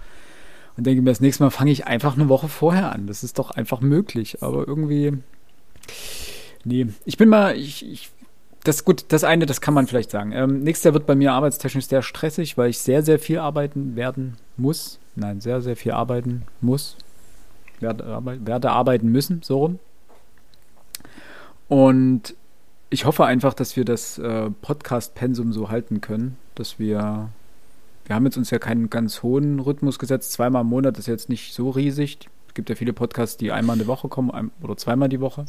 [0.77, 3.07] Und denke mir, das nächste Mal fange ich einfach eine Woche vorher an.
[3.07, 4.43] Das ist doch einfach möglich.
[4.43, 5.19] Aber irgendwie.
[6.65, 7.57] Nee, ich bin mal.
[7.57, 8.11] Ich, ich,
[8.65, 10.33] das gut, das eine, das kann man vielleicht sagen.
[10.33, 13.95] Ähm, nächstes Jahr wird bei mir arbeitstechnisch sehr stressig, weil ich sehr, sehr viel arbeiten
[13.95, 16.97] werden muss, nein, sehr, sehr viel arbeiten muss.
[17.79, 19.79] Werde, werde arbeiten müssen, so rum.
[21.69, 22.35] Und
[22.91, 27.31] ich hoffe einfach, dass wir das äh, Podcast-Pensum so halten können, dass wir,
[28.05, 30.33] wir haben jetzt uns ja keinen ganz hohen Rhythmus gesetzt.
[30.33, 32.19] Zweimal im Monat ist jetzt nicht so riesig.
[32.49, 35.21] Es gibt ja viele Podcasts, die einmal in der Woche kommen ein, oder zweimal die
[35.21, 35.47] Woche.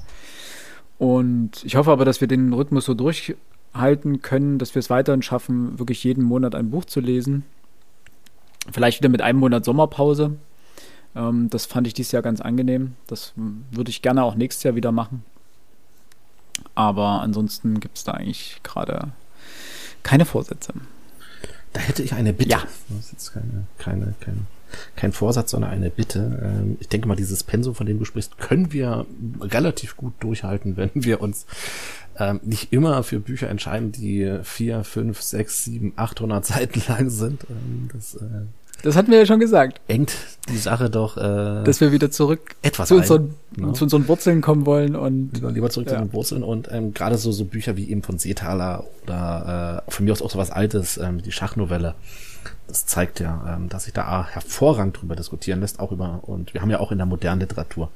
[0.97, 5.21] Und ich hoffe aber, dass wir den Rhythmus so durchhalten können, dass wir es weiterhin
[5.21, 7.43] schaffen, wirklich jeden Monat ein Buch zu lesen.
[8.71, 10.37] Vielleicht wieder mit einem Monat Sommerpause.
[11.15, 12.95] Ähm, das fand ich dieses Jahr ganz angenehm.
[13.05, 15.23] Das würde ich gerne auch nächstes Jahr wieder machen.
[16.75, 19.11] Aber ansonsten gibt es da eigentlich gerade
[20.03, 20.73] keine Vorsätze.
[21.73, 22.49] Da hätte ich eine Bitte.
[22.49, 22.63] Ja.
[22.89, 24.37] Das ist jetzt keine, keine, keine,
[24.95, 26.39] kein Vorsatz, sondern eine Bitte.
[26.43, 29.05] Ähm, ich denke mal, dieses Pensum, von dem du sprichst, können wir
[29.41, 31.45] relativ gut durchhalten, wenn wir uns
[32.17, 37.45] ähm, nicht immer für Bücher entscheiden, die vier, fünf, sechs, sieben, achthundert Seiten lang sind.
[37.49, 38.45] Ähm, das äh,
[38.83, 39.81] das hatten wir ja schon gesagt.
[39.87, 40.13] Engt
[40.49, 41.17] die Sache doch.
[41.17, 43.73] Äh, Dass wir wieder zurück etwas zu, unseren, ne?
[43.73, 45.31] zu unseren Wurzeln kommen wollen und.
[45.33, 45.97] Lieber, lieber zurück ja.
[45.97, 49.91] zu den Wurzeln und ähm, gerade so, so Bücher wie eben von Seethaler oder äh,
[49.91, 51.95] von mir aus auch so was Altes, ähm, die Schachnovelle.
[52.67, 56.61] Das zeigt ja, ähm, dass sich da hervorragend drüber diskutieren lässt, auch über, und wir
[56.61, 57.89] haben ja auch in der modernen Literatur,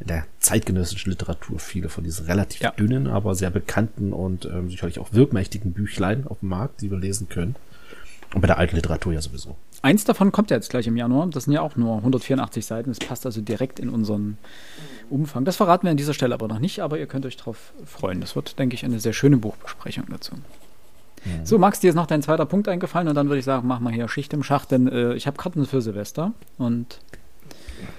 [0.00, 2.70] in der zeitgenössischen Literatur viele von diesen relativ ja.
[2.72, 6.98] dünnen, aber sehr bekannten und ähm, sicherlich auch wirkmächtigen Büchlein auf dem Markt, die wir
[6.98, 7.56] lesen können.
[8.34, 9.56] Und bei der alten Literatur ja sowieso.
[9.80, 11.28] Eins davon kommt ja jetzt gleich im Januar.
[11.28, 12.90] Das sind ja auch nur 184 Seiten.
[12.90, 14.38] Das passt also direkt in unseren
[15.08, 15.44] Umfang.
[15.44, 18.20] Das verraten wir an dieser Stelle aber noch nicht, aber ihr könnt euch darauf freuen.
[18.20, 20.34] Das wird, denke ich, eine sehr schöne Buchbesprechung dazu.
[21.24, 21.46] Mhm.
[21.46, 23.78] So, Max, dir ist noch dein zweiter Punkt eingefallen und dann würde ich sagen, mach
[23.78, 27.00] mal hier Schicht im Schach, denn äh, ich habe Karten für Silvester und.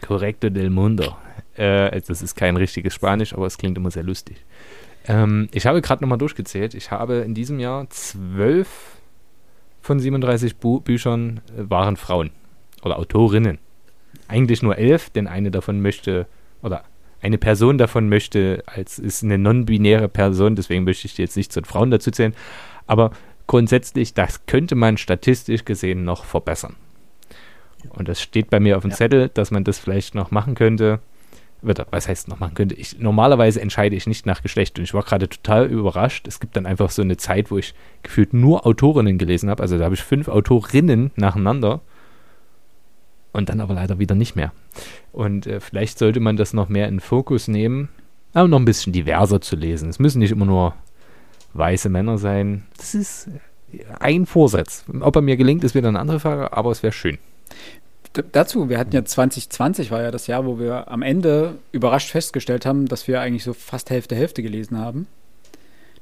[0.02, 1.16] Correcto del Mundo.
[1.56, 4.38] Äh, das ist kein richtiges Spanisch, aber es klingt immer sehr lustig.
[5.08, 6.74] Ähm, ich habe gerade nochmal durchgezählt.
[6.74, 8.99] Ich habe in diesem Jahr zwölf
[9.90, 12.30] von 37 Bu Büchern äh, waren Frauen
[12.84, 13.58] oder Autorinnen.
[14.28, 16.28] Eigentlich nur elf, denn eine davon möchte,
[16.62, 16.84] oder
[17.22, 21.62] eine Person davon möchte, als ist eine non-binäre Person, deswegen möchte ich jetzt nicht zu
[21.62, 22.36] den Frauen dazu zählen.
[22.86, 23.10] Aber
[23.48, 26.76] grundsätzlich, das könnte man statistisch gesehen noch verbessern.
[27.90, 28.98] Und das steht bei mir auf dem ja.
[28.98, 31.00] Zettel, dass man das vielleicht noch machen könnte
[31.62, 32.76] was heißt noch machen könnte.
[32.76, 36.28] Ich, normalerweise entscheide ich nicht nach Geschlecht und ich war gerade total überrascht.
[36.28, 37.74] Es gibt dann einfach so eine Zeit, wo ich
[38.04, 39.62] gefühlt nur Autorinnen gelesen habe.
[39.62, 41.82] Also da habe ich fünf Autorinnen nacheinander
[43.34, 44.52] und dann aber leider wieder nicht mehr.
[45.12, 47.90] Und äh, vielleicht sollte man das noch mehr in Fokus nehmen,
[48.34, 49.90] aber noch ein bisschen diverser zu lesen.
[49.90, 50.76] Es müssen nicht immer nur
[51.54, 52.64] weiße Männer sein.
[52.78, 53.30] Das ist
[54.00, 54.86] ein Vorsatz.
[55.02, 57.18] Ob er mir gelingt, ist wieder eine andere Frage, aber es wäre schön
[58.14, 62.66] dazu, wir hatten ja 2020 war ja das Jahr, wo wir am Ende überrascht festgestellt
[62.66, 65.08] haben, dass wir eigentlich so fast Hälfte Hälfte gelesen haben.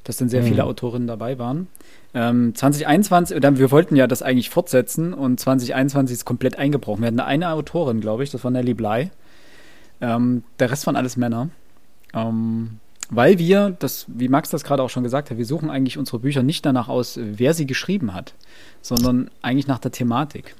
[0.04, 0.46] Dass dann sehr mhm.
[0.46, 1.68] viele Autorinnen dabei waren.
[2.14, 7.02] Ähm, 2021, dann, wir wollten ja das eigentlich fortsetzen und 2021 ist komplett eingebrochen.
[7.02, 9.10] Wir hatten eine Autorin, glaube ich, das war Nelly Bly.
[10.00, 11.50] Ähm, der Rest waren alles Männer.
[12.14, 12.78] Ähm,
[13.10, 16.18] weil wir, das, wie Max das gerade auch schon gesagt hat, wir suchen eigentlich unsere
[16.18, 18.34] Bücher nicht danach aus, wer sie geschrieben hat,
[18.82, 20.54] sondern eigentlich nach der Thematik.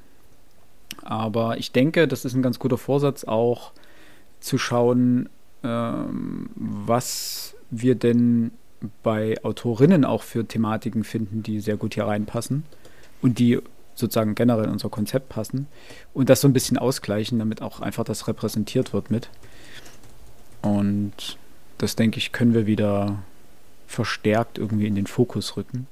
[1.09, 3.71] Aber ich denke, das ist ein ganz guter Vorsatz, auch
[4.39, 5.27] zu schauen,
[5.63, 8.51] ähm, was wir denn
[9.01, 12.63] bei Autorinnen auch für Thematiken finden, die sehr gut hier reinpassen
[13.23, 13.59] und die
[13.95, 15.65] sozusagen generell in unser Konzept passen
[16.13, 19.31] und das so ein bisschen ausgleichen, damit auch einfach das repräsentiert wird mit.
[20.61, 21.39] Und
[21.79, 23.23] das denke ich, können wir wieder
[23.87, 25.87] verstärkt irgendwie in den Fokus rücken.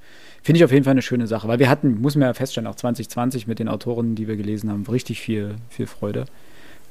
[0.48, 2.68] Finde ich auf jeden Fall eine schöne Sache, weil wir hatten, muss man ja feststellen,
[2.68, 6.24] auch 2020 mit den Autoren, die wir gelesen haben, richtig viel, viel Freude.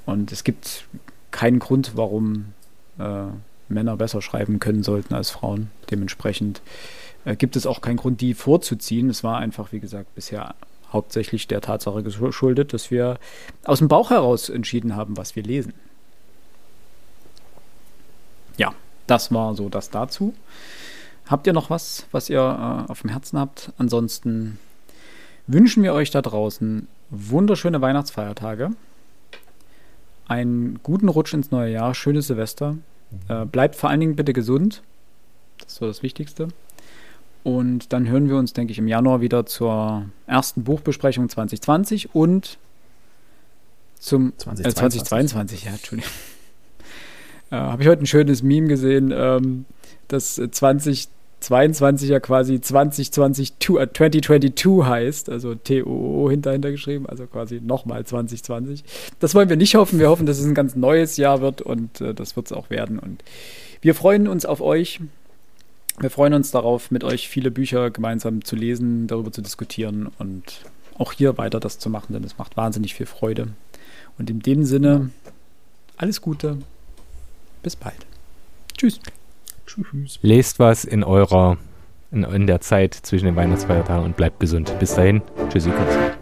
[0.04, 0.84] Und es gibt
[1.30, 2.52] keinen Grund, warum
[2.98, 3.22] äh,
[3.70, 5.70] Männer besser schreiben können sollten als Frauen.
[5.90, 6.60] Dementsprechend
[7.24, 9.08] äh, gibt es auch keinen Grund, die vorzuziehen.
[9.08, 10.54] Es war einfach, wie gesagt, bisher
[10.92, 13.18] hauptsächlich der Tatsache geschuldet, dass wir
[13.64, 15.72] aus dem Bauch heraus entschieden haben, was wir lesen.
[18.58, 18.74] Ja,
[19.06, 20.34] das war so das dazu.
[21.28, 23.72] Habt ihr noch was, was ihr äh, auf dem Herzen habt?
[23.78, 24.58] Ansonsten
[25.46, 28.70] wünschen wir euch da draußen wunderschöne Weihnachtsfeiertage,
[30.28, 32.76] einen guten Rutsch ins neue Jahr, schönes Silvester.
[33.28, 34.82] Äh, bleibt vor allen Dingen bitte gesund.
[35.58, 36.48] Das ist so das Wichtigste.
[37.44, 42.58] Und dann hören wir uns, denke ich, im Januar wieder zur ersten Buchbesprechung 2020 und
[44.00, 46.10] zum 2022, äh, 2022 ja, Entschuldigung.
[47.48, 49.66] Äh, Habe ich heute ein schönes Meme gesehen, ähm,
[50.08, 51.06] das 20
[51.47, 58.82] 22 ja quasi 2022 2022 äh, heißt, also T-O-O hinterhinter geschrieben, also quasi nochmal 2020.
[59.20, 60.01] Das wollen wir nicht hoffen.
[60.01, 62.68] Wir hoffen, dass es ein ganz neues Jahr wird und äh, das wird es auch
[62.68, 62.98] werden.
[62.98, 63.23] Und
[63.81, 65.01] wir freuen uns auf euch.
[66.01, 70.62] Wir freuen uns darauf, mit euch viele Bücher gemeinsam zu lesen, darüber zu diskutieren und
[70.98, 73.48] auch hier weiter das zu machen, denn es macht wahnsinnig viel Freude.
[74.18, 75.10] Und in dem Sinne,
[75.97, 76.59] alles Gute.
[77.62, 78.05] Bis bald.
[78.77, 78.98] Tschüss.
[79.66, 80.18] Tschüss.
[80.22, 81.59] Lest was in eurer,
[82.10, 84.72] in, in der Zeit zwischen den Weihnachtsfeiertagen und bleibt gesund.
[84.78, 85.22] Bis dahin.
[85.51, 85.70] Tschüssi.
[85.70, 86.16] Kurz.